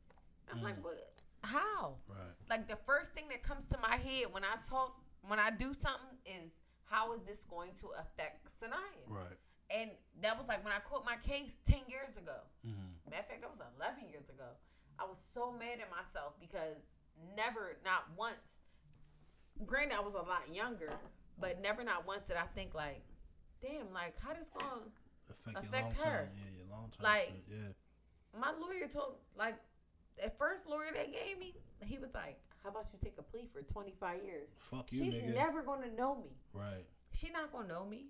[0.52, 1.12] I'm like, what?
[1.42, 1.96] How?
[2.08, 2.18] Right.
[2.48, 4.96] Like the first thing that comes to my head when I talk,
[5.26, 6.52] when I do something, is
[6.94, 9.02] how is this going to affect Sanaya?
[9.10, 9.38] Right.
[9.70, 9.90] And
[10.22, 12.38] that was like when I caught my case ten years ago.
[12.62, 13.10] Mm-hmm.
[13.10, 14.46] Matter of fact, that was eleven years ago.
[14.98, 16.78] I was so mad at myself because
[17.36, 18.38] never, not once.
[19.66, 20.92] Granted, I was a lot younger,
[21.40, 23.02] but never, not once did I think like,
[23.62, 24.86] damn, like how this going?
[25.30, 26.12] Affect, your Affect long term.
[26.12, 26.30] her.
[26.36, 27.02] Yeah, your long term.
[27.02, 27.58] Like- shit.
[27.58, 28.38] yeah.
[28.40, 29.54] My lawyer told like,
[30.22, 31.54] at first lawyer they gave me,
[31.86, 34.48] he was like, how about you take a plea for twenty five years?
[34.58, 35.34] Fuck you, She's nigga.
[35.34, 36.30] never gonna know me.
[36.52, 36.84] right.
[37.12, 38.06] She not gonna know me.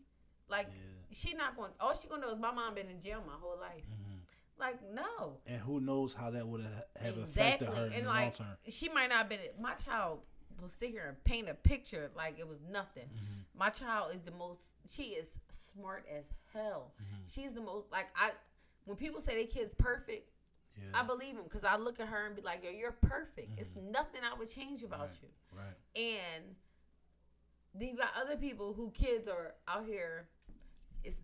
[0.48, 1.16] Like Yeah.
[1.16, 1.72] she not gonna.
[1.80, 3.82] All she gonna know is my mom been in jail my whole life.
[3.92, 4.18] Mm-hmm.
[4.59, 5.38] Like no.
[5.46, 6.62] And who knows how that would
[7.02, 8.57] have affected her in and the like long term.
[8.70, 9.40] she might not have been.
[9.61, 10.20] My child
[10.61, 13.05] will sit here and paint a picture like it was nothing.
[13.12, 13.59] Mm-hmm.
[13.59, 14.62] My child is the most.
[14.94, 15.26] She is
[15.74, 16.92] smart as hell.
[17.02, 17.22] Mm-hmm.
[17.26, 17.90] She's the most.
[17.90, 18.30] Like I.
[18.86, 20.28] When people say they kid's perfect,
[20.77, 21.01] Yeah.
[21.01, 23.59] I believe him because I look at her and be like, "Yo, you're perfect.
[23.59, 25.59] It's nothing I would change about Mm-hmm.
[25.59, 25.64] Right.
[25.97, 26.14] you." right.
[26.37, 26.45] And
[27.75, 30.29] then you got other people who kids are out here.
[31.05, 31.18] It's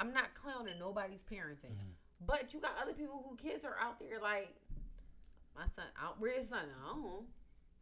[0.00, 2.26] I'm not clowning nobody's parenting, Mm-hmm.
[2.26, 4.54] but you got other people who kids are out there like
[5.56, 5.84] my son.
[6.02, 6.64] Out where's his son?
[6.84, 7.24] I don't know.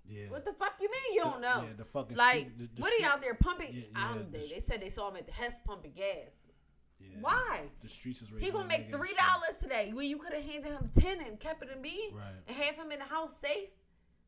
[0.09, 0.29] Yeah.
[0.31, 1.63] What the fuck you mean you don't know?
[1.67, 3.69] Yeah, the fucking like street- the- the what are you out there pumping?
[3.73, 4.33] Yeah, I don't.
[4.33, 6.39] the They, they said they saw him at the Hess pumping gas.
[7.01, 7.16] Yeah.
[7.20, 7.61] Why?
[7.82, 10.90] The streets is He gonna make three dollars today when you could have handed him
[10.98, 12.34] ten and kept it in B Right.
[12.46, 13.70] and have him in the house safe.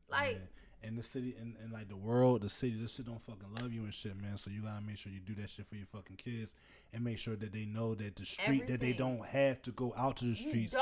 [0.09, 0.87] Like Yeah.
[0.87, 3.71] And the city and, and like the world, the city, this shit don't fucking love
[3.71, 4.37] you and shit, man.
[4.37, 6.53] So you gotta make sure you do that shit for your fucking kids
[6.91, 9.93] and make sure that they know that the street that they don't have to go
[9.95, 10.75] out to the streets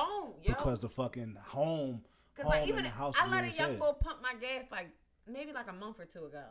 [0.46, 2.02] because the fucking home,
[2.36, 4.66] Cause home like even and the house I let a young boy pump my gas
[4.72, 4.90] like
[5.32, 6.46] maybe like a month or two ago.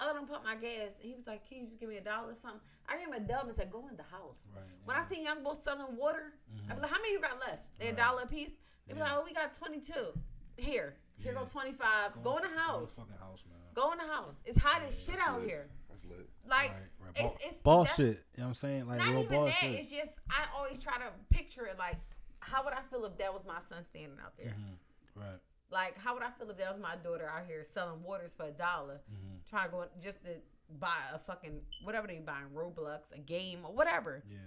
[0.00, 0.90] I let him pump my gas.
[0.98, 3.12] He was like, "Can you just give me a dollar or something?" I gave him
[3.12, 5.02] a dub and said, "Go in the house." Right, When yeah.
[5.04, 6.32] I see young boys selling water,
[6.70, 8.52] I be like, "How many you got left?" They a dollar a piece.
[8.86, 9.04] They be Yeah.
[9.04, 10.12] like, "Oh, we got twenty two.
[10.56, 11.48] Here, here go Yeah.
[11.48, 12.12] twenty five.
[12.24, 12.96] Go in the Go house.
[12.98, 13.58] in the house, man.
[13.74, 14.36] Go in the house.
[14.46, 15.48] It's hot as shit out lit.
[15.48, 15.68] here.
[15.90, 16.28] That's lit.
[16.46, 17.32] Like right, right.
[17.34, 18.06] it's it's ball shit.
[18.06, 18.86] You know what I'm saying?
[18.88, 19.54] Like Not real even that.
[19.54, 19.74] shit.
[19.80, 21.96] It's just I always try to picture it like,
[22.40, 24.54] how would I feel if that was my son standing out there?
[24.58, 25.20] Mm-hmm.
[25.20, 25.40] Right.
[25.72, 28.46] Like, how would I feel if that was my daughter out here selling waters for
[28.46, 29.36] a dollar, Mm-hmm.
[29.48, 30.30] trying to go just to
[30.78, 34.22] buy a fucking whatever they buying Roblox, a game or whatever.
[34.30, 34.38] Yeah.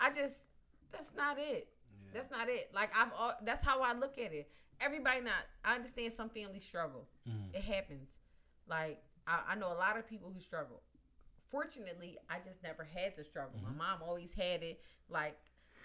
[0.00, 0.34] I just
[0.92, 1.68] that's not it.
[2.04, 2.10] Yeah.
[2.14, 2.70] That's not it.
[2.74, 4.50] Like I've al- that's how I look at it.
[4.80, 5.44] Everybody not.
[5.64, 7.08] I understand some families struggle.
[7.28, 7.54] Mhm.
[7.54, 8.08] It happens.
[8.68, 10.82] Like I, I know a lot of people who struggle.
[11.50, 13.60] Fortunately, I just never had to struggle.
[13.60, 13.78] Mm-hmm.
[13.78, 14.80] My mom always had it.
[15.08, 15.36] Like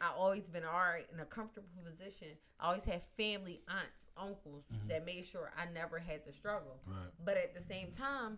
[0.01, 2.29] I always been all right in a comfortable position.
[2.59, 6.77] I always had family, aunts, uncles that made sure I never had to struggle.
[6.87, 6.97] Mm-hmm.
[6.99, 7.09] Right.
[7.25, 8.37] But at the same time,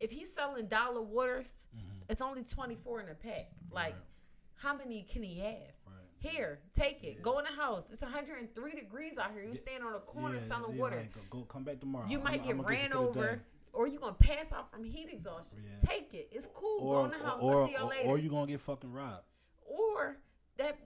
[0.00, 2.02] if he's selling dollar waters, Mhm.
[2.08, 3.50] it's only twenty four in a pack.
[3.70, 4.02] Like, Right.
[4.56, 5.74] how many can he have?
[5.86, 5.94] Right.
[6.20, 7.22] Here, take it.
[7.22, 7.90] Go in the house.
[7.92, 9.42] It's 103 degrees out here.
[9.44, 11.08] You stand on a corner selling yeah, water.
[11.30, 12.06] go, come back tomorrow.
[12.08, 13.42] you I'm- might I'm get ran for the over,
[13.72, 15.62] or you gonna pass out from heat exhaustion.
[15.64, 15.78] Yeah.
[15.88, 16.28] Take it.
[16.32, 16.80] It's cool.
[16.88, 17.40] Or Go in the house.
[17.42, 18.08] or I'll see y'all or, later.
[18.08, 19.24] or you gonna get fucking robbed.
[19.66, 20.16] Or
[20.56, 20.78] that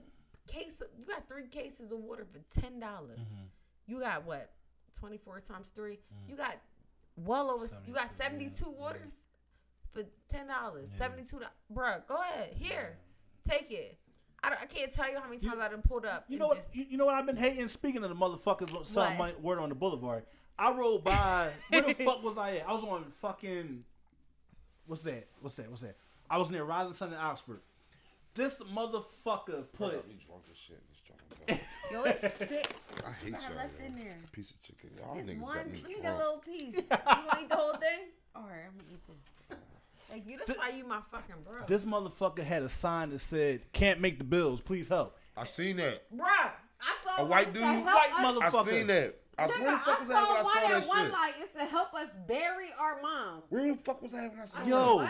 [0.47, 0.81] case.
[0.99, 3.17] You got three cases of water for ten dollars.
[3.19, 3.43] Mm-hmm.
[3.87, 4.49] You got what?
[4.99, 5.97] 24 times 3 mm.
[6.29, 6.55] You got
[7.17, 7.67] well over.
[7.87, 8.99] You got 72, 72 yeah, yeah.
[9.91, 10.89] for ten dollars.
[10.93, 10.97] Yeah.
[10.99, 11.39] 72.
[11.39, 12.53] do- Bruh, go ahead.
[12.57, 12.97] Here,
[13.47, 13.97] take it.
[14.43, 16.25] I, don't- I can't tell you how many You- times I done pulled up.
[16.27, 16.57] You know what?
[16.63, 17.67] just- You, you know what I've been hating.
[17.69, 19.17] Speaking of the motherfuckers selling What?
[19.17, 20.25] money, word on the boulevard.
[20.57, 21.51] I rode by.
[21.69, 22.67] where the fuck was I at?
[22.67, 23.83] I was on fucking.
[24.85, 25.27] What's that?
[25.41, 25.69] What's that?
[25.69, 25.95] What's that?
[26.29, 27.61] I was near Rising Sun in Oxford.
[28.33, 29.93] This motherfucker put.
[29.93, 30.17] You
[31.17, 31.47] drunk as shit.
[31.47, 31.61] This drunk.
[31.91, 32.75] Yo, it's sick.
[33.05, 33.57] I hate Got y'all.
[33.57, 33.85] less yo.
[33.85, 34.17] in there.
[34.31, 34.89] Piece of chicken.
[34.97, 35.55] Y'all Just niggas one.
[35.55, 36.75] got me Let me get a little piece.
[36.75, 37.99] You gonna eat the whole thing?
[38.35, 39.57] All right, I'm gonna eat this.
[40.11, 41.65] Like you, that's Th- why you my fucking bro.
[41.65, 45.77] This motherfucker had a sign that said, "Can't make the bills, please help." I seen
[45.77, 46.03] that.
[46.15, 46.51] Bruh, I
[47.03, 47.63] saw A white dude?
[47.63, 49.15] White us- I seen that.
[49.39, 50.87] I, Nigga, where the fuck I was I when saw I one saw at that
[50.87, 51.11] one shit?
[51.13, 51.33] light.
[51.41, 53.41] It said help us bury our mom.
[53.49, 54.69] Where the fuck was I when I saw I that?
[54.69, 54.77] Yo.
[54.77, 55.09] said, what?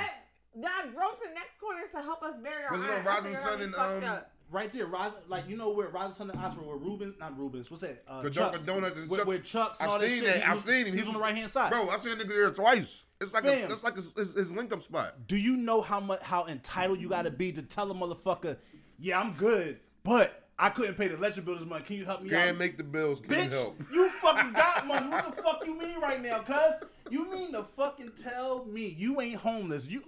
[0.56, 3.36] Then I the next corner and said help us bury our Was it on Rising
[3.36, 6.66] Sun and, um, up." Right there, Rising, like you know where Rising Sun in Oxford,
[6.66, 8.04] where Ruben, not Rubens, what's that?
[8.08, 10.20] Uh, The Chuck's, Dunkin' Donuts and where, Chuck- where Chuck's and I all that seen
[10.20, 10.26] shit.
[10.28, 10.36] that.
[10.38, 10.94] He I was, seen him.
[10.94, 11.72] He was on the right hand side.
[11.72, 13.04] Bro, I seen a nigga there twice.
[13.20, 15.28] It's like a, it's like his, his, his link up spot.
[15.28, 18.58] Do you know how much how entitled you gotta be to tell a motherfucker,
[19.00, 21.86] yeah, I'm good, but I couldn't pay the electric bill this month.
[21.86, 22.44] Can you help me out?
[22.46, 23.22] Can't make the bills.
[23.22, 23.76] Can Bitch, help.
[23.92, 25.08] you fucking got money.
[25.10, 26.76] What the fuck you mean right now, cuz?
[27.10, 29.88] You mean to fucking tell me you ain't homeless?
[29.88, 30.04] You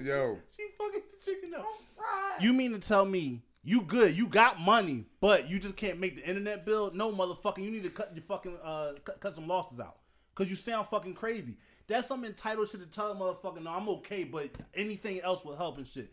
[0.00, 1.64] Yo, she fucking the chicken up.
[1.98, 2.38] Right.
[2.40, 4.16] You mean to tell me you good?
[4.16, 6.90] You got money, but you just can't make the internet bill?
[6.94, 7.58] No, motherfucker.
[7.64, 9.96] You need to cut your fucking uh cut, cut some losses out,
[10.34, 11.56] cause you sound fucking crazy.
[11.86, 13.62] That's some entitled shit to tell a motherfucker.
[13.62, 16.12] No, I'm okay, but anything else will help and shit.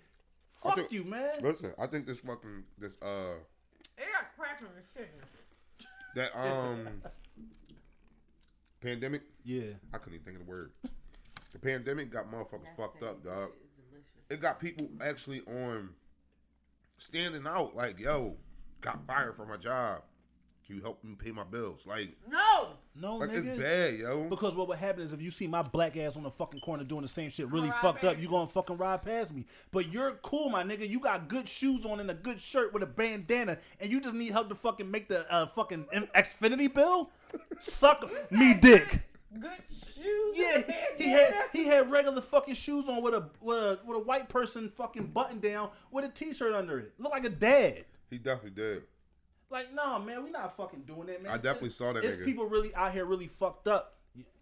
[0.64, 1.32] I Fuck think- you, man.
[1.41, 1.74] listen.
[1.80, 3.36] I think this fucking this uh
[3.97, 5.20] They got crack on the chicken.
[6.16, 7.02] that um
[8.82, 9.22] pandemic.
[9.43, 9.74] Yeah.
[9.93, 10.72] I couldn't even think of the word.
[11.54, 13.49] The pandemic got motherfuckers fucked up, dog.
[14.30, 15.89] It got people actually on
[17.02, 18.38] standing out like, yo,
[18.82, 20.04] got fired from my job.
[20.66, 21.86] Can you help me pay my bills?
[21.86, 22.70] Like, No.
[22.95, 23.45] No, like nigga.
[23.45, 24.24] it's bad, yo.
[24.30, 26.84] Because what would happen is if you see my black ass on the fucking corner
[26.84, 29.45] doing the same shit really Ride fucked up, you gonna fucking ride past me.
[29.72, 30.88] But you're cool, my nigga.
[30.88, 34.16] You got good shoes on and a good shirt with a bandana, and you just
[34.16, 37.10] need help to fucking make the uh, fucking M- Xfinity bill.
[37.60, 39.02] Suck me dick.
[39.39, 39.51] Good
[39.95, 40.36] shoes.
[40.36, 40.61] Yeah,
[40.97, 44.01] he, he had he had regular fucking shoes on with a with a with a
[44.01, 46.93] white person fucking button down with a t-shirt under it.
[46.99, 47.86] Look like a dad.
[48.09, 48.84] He definitely did.
[49.49, 51.32] Like, nah, man, we not fucking doing that, man.
[51.32, 52.25] I definitely saw that It's nigga.
[52.25, 53.97] people really out here really fucked up.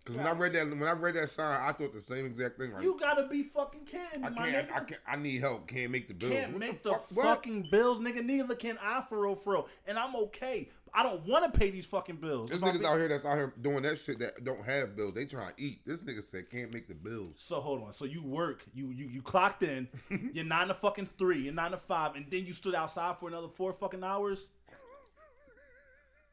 [0.06, 2.58] Cause when I read that, when I read that sign, I thought the same exact
[2.58, 2.72] thing.
[2.74, 4.76] Like, You gotta be fucking kidding me, I my can't, nigga.
[4.76, 5.68] I can't, I need help.
[5.68, 6.34] Can't make the bills.
[6.34, 7.06] can't What make the, fuck?
[7.12, 7.26] What?
[7.26, 8.24] fucking bills, nigga.
[8.26, 9.68] Neither can I for real, for real.
[9.86, 10.70] And I'm okay.
[10.94, 12.50] I don't want to pay these fucking bills.
[12.50, 14.64] There's If I niggas be- out here that's out here doing that shit that don't
[14.66, 15.14] have bills.
[15.14, 15.82] They trying to eat.
[15.86, 17.38] This nigga said can't make the bills.
[17.40, 17.94] So hold on.
[17.94, 19.88] So you work, you you you clocked in,
[20.34, 23.28] you're nine to fucking three, you're nine to five, and then you stood outside for
[23.30, 24.50] another four fucking hours.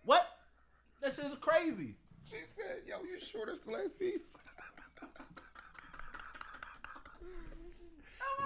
[0.05, 0.27] What?
[1.03, 1.95] That shit is crazy.
[2.29, 4.23] She said, "Yo, you sure that's the last piece?"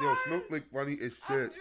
[0.01, 1.53] Yo, Snowflake funny as I'm shit.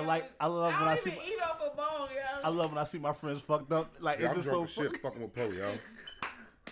[0.00, 1.60] Drunk as shit, I like- I love I when I see even my- eat off
[1.60, 2.42] a bone, yo.
[2.44, 3.92] I love when I see my friends fucked up.
[4.00, 5.74] Like Yeah, it's I'm just drunk so as shit fucking with Poe, yo.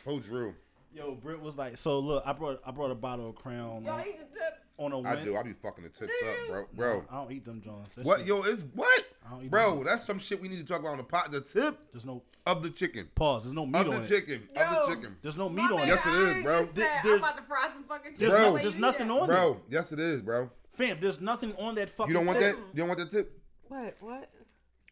[0.04, 0.54] Poe's real.
[0.92, 3.94] Yo, Britt was like, so look, I brought I brought a bottle of Crown Y'all
[3.94, 4.56] on, eat the tips.
[4.78, 5.36] on a I win- do.
[5.36, 6.52] I be fucking the tips up, you?
[6.52, 6.66] bro.
[6.72, 7.88] Bro, I don't eat them Jones.
[7.94, 8.18] That what?
[8.18, 9.04] shit- Yo, it's what?
[9.24, 9.84] I don't eat Bro, them.
[9.84, 11.30] that's some shit we need to talk about on the pot.
[11.30, 13.08] The tip There's no of the chicken.
[13.14, 13.44] pause.
[13.44, 14.08] There's no meat Of on the it.
[14.08, 14.48] chicken.
[14.56, 14.86] Of Yo.
[14.86, 15.16] the chicken.
[15.22, 15.90] There's no My meat on man it.
[15.90, 16.62] Yes, it is, Iron bro.
[16.64, 18.52] just There- said, there's- I'm about to fry some fucking There's, chicken.
[18.54, 19.14] no, there's nothing that.
[19.14, 19.32] on it.
[19.32, 20.50] Bro, yes, it is, bro.
[20.80, 22.10] Fam, there's nothing on that fucking.
[22.10, 22.56] You don't want tip.
[22.56, 22.62] that?
[22.72, 23.38] You don't want that tip?
[23.68, 23.96] What?
[24.00, 24.30] What?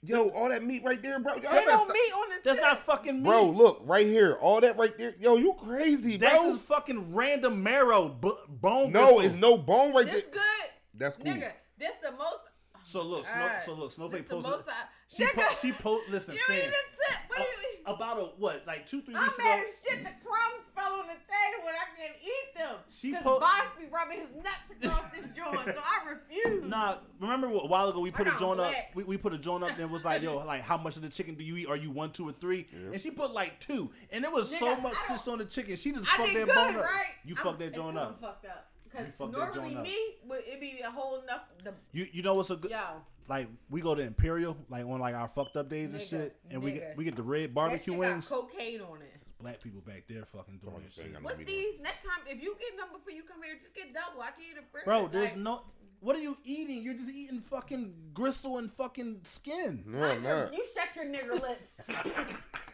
[0.03, 1.35] Yo, all that meat right there, bro.
[1.35, 2.69] Y'all Ain't no stop- meat on the That's tip.
[2.69, 3.29] not fucking meat.
[3.29, 4.35] Bro, look right here.
[4.41, 5.13] All that right there.
[5.19, 6.29] Yo, you crazy, bro.
[6.29, 8.93] That's just fucking random marrow b- bone.
[8.93, 9.21] no, gristle.
[9.23, 10.35] it's no bone right This there.
[10.35, 10.71] good.
[10.95, 11.33] That's cool.
[11.33, 12.45] Nigga, this the most.
[12.89, 13.63] So look, Snow, Alright.
[13.63, 14.53] so look, Snowflake This the posted.
[14.53, 16.57] most I- she Nigga, po- she po- listen, You fam.
[16.57, 17.19] eat the tip.
[17.29, 19.67] What do you a- about a what, like two, three weeks I'm weeks mad ago.
[19.69, 20.05] as shit.
[20.05, 22.77] The crumbs fell on the table when I can't eat them.
[22.91, 26.65] She Cause po- Boss be rubbing his nuts across this joint, so I refuse.
[26.69, 28.73] Nah, remember a while ago we put a joint up.
[28.95, 31.03] We, we put a joint up and it was like, yo, like how much of
[31.03, 31.67] the chicken do you eat?
[31.69, 32.67] Are you one, two, or three?
[32.73, 35.77] And she put like two, and it was so much I shit on the chicken.
[35.77, 36.83] She just I fucked that good, bone up.
[36.85, 37.05] right?
[37.25, 38.21] You I'm- fucked that joint up.
[38.21, 38.68] Fucked up.
[38.95, 39.85] You Because fucked that normally joint up.
[39.85, 41.43] me, would it be a whole enough.
[41.65, 42.71] The You you know what's a good?
[42.71, 46.37] yo, Like we go to Imperial, like on like our fucked up days and shit,
[46.51, 48.27] and we get we get the red that barbecue shit wings.
[48.29, 49.15] got cocaine on it.
[49.41, 51.15] Black people back there fucking doing that shit.
[51.23, 51.79] What's these?
[51.81, 54.21] Next time, if you get them before you come here, just get double.
[54.21, 54.85] I can eat a bird.
[54.85, 55.63] Bro, there's Like, no.
[56.01, 56.83] What are you eating?
[56.83, 59.83] You're just eating fucking gristle and fucking skin.
[59.87, 60.53] No, I'm not.
[60.55, 61.73] You shut your nigger lips.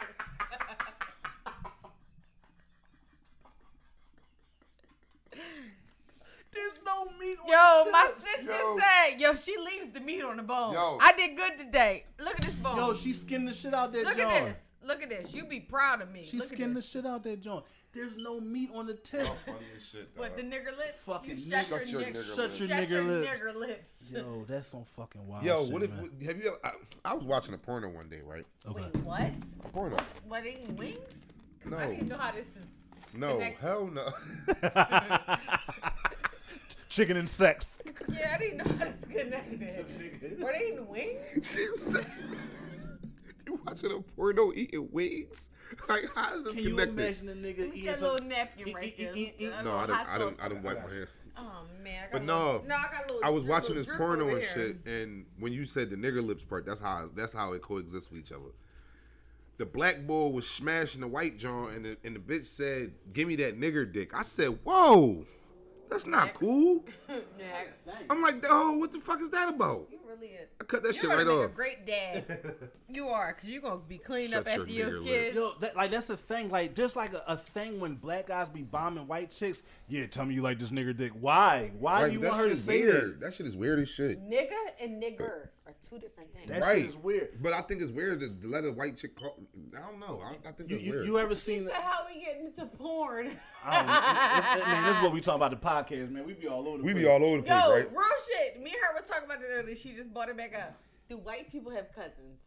[6.54, 8.78] There's no meat on Yo, the my sister Yo.
[8.78, 10.72] said, yo, she leaves the meat on the bone.
[10.74, 10.98] Yo.
[11.00, 12.04] I did good today.
[12.18, 12.76] Look at this bone.
[12.76, 14.30] Yo, she skinned the shit out that Look joint.
[14.30, 14.60] at this.
[14.84, 15.32] Look at this.
[15.32, 16.22] You be proud of me.
[16.24, 17.64] She Look at skinned the shit out that joint.
[17.92, 19.26] There's no meat on the tip.
[19.46, 20.98] funny as shit, What the nigger lips?
[21.06, 22.58] Fucking you shut, nigger- your, Shut your nigger, nigger Shut lips.
[22.60, 23.94] your shut nigger your nigger lips.
[24.10, 26.10] Yo, that's some fucking wild Yo, shit, what if man.
[26.26, 26.48] have you?
[26.48, 26.72] Ever, I,
[27.04, 28.44] I was watching a porno one day, right?
[28.68, 28.82] Okay.
[28.82, 29.20] Wait, what?
[29.64, 29.96] A porno.
[30.26, 30.98] What eating wings?
[31.62, 31.78] 'Cause No.
[31.78, 32.68] I didn't know how this is.
[33.16, 34.08] No, Connect- hell no.
[36.94, 37.80] Chicken and sex.
[38.08, 40.40] Yeah, I didn't know how this connected.
[40.40, 41.18] Were they eating wings?
[41.50, 42.06] She said,
[43.46, 45.50] "You watching a porno eating wings?
[45.88, 48.12] Like, how is this Can you imagine a nigga Who's eating that some?
[48.12, 49.16] little napkin eat- right eat- there?
[49.16, 50.08] eat- eat- That No, I didn't.
[50.08, 50.40] I didn't.
[50.40, 51.08] I didn't wipe my hands.
[51.36, 53.24] Oh man, I got But a no, little, no, I got a little.
[53.24, 56.64] I was watching this porno and shit, and when you said the nigger lips part,
[56.64, 58.52] that's how that's how it coexists with each other.
[59.56, 63.26] The black boy was smashing the white John, and the, and the bitch said, "Give
[63.26, 65.26] me that nigger dick." I said, "Whoa,
[65.90, 66.38] that's not Next.
[66.38, 67.88] cool." Next.
[68.10, 70.48] I'm like, "Oh, what the fuck is that about?" You really is.
[70.60, 71.50] I cut that You're shit gonna right make off.
[71.50, 72.54] a great dad.
[72.88, 75.36] you are, cause you're gonna be cleaning Shut up after your your nigger kids.
[75.36, 76.50] Yo, that, like that's the thing.
[76.50, 79.62] Like, just like a, a thing when black guys be bombing white chicks.
[79.88, 81.12] Yeah, tell me you like this nigger dick.
[81.18, 81.72] Why?
[81.78, 83.20] Why Like, you that want her shit to is say weird.
[83.20, 84.20] That shit is weird as shit.
[84.28, 84.50] Nigga
[84.80, 86.48] and nigger are two different things.
[86.50, 86.76] That right.
[86.80, 87.42] shit is weird.
[87.42, 89.38] But I think it's weird to, to let a white chick call.
[89.76, 90.20] I don't know.
[90.22, 91.06] I, I think You, that's you, weird.
[91.06, 91.64] you ever She seen?
[91.64, 94.56] said, "How we getting into porn?" I don't know.
[94.58, 96.26] This- man, this is what we talk about the podcast, man.
[96.26, 97.04] We be all over the we place.
[97.04, 97.90] be all over the place, Yo, right?
[97.90, 98.62] real shit.
[98.62, 99.76] Me and her was talking about it earlier.
[99.76, 100.78] She just brought it back up.
[101.08, 102.40] Do white people have cousins?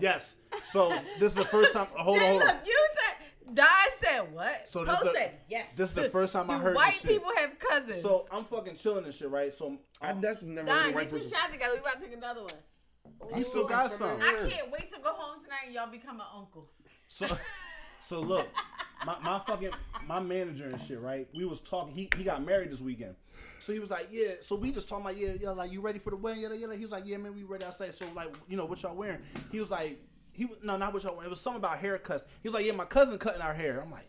[0.00, 0.36] Yes.
[0.62, 1.88] So this is the first time.
[1.94, 2.46] Hold on, hold on.
[2.48, 3.66] look, you said Don
[4.02, 4.68] said what?
[4.68, 5.66] So So this the- said yes.
[5.76, 7.10] this is the first time I Do heard this white shit.
[7.10, 8.02] people have cousins.
[8.02, 9.52] So I'm fucking chilling and shit, right?
[9.52, 11.32] So I definitely never heard a Don, white get your person.
[11.38, 11.74] shot together.
[11.74, 13.36] We about to take another one.
[13.36, 14.20] you still got some.
[14.20, 16.70] I can't wait to go home tonight and y'all become an uncle.
[17.08, 17.26] So,
[18.00, 18.46] so look,
[19.04, 19.70] my, my fucking
[20.06, 21.26] my manager and shit, right?
[21.34, 21.92] We was talking.
[21.94, 23.16] He he got married this weekend,
[23.58, 24.34] so he was like, yeah.
[24.42, 26.42] So we just talking about, yeah, yeah, like you ready for the wedding?
[26.42, 26.74] Yeah, yeah.
[26.74, 27.64] He was like, yeah, man, we ready.
[27.64, 29.20] I say, so like, you know, what y'all wearing?
[29.50, 30.00] He was like,
[30.32, 31.26] he was no, not what y'all wearing.
[31.26, 32.24] It was something about haircuts.
[32.42, 33.80] He was like, yeah, my cousin cutting our hair.
[33.80, 34.06] I'm like,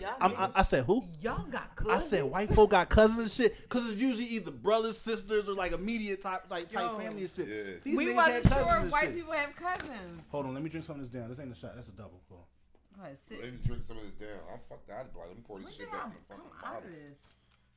[0.00, 1.04] Y'all, I'm, I, I said, who?
[1.20, 1.96] y'all got cousins.
[1.96, 5.54] I said white folk got cousins and shit, cause it's usually either brothers, sisters, or
[5.54, 6.98] like immediate type like type Yo.
[6.98, 7.46] family and shit.
[7.46, 7.62] Yeah.
[7.84, 9.14] These we wasn't had sure and white shit.
[9.14, 10.22] people have cousins.
[10.30, 11.28] Hold on, let me drink some of this down.
[11.28, 11.76] This ain't a shot.
[11.76, 12.20] That's a double.
[12.28, 13.04] Hold on.
[13.04, 13.40] Go sit.
[13.42, 14.38] Let me drink some of this down.
[14.52, 16.44] I'm fucked out of Let me pour this When shit did back in the fucking
[16.64, 16.90] out bottle.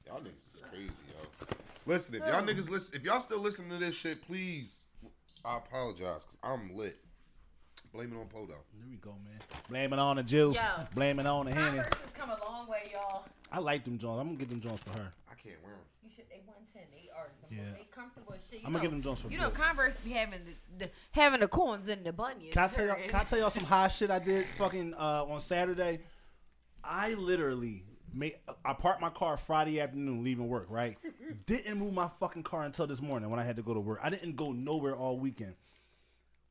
[0.06, 1.48] Y'all niggas is crazy, yo.
[1.86, 4.82] Listen, if y'all niggas listen, if y'all still listening to this shit, please,
[5.44, 6.98] I apologize because I'm lit.
[7.94, 8.50] Blame it on Podo.
[8.50, 9.40] There we go, man.
[9.70, 10.56] Blame it on the juice.
[10.58, 10.84] Yo.
[10.96, 11.78] Blame it on the henny.
[11.78, 13.26] Converse has come a long way, y'all.
[13.52, 14.20] I like them Jones.
[14.20, 15.14] I'm gonna get them Jones for her.
[15.30, 15.82] I can't wear them.
[16.04, 16.26] You should.
[16.30, 16.84] They one ten.
[16.92, 17.28] They are.
[17.50, 17.74] Yeah.
[17.76, 18.60] They comfortable as shit.
[18.62, 19.34] You I'm gonna know, get them Jones for her.
[19.34, 19.66] You know, Brooke.
[19.66, 22.54] Converse be having the, the having the corns and the bunions.
[22.54, 22.96] Can I tell y'all?
[23.08, 26.00] Can I tell y'all some high shit I did fucking uh, on Saturday?
[26.84, 27.84] I literally
[28.14, 28.36] made.
[28.66, 30.68] I parked my car Friday afternoon, leaving work.
[30.70, 30.98] Right,
[31.46, 34.00] didn't move my fucking car until this morning when I had to go to work.
[34.04, 35.56] I didn't go nowhere all weekend.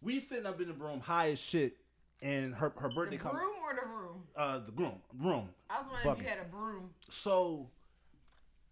[0.07, 1.77] We sitting up in the room high as shit,
[2.23, 3.65] and her her birthday the birthday broom come.
[3.65, 4.23] or the room?
[4.37, 5.49] Uh, the groom room.
[5.69, 6.23] I was wondering if Bucket.
[6.23, 6.91] you had a broom.
[7.11, 7.69] So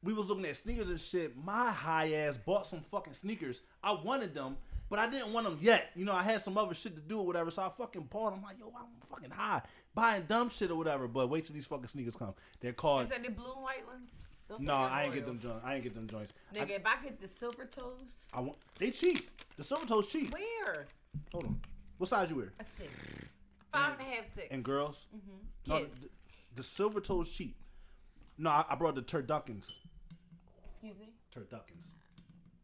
[0.04, 1.36] we was looking at sneakers and shit.
[1.36, 3.62] My high ass bought some fucking sneakers.
[3.82, 4.56] I wanted them,
[4.88, 5.90] but I didn't want them yet.
[5.96, 7.50] You know, I had some other shit to do or whatever.
[7.50, 8.38] So I fucking bought them.
[8.38, 9.62] I'm like, yo, I'm fucking high,
[9.92, 11.08] buying dumb shit or whatever.
[11.08, 12.34] But wait till these fucking sneakers come.
[12.60, 13.02] They're called.
[13.02, 14.12] Is that the blue and white ones?
[14.46, 15.64] Those No, are I ain't get them joints.
[15.64, 16.32] I ain't get them joints.
[16.54, 17.96] Nigga, if I get the silver toes,
[18.32, 18.58] I want.
[18.78, 19.28] They cheap.
[19.56, 20.32] The silver toes cheap.
[20.32, 20.86] where?
[21.32, 21.60] Hold on.
[21.98, 22.52] What size you wear?
[22.60, 22.90] A six.
[23.72, 24.46] Five and a half, six.
[24.50, 25.06] And girls?
[25.14, 25.70] Mm-hmm.
[25.72, 26.00] No, Kids.
[26.02, 26.08] the,
[26.56, 27.56] the silver toes cheap.
[28.38, 29.72] No, I, I brought the turduckins.
[30.66, 31.12] Excuse me.
[31.34, 31.86] Turduckins.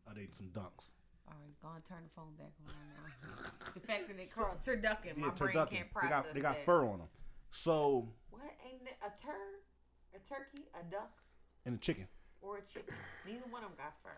[0.06, 0.90] Oh, I did some dunks.
[1.28, 2.76] All right, go and turn the phone back around
[3.64, 3.70] now.
[3.74, 5.70] the fact that they call it turducken, my Yeah, brain can't
[6.02, 6.64] They got they got that.
[6.64, 7.08] fur on them.
[7.52, 9.32] So What ain't it a tur,
[10.14, 11.10] a turkey, a duck,
[11.66, 12.08] and a chicken.
[12.42, 12.94] or a chicken?
[13.26, 14.10] Neither one of them got fur.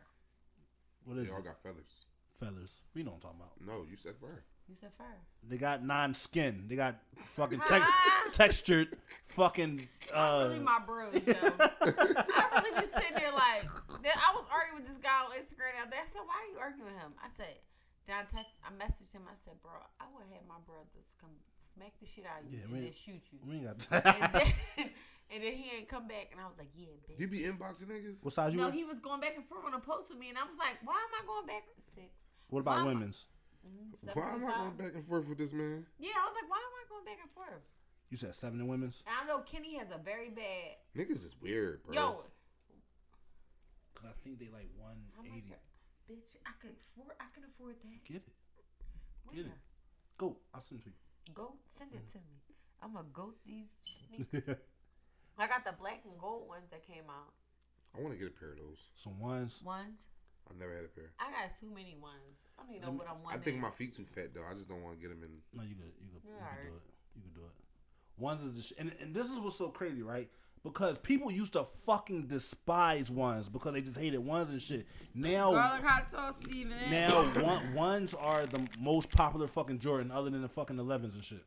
[1.04, 2.06] What is They all got feathers.
[2.42, 2.80] Feathers.
[2.94, 3.54] We know what I'm talking about.
[3.62, 4.42] No, you said fur.
[4.68, 5.04] You said fur.
[5.48, 6.64] They got non-skin.
[6.66, 7.86] They got fucking te-
[8.32, 8.96] textured
[9.26, 9.86] fucking.
[10.12, 11.34] Uh, really my bros, yo.
[11.38, 15.90] I really be sitting there like, I was arguing with this guy on Instagram Out
[15.90, 16.00] there.
[16.02, 17.12] I said, why are you arguing with him?
[17.22, 17.58] I said,
[18.06, 19.22] then I text, I messaged him.
[19.30, 21.30] I said, bro, I would have my brothers come
[21.74, 23.38] smack the shit out of you Yeah, and then shoot you.
[23.46, 23.78] we ain't got.
[23.92, 24.50] and, then,
[25.34, 27.18] and then he ain't come back, and I was like, yeah, bitch.
[27.18, 28.18] You be inboxing niggas?
[28.22, 28.74] what size you No, wear?
[28.78, 30.78] he was going back and forth on a post with me, and I was like,
[30.86, 32.08] why am I going back six?
[32.52, 32.92] What about Mama.
[32.92, 33.24] women's?
[33.64, 35.86] Mhm, Why am I going back and forth with this man?
[35.98, 37.64] Yeah, I was like, why am I going back and forth?
[38.10, 39.02] You said seven in women's.
[39.08, 40.76] I know Kenny has a very bad.
[40.94, 41.94] Niggas is weird, bro.
[41.94, 42.24] Yo,
[43.94, 45.32] Cause I think they like one how much?
[45.32, 45.52] eighty.
[45.54, 45.64] are-
[46.12, 47.16] Bitch, I could afford.
[47.20, 48.04] I can afford that.
[48.04, 48.34] Get it.
[49.24, 49.36] Where?
[49.36, 49.52] Get it.
[50.18, 50.36] Go.
[50.52, 51.32] I'll send it to you.
[51.32, 52.36] Go send it to me.
[52.82, 53.68] I'm gonna goat these
[54.08, 54.44] sneakers.
[54.48, 54.56] you.
[55.38, 57.32] I got the black and gold ones that came out.
[57.96, 58.90] I want to get a pair of those.
[58.96, 59.62] Some ones.
[59.64, 60.00] Ones.
[60.50, 61.12] I never had a pair.
[61.18, 62.36] I got too many ones.
[62.58, 63.40] I don't even know what I'm wearing.
[63.40, 64.44] I think my feet too fat though.
[64.48, 65.30] I just don't want to get them in.
[65.58, 65.92] No, you could.
[66.00, 66.22] You could.
[66.28, 66.82] You Yeah, could do it.
[67.16, 67.52] You could do it.
[68.18, 70.28] Ones is the sh- and and this is what's so crazy, right?
[70.62, 74.86] Because people used to fucking despise ones because they just hated ones and shit.
[75.12, 76.76] Now Garlic hot sauce, Steven.
[76.88, 81.24] Now one, ones are the most popular fucking Jordan, other than the fucking 11s and
[81.24, 81.42] shit.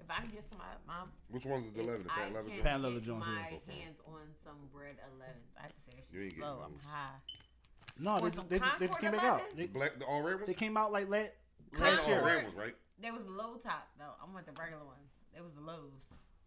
[0.00, 0.94] if I can get some, of my
[1.28, 2.04] Which ones is the if eleven?
[2.06, 2.82] The I patent leather can joint?
[2.82, 3.32] Leather Jones, my
[3.68, 3.74] yeah.
[3.74, 5.58] Hands on some bred 11s.
[5.58, 6.64] I have to say that You ain't shit's slow.
[6.64, 7.18] I'm high.
[7.98, 9.40] No, they, some they, they just came back out.
[9.40, 9.56] 11?
[9.56, 10.46] They, Black, the all red ones.
[10.46, 11.30] they came out like last,
[11.72, 12.18] Black last all year.
[12.20, 12.36] Concord.
[12.36, 12.74] red ones, right?
[13.00, 14.04] There was low top though.
[14.04, 15.08] I want the regular ones.
[15.34, 15.92] There was the lows.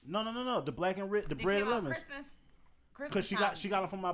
[0.06, 0.62] No, no, no, no.
[0.62, 1.96] The black and red, the They bred came out lemons.
[1.96, 2.26] Christmas.
[2.94, 4.14] Christmas Because she got she got them from my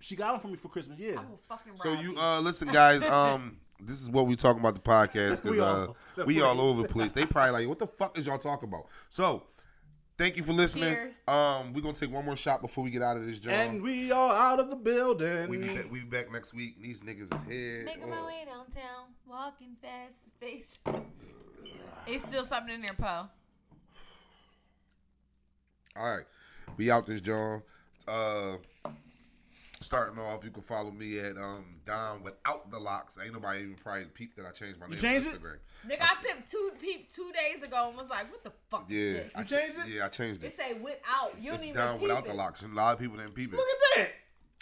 [0.00, 0.98] she got them for me for Christmas.
[0.98, 1.12] Yeah.
[1.18, 3.02] I will fucking So you uh listen, guys.
[3.02, 5.96] Um, this is what we talking about the podcast because We uh all-
[6.26, 7.12] we all over the place.
[7.12, 8.86] They probably like, what the fuck is y'all talking about?
[9.08, 9.44] So.
[10.16, 10.94] Thank you for listening.
[10.94, 11.14] Cheers.
[11.26, 13.52] Um, we're gonna take one more shot before we get out of this job.
[13.52, 15.48] And we are out of the building.
[15.48, 16.80] we be back, we be back next week.
[16.80, 17.84] These niggas is here.
[17.84, 18.10] Making Ugh.
[18.10, 20.68] my way downtown, walking fast, face.
[22.06, 23.28] It's still something in there, Poe.
[25.96, 26.26] All right,
[26.76, 27.62] we out this John.
[28.06, 28.56] Uh,
[29.84, 33.18] starting off, you can follow me at um Don without the locks.
[33.22, 35.40] Ain't nobody even probably peeped that I changed my name changed on it?
[35.40, 35.56] Instagram.
[35.90, 38.98] Nigga, I pimped two peep two days ago and was like, "What the fuck Yeah,
[38.98, 39.88] is I this?" cha- changed it?
[39.94, 40.56] Yeah, I changed It it.
[40.60, 41.38] say without.
[41.38, 42.28] You don't It's even down peep without it.
[42.28, 42.62] the locks.
[42.62, 43.56] And a lot of people didn't peep it.
[43.56, 44.12] Look at that.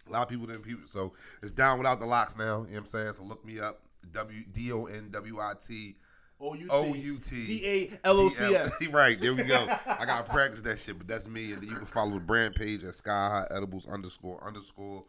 [0.08, 0.88] A lot of people didn't peep it.
[0.88, 1.12] So
[1.42, 2.44] it's down without the locks now.
[2.44, 3.12] You know what I'm saying?
[3.14, 3.80] So look me up.
[4.10, 5.96] W D O N W I T
[6.42, 8.72] O U O U T D A L O C S.
[8.90, 9.66] Right, there we go.
[9.86, 11.52] I gotta practice that shit, but that's me.
[11.52, 15.04] And then you can follow the brand page at Sky High Edibles underscore underscore.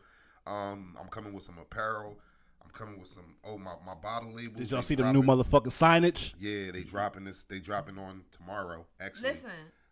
[0.45, 2.19] Um, I'm coming with some apparel.
[2.63, 4.57] I'm coming with some oh my, my bottle labels.
[4.57, 6.33] Did y'all they see the new dropping- motherfucking signage?
[6.39, 7.43] Yeah, they dropping this.
[7.45, 8.85] They dropping on tomorrow.
[8.99, 9.49] Actually, Listen,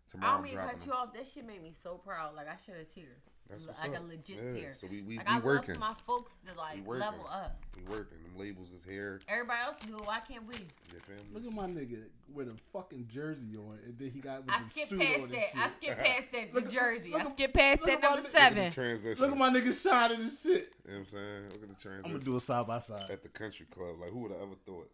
[0.10, 0.88] Tomorrow I tomorrow don't I'm mean to cut them.
[0.90, 1.14] you off.
[1.14, 2.36] That shit made me so proud.
[2.36, 3.16] Like I should have teared.
[3.52, 4.04] That's what's like up.
[4.04, 4.76] a legit Yeah, tear.
[4.76, 5.74] so we- we- like we I love working.
[5.76, 7.62] for my folks to like level up.
[7.76, 8.18] We working.
[8.24, 9.20] Them labels is here.
[9.28, 10.06] Everybody else do it.
[10.06, 10.56] Why can't we?
[10.92, 11.26] Your family.
[11.34, 12.04] Look at my nigga
[12.34, 15.18] with a fucking jersey on, and then he got with I the skipped suit past
[15.18, 15.58] on and that.
[15.58, 15.76] I shit.
[15.78, 16.54] skipped past that.
[16.54, 17.12] The jersey.
[17.12, 18.16] look I at- skipped past that number nigga.
[18.16, 18.72] Look at the seven.
[18.72, 19.22] transition.
[19.22, 20.44] Look at my nigga shining and shit.
[20.44, 21.44] You know what I'm saying?
[21.54, 22.02] Look at the transition.
[22.06, 23.10] I'm gonna do it side by side.
[23.12, 24.00] at the country club.
[24.00, 24.90] Like who would have ever thought?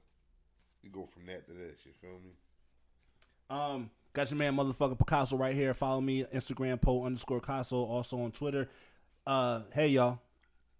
[0.81, 1.85] You go from that to this.
[1.85, 2.31] You feel me?
[3.49, 5.76] Um, got your man motherfucking Picasso right here.
[5.76, 7.77] Follow me Instagram po underscore Picasso.
[7.85, 8.68] Also on Twitter.
[9.27, 10.19] Uh, hey y'all,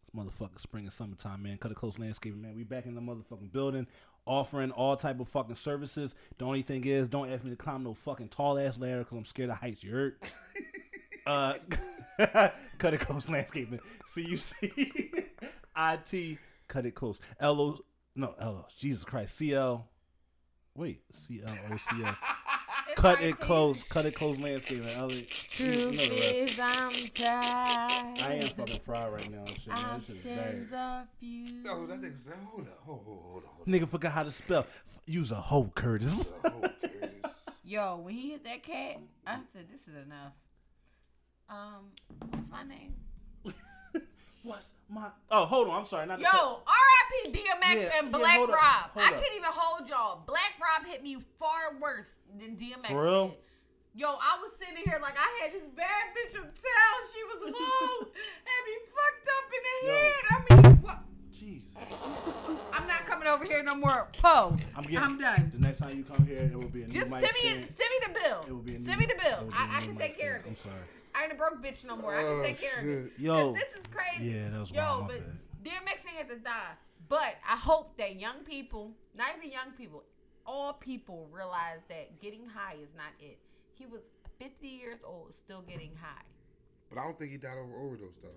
[0.01, 1.59] it's motherfucking spring and summertime, man.
[1.59, 2.55] Cut a close landscaping, man.
[2.55, 3.85] We back in the motherfucking building,
[4.26, 6.15] offering all type of fucking services.
[6.39, 9.15] The only thing is, don't ask me to climb no fucking tall ass ladder because
[9.15, 9.84] I'm scared of heights.
[9.84, 10.15] You heard?
[11.27, 11.53] uh,
[12.80, 13.81] cut it close landscaping.
[14.07, 14.55] See you see,
[15.77, 17.19] it Cut it close.
[17.39, 17.77] L O
[18.15, 18.65] no L O.
[18.76, 19.35] Jesus Christ.
[19.35, 19.88] C L.
[20.73, 21.01] Wait.
[21.11, 22.18] C L O C S.
[22.98, 23.84] Cut it close.
[23.84, 24.88] Cut it close landscaping.
[24.90, 28.19] L- you Truth know the is, I'm tired.
[28.22, 29.45] I am fucking fried right now.
[29.45, 29.98] and Shit, man.
[29.99, 30.80] This shit is Options bad.
[30.80, 31.45] are few.
[31.64, 34.32] No, that nigga said, hold up, hold on, hold on, hold Nigga forgot how to
[34.32, 34.65] spell.
[35.06, 36.32] Use a hoe, Curtis.
[36.44, 36.52] on.
[36.52, 37.45] Hold on, Curtis.
[37.64, 40.34] Yo, when he hit that cat, I said, "This is enough."
[41.49, 41.91] Um,
[42.32, 42.94] what's my name?
[44.44, 45.07] What's my?
[45.31, 45.80] Oh, hold on.
[45.81, 46.05] I'm sorry.
[46.07, 47.31] Not to Yo, R.I.P.
[47.31, 48.57] DMX Yeah, and Black up, Rob.
[48.95, 49.22] I up.
[49.22, 50.23] can't even hold y'all.
[50.26, 52.88] Black Rob hit me far worse than DMX.
[52.88, 53.27] For real?
[53.30, 53.38] Did.
[53.95, 56.97] Yo, I was sitting here like I had this bad bitch from town.
[57.14, 59.93] She was whoa, and me fucked up in the Yo.
[59.93, 60.23] head.
[60.30, 60.99] I mean, what?
[61.34, 61.77] Jesus.
[62.73, 64.07] I'm not coming over here no more.
[64.14, 64.55] Poe.
[64.76, 64.97] I'm getting.
[64.99, 65.51] I'm done.
[65.53, 67.49] The next time you come here, it will be a new Just mic send me,
[67.76, 68.45] send me the bill.
[68.47, 69.45] It will be a new, send me the bill.
[69.45, 70.49] be I, I new can take care of it.
[70.49, 70.76] I'm sorry.
[71.18, 72.14] I ain't a broke bitch no more.
[72.14, 73.14] I can Oh, take care of it.
[73.18, 73.53] Yo.
[73.53, 74.31] This is crazy.
[74.31, 75.07] Yeah, that was Yo, wild.
[75.07, 75.38] But bad.
[75.64, 76.73] DMX ain't had to die.
[77.10, 80.03] But I hope that young people, not even young people,
[80.45, 83.39] all people realize that getting high is not it.
[83.73, 84.02] He was
[84.39, 86.22] 50 years old, still getting high.
[86.89, 88.30] But I don't think he died over overdose though.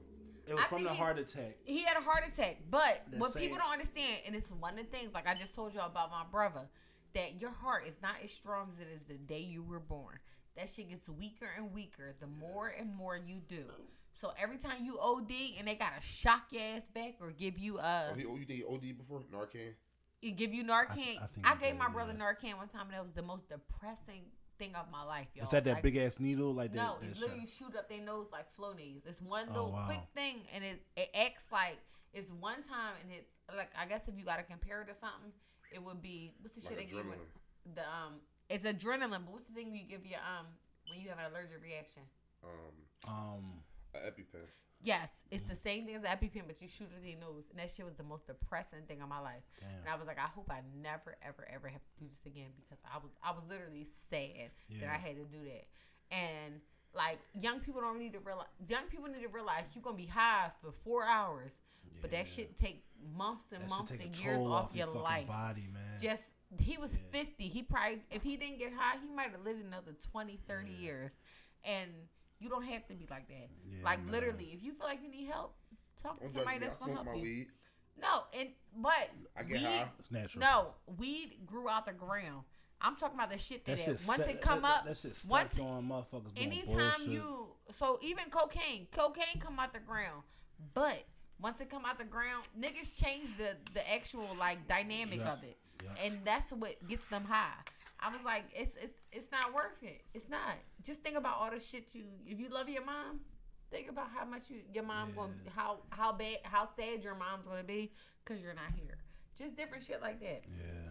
[0.47, 1.57] It was I from think the he- heart attack.
[1.65, 2.59] He had a heart attack.
[2.71, 5.35] But They're what saying- people don't understand, and it's one of the things, like I
[5.35, 6.69] just told y'all about my brother,
[7.15, 10.19] that your heart is not as strong as it is the day you were born.
[10.61, 13.65] That shit gets weaker and weaker the more and more you do.
[14.13, 17.79] So every time you OD and they gotta shock your ass back or give you
[17.79, 19.73] uh Oh, he, oh, you think he OD before Narcan?
[20.21, 20.69] you give you Narcan.
[20.69, 22.25] I I, th- I think he gave did, my brother yeah.
[22.25, 24.21] Narcan one time and that was the most depressing
[24.59, 25.45] thing of my life, y'all.
[25.45, 27.07] Is that that Like, big ass needle like No, that?
[27.09, 27.57] it's that literally shot?
[27.73, 29.07] shoot up their nose like Flonase.
[29.07, 29.87] It's one little wow.
[29.87, 31.79] quick thing, and it it acts like
[32.13, 33.27] it's one time, and it
[33.57, 35.33] like I guess if you gotta compare it to something,
[35.73, 37.25] it would be what's the Like shit they give adrenaline.
[37.65, 37.73] you?
[37.75, 38.21] The um,
[38.51, 40.47] it's adrenaline, but what's the thing you give you um
[40.89, 42.03] when you have an allergic reaction?
[42.45, 42.77] Um,
[43.09, 43.45] Um,
[43.95, 44.45] a EpiPen.
[44.83, 47.59] Yes, it's the same thing as EpiPen, but you shoot it in your nose, and
[47.59, 49.43] that shit was the most depressing thing of my life.
[49.61, 49.87] And.
[49.89, 52.79] I was like, I hope I never, ever, ever have to do this again because
[52.91, 54.51] I was, I was literally sad
[54.81, 55.67] that I had to do that.
[56.11, 56.61] And
[56.95, 58.49] like, young people don't need to realize.
[58.69, 61.53] Young people need to realize you're gonna be high for four hours,
[62.01, 62.33] but that Yeah.
[62.35, 62.83] shit take
[63.15, 65.27] months and That months and years toll off, your fucking life.
[65.27, 66.01] body, man.
[66.01, 66.23] Just
[66.59, 66.99] he was Yeah.
[67.13, 67.49] 50.
[67.49, 71.13] He probably, if he didn't get high, he might have lived another 20, 30 years.
[71.65, 71.91] And
[72.39, 73.51] you don't have to be like that.
[73.69, 74.13] Yeah, like man.
[74.13, 75.55] literally, if you feel like you need help,
[76.03, 77.23] talk to Don't somebody that's gonna help my you.
[77.23, 77.47] weed.
[78.01, 79.89] No, and but I get weed, high.
[79.99, 80.41] it's natural.
[80.41, 82.45] no, weed grew out the ground.
[82.81, 84.97] I'm talking about the shit that, that that once sta- it come that, up, that
[84.97, 87.09] shit stuck once on motherfuckers doing anytime bullshit.
[87.09, 90.23] you so even cocaine, cocaine come out the ground,
[90.73, 91.05] but
[91.39, 95.33] Once it come out the ground, niggas change the the actual like dynamic Yeah.
[95.35, 96.05] of it, Yeah.
[96.05, 97.53] and that's what gets them high.
[98.01, 100.03] I was like, it's it's it's not worth it.
[100.15, 100.57] It's not.
[100.85, 102.05] Just think about all the shit you.
[102.27, 103.21] If you love your mom,
[103.71, 105.51] think about how much you your mom going Yeah.
[105.55, 107.93] how how bad how sad your mom's gonna be
[108.25, 108.97] because you're not here.
[109.39, 110.43] Just different shit like that.
[110.47, 110.91] Yeah.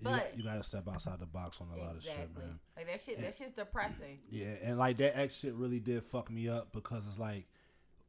[0.00, 2.58] But- got, you gotta step outside the box on a lot of shit, man.
[2.76, 3.20] Like that shit.
[3.20, 4.18] That shit's depressing.
[4.30, 7.46] Yeah, and like that X shit really did fuck me up because it's like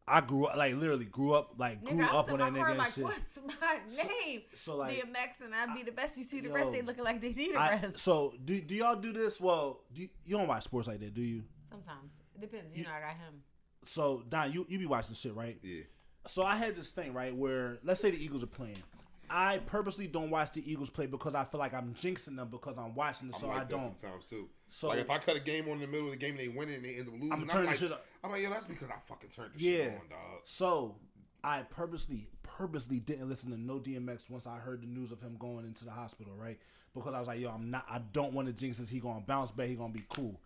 [0.07, 2.53] I grew up like literally grew up like grew Nigga, I up was on in
[2.53, 3.03] that my car nigga and like, shit.
[3.05, 4.41] what's my name?
[4.55, 6.17] So like DMX and I'd be the best.
[6.17, 7.99] You see the Yo, rest, they looking like they need a I, rest.
[7.99, 9.39] so do do y'all do this?
[9.39, 11.43] Well, do you, you don't watch sports like that, do you?
[11.71, 12.75] Sometimes it depends.
[12.75, 13.43] You, You- know, I got him.
[13.85, 15.57] So Don, you you be watching the shit, right?
[15.61, 15.81] Yeah.
[16.27, 18.83] So I had this thing right where let's say the Eagles are playing.
[19.29, 22.77] I purposely don't watch the Eagles play because I feel like I'm jinxing them because
[22.77, 23.99] I'm watching it, I'm so like I that don't.
[24.01, 24.49] sometimes too.
[24.75, 26.39] So- like if I cut a game on in the middle of the game and
[26.39, 28.05] they win it and they end up losing, I'ma I'm, the like, shit up.
[28.23, 29.71] I'm like, yeah, that's because I fucking turned the Yeah.
[29.83, 30.41] shit on, dog.
[30.45, 30.95] So
[31.43, 35.35] I purposely, purposely didn't listen to no DMX once I heard the news of him
[35.37, 36.57] going into the hospital, right?
[36.95, 38.89] Because I was like, yo, I'm not, I don't want to jinx this.
[38.89, 39.67] He gonna bounce back.
[39.67, 40.39] He gonna be cool.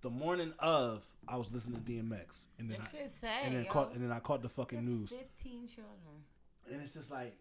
[0.00, 3.44] The morning of, I was listening to DMX, and then That I, shit's sad.
[3.44, 3.70] and then yo.
[3.70, 6.24] caught, and then I caught the fucking That's news, Fifteen children.
[6.72, 7.36] and it's just like,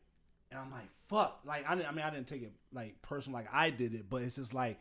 [0.52, 3.48] and I'm like, fuck, like I, I mean, I didn't take it like personal, like
[3.52, 4.80] I did it, but it's just like.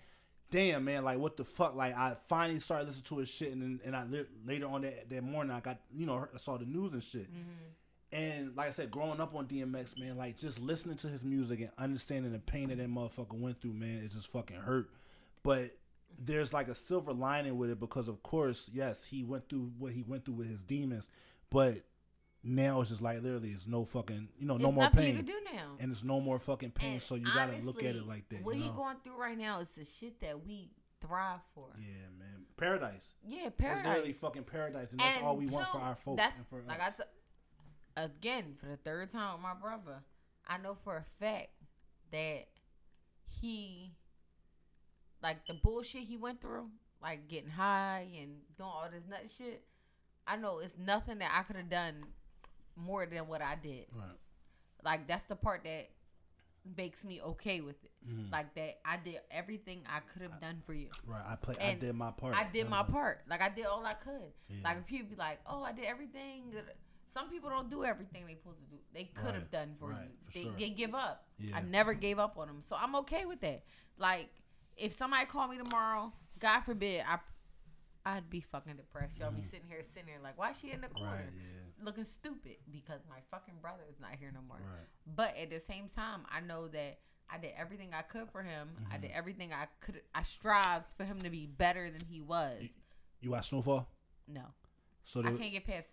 [0.50, 1.76] Damn man, like what the fuck?
[1.76, 4.04] Like I finally started listening to his shit, and and I
[4.44, 7.30] later on that, that morning I got you know I saw the news and shit,
[7.30, 8.20] mm-hmm.
[8.20, 11.60] and like I said, growing up on DMX, man, like just listening to his music
[11.60, 14.90] and understanding the pain that that motherfucker went through, man, it just fucking hurt.
[15.44, 15.76] But
[16.18, 19.92] there's like a silver lining with it because, of course, yes, he went through what
[19.92, 21.08] he went through with his demons,
[21.50, 21.84] but
[22.42, 25.16] now it's just like literally, it's no fucking, you know, no There's more pain, you
[25.22, 25.72] can do now.
[25.78, 26.94] and it's no more fucking pain.
[26.94, 28.42] And so you gotta look at it like that.
[28.42, 28.74] What you he know?
[28.74, 31.68] going through right now is the shit that we thrive for.
[31.78, 33.14] Yeah, man, paradise.
[33.26, 33.50] Yeah, paradise.
[33.50, 33.86] It's paradise.
[33.86, 36.16] literally fucking paradise, and that's And all we want for our folks.
[36.16, 36.80] That's and for like.
[36.80, 36.92] I
[37.96, 40.02] again for the third time with my brother.
[40.46, 41.50] I know for a fact
[42.12, 42.48] that
[43.40, 43.92] he,
[45.22, 46.68] like the bullshit he went through,
[47.02, 49.64] like getting high and doing all this nut shit.
[50.26, 52.04] I know it's nothing that I could have done
[52.84, 53.86] more than what I did.
[53.94, 54.16] right.
[54.84, 55.90] Like that's the part that
[56.76, 57.90] makes me okay with it.
[58.06, 58.30] Mhm.
[58.30, 60.88] Like that I did everything I could have done for you.
[61.06, 61.54] Right, I play.
[61.60, 62.34] I did my part.
[62.34, 63.22] I did my was- part.
[63.28, 64.32] Like I did all I could.
[64.48, 64.56] Yeah.
[64.64, 66.54] Like if people be like, "Oh, I did everything."
[67.12, 68.76] Some people don't do everything they supposed to do.
[68.94, 70.10] They could have Right, done for right, you.
[70.22, 70.52] for They, sure.
[70.58, 71.26] they give up.
[71.38, 71.56] Yeah.
[71.56, 73.64] I never gave up on them, so I'm okay with that.
[73.98, 74.28] Like
[74.76, 77.18] if somebody called me tomorrow, God forbid, I
[78.06, 79.18] I'd be fucking depressed.
[79.18, 81.18] Y'all be sitting here, sitting there like, why she in the corner Mm-hmm.
[81.18, 84.58] Right, yeah, looking stupid because my fucking brother is not here no more.
[84.58, 84.86] right.
[85.16, 86.98] But at the same time, I know that
[87.32, 88.68] I did everything I could for him.
[88.90, 89.02] I Mm-hmm.
[89.02, 90.00] did everything I could.
[90.14, 92.62] I strived for him to be better than he was.
[93.20, 93.86] You watch Snowfall?
[94.28, 94.42] No,
[95.04, 95.88] So I can't get past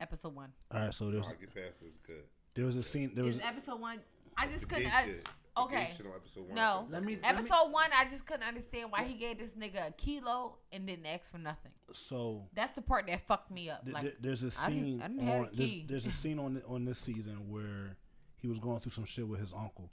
[0.00, 0.52] episode one.
[0.72, 0.94] all right.
[0.94, 2.24] So there's I get past this good.
[2.54, 3.12] there was a scene.
[3.14, 4.00] There was Is episode one?
[4.36, 4.94] I just couldn't.
[4.94, 5.24] I, shit.
[5.24, 5.90] The okay.
[5.96, 6.54] shit on episode one.
[6.54, 6.86] No.
[6.90, 9.88] let me let me- episode one, I just couldn't understand why he gave this nigga
[9.88, 11.72] a kilo and didn't ask for nothing.
[11.92, 13.84] so That's the part that fucked me up.
[13.84, 15.86] th- Like, th- there's a I didn't- scene I didn't have on a there's, key.
[15.88, 17.96] there's a scene on th- on this season where
[18.36, 19.88] he was going through some shit with his uncle.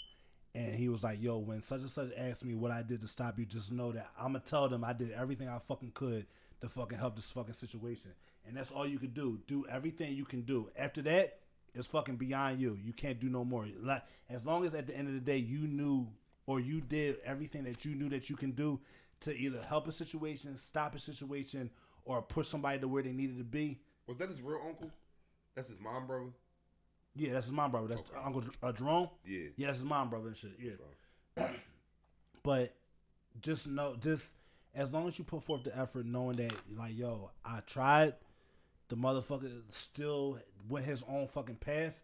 [0.56, 3.08] And he was like, "Yo, when such and such asked me what I did to
[3.08, 6.28] stop you, just know that I'm gonna tell them I did everything I fucking could
[6.62, 8.12] to fucking help this fucking situation,
[8.46, 9.40] and that's all you could do.
[9.48, 10.70] Do everything you can do.
[10.78, 11.40] After that,
[11.76, 12.78] it's fucking beyond you.
[12.84, 13.68] You can't do no more.
[13.82, 16.08] Like as long as at the end of the day you knew
[16.46, 18.80] or you did everything that you knew that you can do
[19.22, 21.70] to either help a situation, stop a situation,
[22.06, 23.80] or push somebody to where they needed to be.
[24.08, 24.92] Was that his real uncle?
[25.56, 26.32] That's his mom, brother.
[27.16, 27.88] Yeah, that's his mom brother.
[27.88, 28.20] That's Okay.
[28.24, 29.10] Uncle uh, Jerome.
[29.26, 29.48] Yeah.
[29.56, 30.52] Yeah, that's his mom brother and shit.
[30.60, 31.48] Yeah.
[32.44, 32.74] but
[33.42, 34.34] just know, just
[34.76, 38.16] as long as you put forth the effort, knowing that, like, yo, I tried.
[38.94, 40.38] The motherfucker still
[40.70, 42.04] went his own fucking path.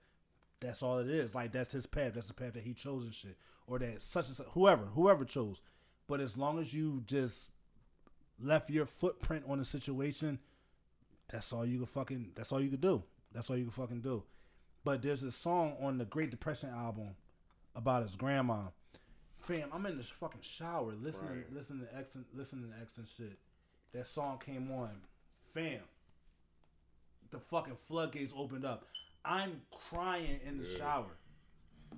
[0.59, 1.35] That's all it is.
[1.35, 2.13] Like that's his path.
[2.15, 3.37] That's the path that he chose and shit,
[3.67, 5.61] or that such and such, whoever, whoever chose.
[6.07, 7.51] But as long as you just
[8.41, 10.39] left your footprint on the situation,
[11.31, 12.31] that's all you can fucking.
[12.33, 13.03] That's all you can do.
[13.31, 14.23] That's all you can fucking do.
[14.83, 17.09] But there's a song on the Great Depression album
[17.75, 18.69] about his grandma.
[19.37, 21.53] Fam, I'm in this fucking shower listening, Right.
[21.53, 23.37] listening to X, and, listening to X and shit.
[23.93, 25.01] That song came on.
[25.53, 25.81] Fam,
[27.31, 28.85] the fucking floodgates opened up.
[29.25, 30.77] I'm crying in the Yeah.
[30.77, 31.11] shower.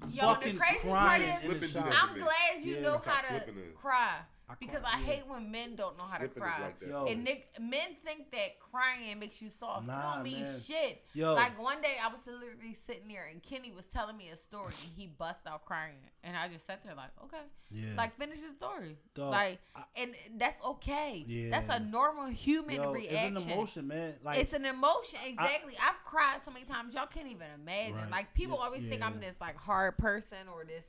[0.10, 1.92] yo, the craziest part is, in the shower.
[1.94, 4.20] I'm glad you Yeah, know how how to cry.
[4.52, 5.06] I because I yeah.
[5.06, 6.62] hate when men don't know how to Slipping is cry.
[6.62, 6.90] like that.
[6.90, 7.06] Yo.
[7.06, 9.88] And Nick, men think that crying makes you soft.
[9.88, 10.60] Nah, it don't mean man.
[10.66, 11.04] shit.
[11.14, 11.34] Yo.
[11.34, 14.74] Like one day I was literally sitting there and Kenny was telling me a story
[14.84, 15.96] and he bust out crying.
[16.24, 17.44] And I just sat there like, okay.
[17.72, 17.96] Yeah.
[17.96, 18.98] Like finish the story.
[19.16, 21.24] Dog, like I- and that's okay.
[21.28, 21.50] Yeah.
[21.52, 23.38] That's a normal human Yo, reaction.
[23.38, 24.14] It's an emotion, man.
[24.24, 25.76] Like it's an emotion, exactly.
[25.80, 27.96] I, have cried so many times, y'all can't even imagine.
[27.96, 28.12] Right.
[28.12, 30.86] Like people Yeah, always think I'm this like hard person or this.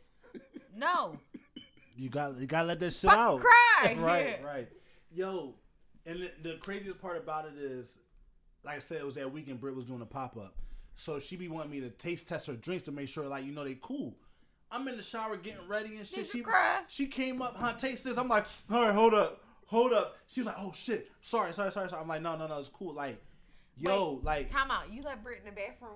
[0.76, 1.18] No,
[1.96, 3.40] you got you gotta let that shit Fucking out.
[3.40, 4.46] cry, right, yeah.
[4.46, 4.68] right.
[5.14, 5.54] Yo,
[6.06, 7.98] and the, the craziest part about it is,
[8.64, 10.54] like I said, it was that weekend Britt was doing a pop up,
[10.96, 13.52] so she be wanting me to taste test her drinks to make sure like you
[13.52, 14.14] know they cool.
[14.70, 16.16] I'm in the shower getting ready and shit.
[16.24, 16.80] Did she cry?
[16.88, 17.74] she came up, huh?
[17.74, 18.16] Taste this.
[18.16, 20.16] I'm like, all right, hold up, hold up.
[20.26, 22.00] She was like, oh shit, sorry, sorry, sorry, sorry.
[22.02, 22.94] I'm like, no, no, no, it's cool.
[22.94, 23.20] Like,
[23.76, 24.90] yo, Wait, like, time out.
[24.90, 25.92] You let Britt in the bathroom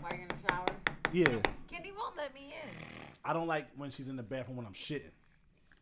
[0.00, 0.66] while you're in the shower.
[1.12, 1.40] yeah.
[1.70, 2.70] Kenny won't let me in.
[3.24, 5.12] I don't like when she's in the bathroom when I'm shitting.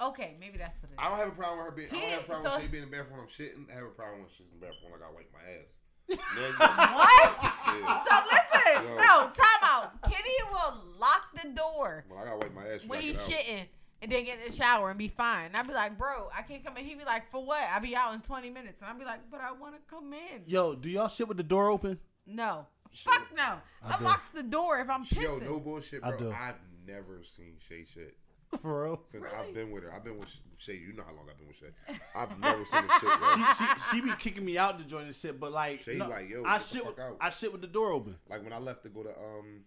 [0.01, 0.99] Okay, maybe that's what it is.
[0.99, 1.89] I don't have a problem with her being.
[1.91, 3.71] I don't have a problem So- with she being in the bathroom when I'm shitting.
[3.71, 5.79] I have a problem when she's in the bathroom when I gotta wipe my ass.
[6.59, 7.39] What?
[7.69, 8.03] Yeah.
[8.05, 8.97] So listen, Yo.
[8.97, 10.03] no, time out.
[10.03, 13.67] Kenny will lock the door Well, I gotta wipe my ass, when gotta he's shitting
[14.01, 15.47] and then get in the shower and be fine.
[15.47, 16.85] And I'd be like, bro, I can't come in.
[16.85, 17.63] He'd be like, for what?
[17.71, 18.81] I'll be out in 20 minutes.
[18.81, 20.43] And I'd be like, but I want to come in.
[20.47, 21.99] Yo, do y'all shit with the door open?
[22.27, 22.67] No.
[22.95, 23.43] Fuck no.
[23.85, 24.05] I I, do.
[24.05, 25.23] locks the door if I'm pissing.
[25.23, 26.19] Yo, no bullshit, I bro.
[26.19, 26.33] do.
[26.33, 26.55] I've
[26.87, 28.17] never seen Shay shit
[28.63, 29.01] For real?
[29.05, 29.37] since Really?
[29.37, 29.93] I've been with her.
[29.93, 30.77] I've been with Shay.
[30.77, 31.67] You know how long I've been with Shay.
[32.15, 33.35] I've never seen this shit, bro.
[33.37, 36.09] she, she she be kicking me out to join the shit, but like, She no,
[36.09, 37.17] like, yo, I get the shit fuck with, out.
[37.21, 38.17] I shit with the door open.
[38.29, 39.65] Like when I left to go to um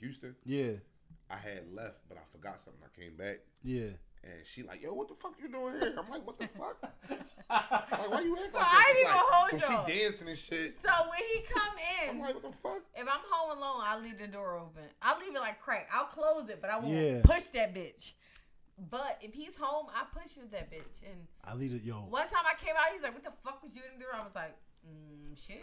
[0.00, 0.72] Houston, Yeah,
[1.30, 2.80] I had left, but I forgot something.
[2.84, 3.40] I came back.
[3.62, 3.90] yeah.
[4.22, 5.94] And she like, yo, what the fuck you doing here?
[5.98, 6.76] I'm like, what the fuck?
[7.10, 8.86] like, why you acting So like I that?
[8.88, 9.86] ain't She even like, hold so y'all.
[9.86, 10.74] she dancing and shit.
[10.84, 11.74] So when he come
[12.04, 12.82] in, I'm like, what the fuck?
[12.94, 14.82] if I'm home alone, I'll leave the door open.
[15.00, 15.88] I'll leave it like crack.
[15.94, 17.20] I'll close it, but I won't Yeah.
[17.24, 18.12] push that bitch.
[18.90, 21.02] But if he's home, I pushes that bitch.
[21.10, 21.96] And I leave it, yo.
[22.08, 24.14] one time I came out, he's like, "What the fuck was you in the door?"
[24.14, 24.54] I was like,
[24.86, 25.62] mm, "Shit."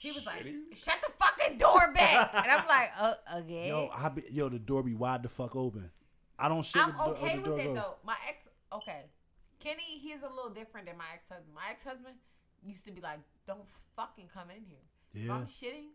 [0.00, 4.08] He was like, "Shut the fucking door back," and I'm like, "Uh, okay." Yo, I
[4.08, 5.90] be, yo, the door be wide the fuck open.
[6.38, 7.74] I don't shit I'm with the, okay with door it goes.
[7.76, 7.94] though.
[8.04, 8.42] My ex,
[8.72, 9.06] okay,
[9.60, 11.54] Kenny, he's a little different than my ex husband.
[11.54, 12.16] My ex husband
[12.62, 13.66] used to be like, "Don't
[13.96, 14.84] fucking come in here."
[15.14, 15.90] If Yeah, I'm shitting,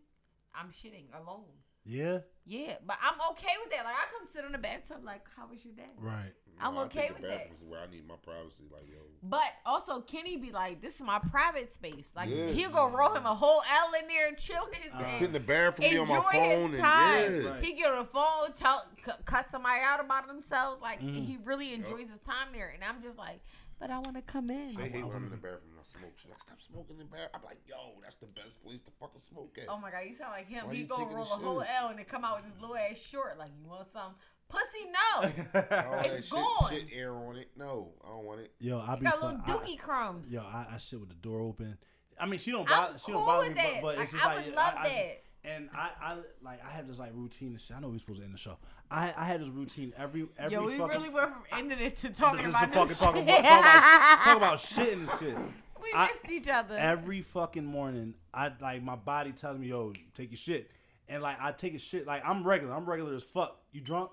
[0.54, 1.48] I'm shitting alone.
[1.84, 3.84] Yeah, Yeah, but I'm okay with that.
[3.84, 6.32] Like I come sit on the bathtub, like, "How was your day?" right.
[6.60, 7.50] I'm Nah, I okay think with the that.
[7.66, 8.64] where I need my privacy.
[8.70, 12.50] Like, yo, But also, Kenny be like, "This is my private space." Like Yeah.
[12.52, 15.18] he'll go roll him a whole L in there and chill his Uh, day.
[15.18, 17.42] sit in the bathroom, be on my Enjoy his phone, and time.
[17.42, 17.48] yeah.
[17.50, 17.64] Right.
[17.64, 20.80] He get on the phone, tell, c- cut somebody out about themselves.
[20.80, 21.24] Like Mhm.
[21.26, 23.40] he really enjoys his time there, and I'm just like,
[23.80, 24.74] but I want to come in.
[24.74, 26.12] They hate I in the bathroom and I smoke.
[26.16, 27.16] She's like, stop smoking in the.
[27.34, 29.66] I'm like, yo, that's the best place to fucking smoke at.
[29.68, 30.66] Oh my god, you sound like him.
[30.66, 31.62] Why he you go roll a whole?
[31.62, 33.38] L and then come out with his little ass short.
[33.38, 34.14] Like you want some
[34.48, 34.90] pussy?
[34.90, 35.22] No.
[35.60, 36.70] All that it's shit, gone.
[36.70, 37.50] shit air on it.
[37.56, 38.52] No, I don't want it.
[38.60, 40.30] yo, I You be got fu- little I- dookie crumbs.
[40.30, 41.76] Yo, I, I shit with the door open.
[42.18, 42.98] I mean, she don't I'm bother.
[42.98, 43.82] She cool don't bother with me, that.
[43.82, 45.20] but, but Like, it's just I like would I- love I- that.
[45.46, 47.76] And I, I like I have this like routine and shit.
[47.76, 48.56] I know we're supposed to end the show.
[48.90, 52.00] I I had this routine every every Yo, we fucking really went from ending it
[52.00, 53.24] to talking just about to fucking this talk shit.
[53.24, 55.36] about talk about talk about shit and shit.
[55.84, 56.76] We I- missed each other.
[56.76, 60.70] Every fucking morning, I like my body tells me, "Yo, take your shit,"
[61.08, 62.06] and like I take a shit.
[62.06, 62.74] Like I'm regular.
[62.74, 63.60] I'm regular as fuck.
[63.72, 64.10] You drunk?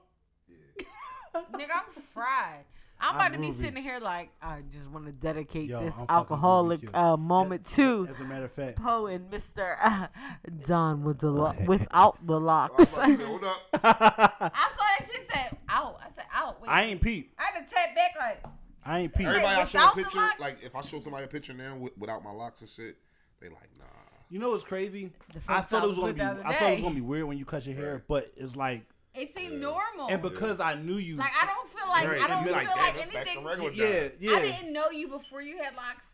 [1.36, 2.66] Nigga, I'm fried.
[3.04, 5.94] I'm I'm about to be sitting here like I just want to dedicate Yo, this
[5.98, 10.08] I'm alcoholic uh, moment As- to As a matter of fact, Poe and Mister uh,
[10.68, 12.76] Don with the lo- without the I'm locks.
[12.76, 13.62] about to say, hold up.
[13.74, 16.00] I saw that shit said out.
[16.06, 16.62] I said out.
[16.62, 17.34] Wait, I ain't Pete.
[17.40, 18.44] I had to tap back like.
[18.86, 19.28] I ain't Pete.
[19.28, 20.40] Everybody I show without a the picture, locks?
[20.40, 22.98] like if I show somebody a picture now with, without my locks and shit,
[23.40, 23.86] they like, nah.
[24.30, 25.12] You know what's crazy?
[25.34, 26.22] The I first thought it was was gonna be.
[26.22, 28.04] I other thought it was gonna be weird when you cut your hair, Right.
[28.08, 29.60] but it's like, It seemed Yeah.
[29.60, 30.08] normal.
[30.10, 31.18] and because I knew you.
[31.18, 32.22] like I don't feel like Right.
[32.22, 33.46] I don't you feel like, like, damn, that's back to anything.
[33.46, 34.12] regular yeah, Don.
[34.22, 34.32] yeah.
[34.38, 36.06] I didn't know you before you had locks.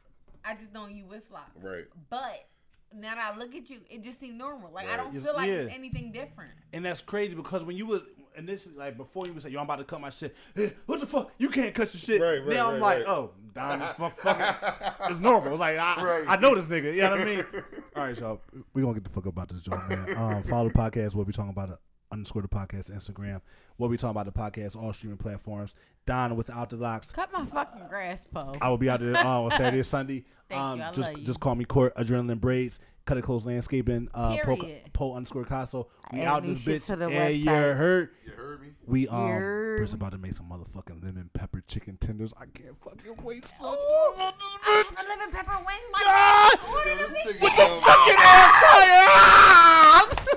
[0.43, 1.51] I just know you with locks.
[1.61, 1.85] Right.
[2.09, 2.47] But
[2.93, 4.71] now that I look at you, it just seemed normal.
[4.71, 4.97] Like I Right.
[4.97, 6.51] don't Yes, feel like it's anything different.
[6.73, 8.01] And that's crazy because when you was
[8.37, 10.99] initially like before you would say, "Yo, I'm about to cut my shit." Hey, what
[10.99, 11.31] the fuck?
[11.37, 12.21] You can't cut your shit.
[12.21, 15.11] Right, right, now I'm right, like, oh, Don, fuck, fuck it.
[15.11, 15.53] It's normal.
[15.53, 16.25] It's like I, Right.
[16.27, 16.93] I know this nigga.
[16.93, 17.45] You know what I mean?
[17.95, 18.41] All right, y'all.
[18.73, 20.15] We gonna get the fuck up about this joke, man.
[20.15, 21.15] Um, follow the podcast.
[21.15, 21.69] What we talking about?
[21.69, 21.79] The
[22.11, 23.41] underscore the podcast Instagram.
[23.77, 24.25] What we talking about?
[24.25, 25.75] The podcast all streaming platforms.
[26.05, 27.11] Don without the locks.
[27.11, 28.53] Cut my fucking grass, Poe.
[28.61, 30.25] I will be out there uh, on Saturday or Sunday.
[30.49, 30.85] Thank um, you.
[30.85, 31.25] I just love you.
[31.25, 32.79] just call me Court Adrenaline Braids.
[33.07, 34.09] Cut it close landscaping.
[34.13, 34.81] Uh, Poke, Period.
[34.99, 35.87] Underscore Caso.
[36.11, 36.85] We Add out this bitch.
[36.87, 37.77] to the Yeah, you website.
[37.77, 38.09] heard.
[38.25, 38.67] You heard me?
[38.85, 39.77] We um, Yerp.
[39.77, 42.33] Britt's about to make some motherfucking lemon pepper chicken tenders.
[42.37, 43.79] I can't fucking wait so much.
[43.79, 44.95] Ooh, about this I bitch.
[44.97, 45.83] have a lemon pepper wing.
[45.93, 46.51] My God!
[46.59, 46.69] God.
[46.69, 47.47] Order Yo, the this bitch.
[47.47, 50.33] nigga, um, Fucking air fryer!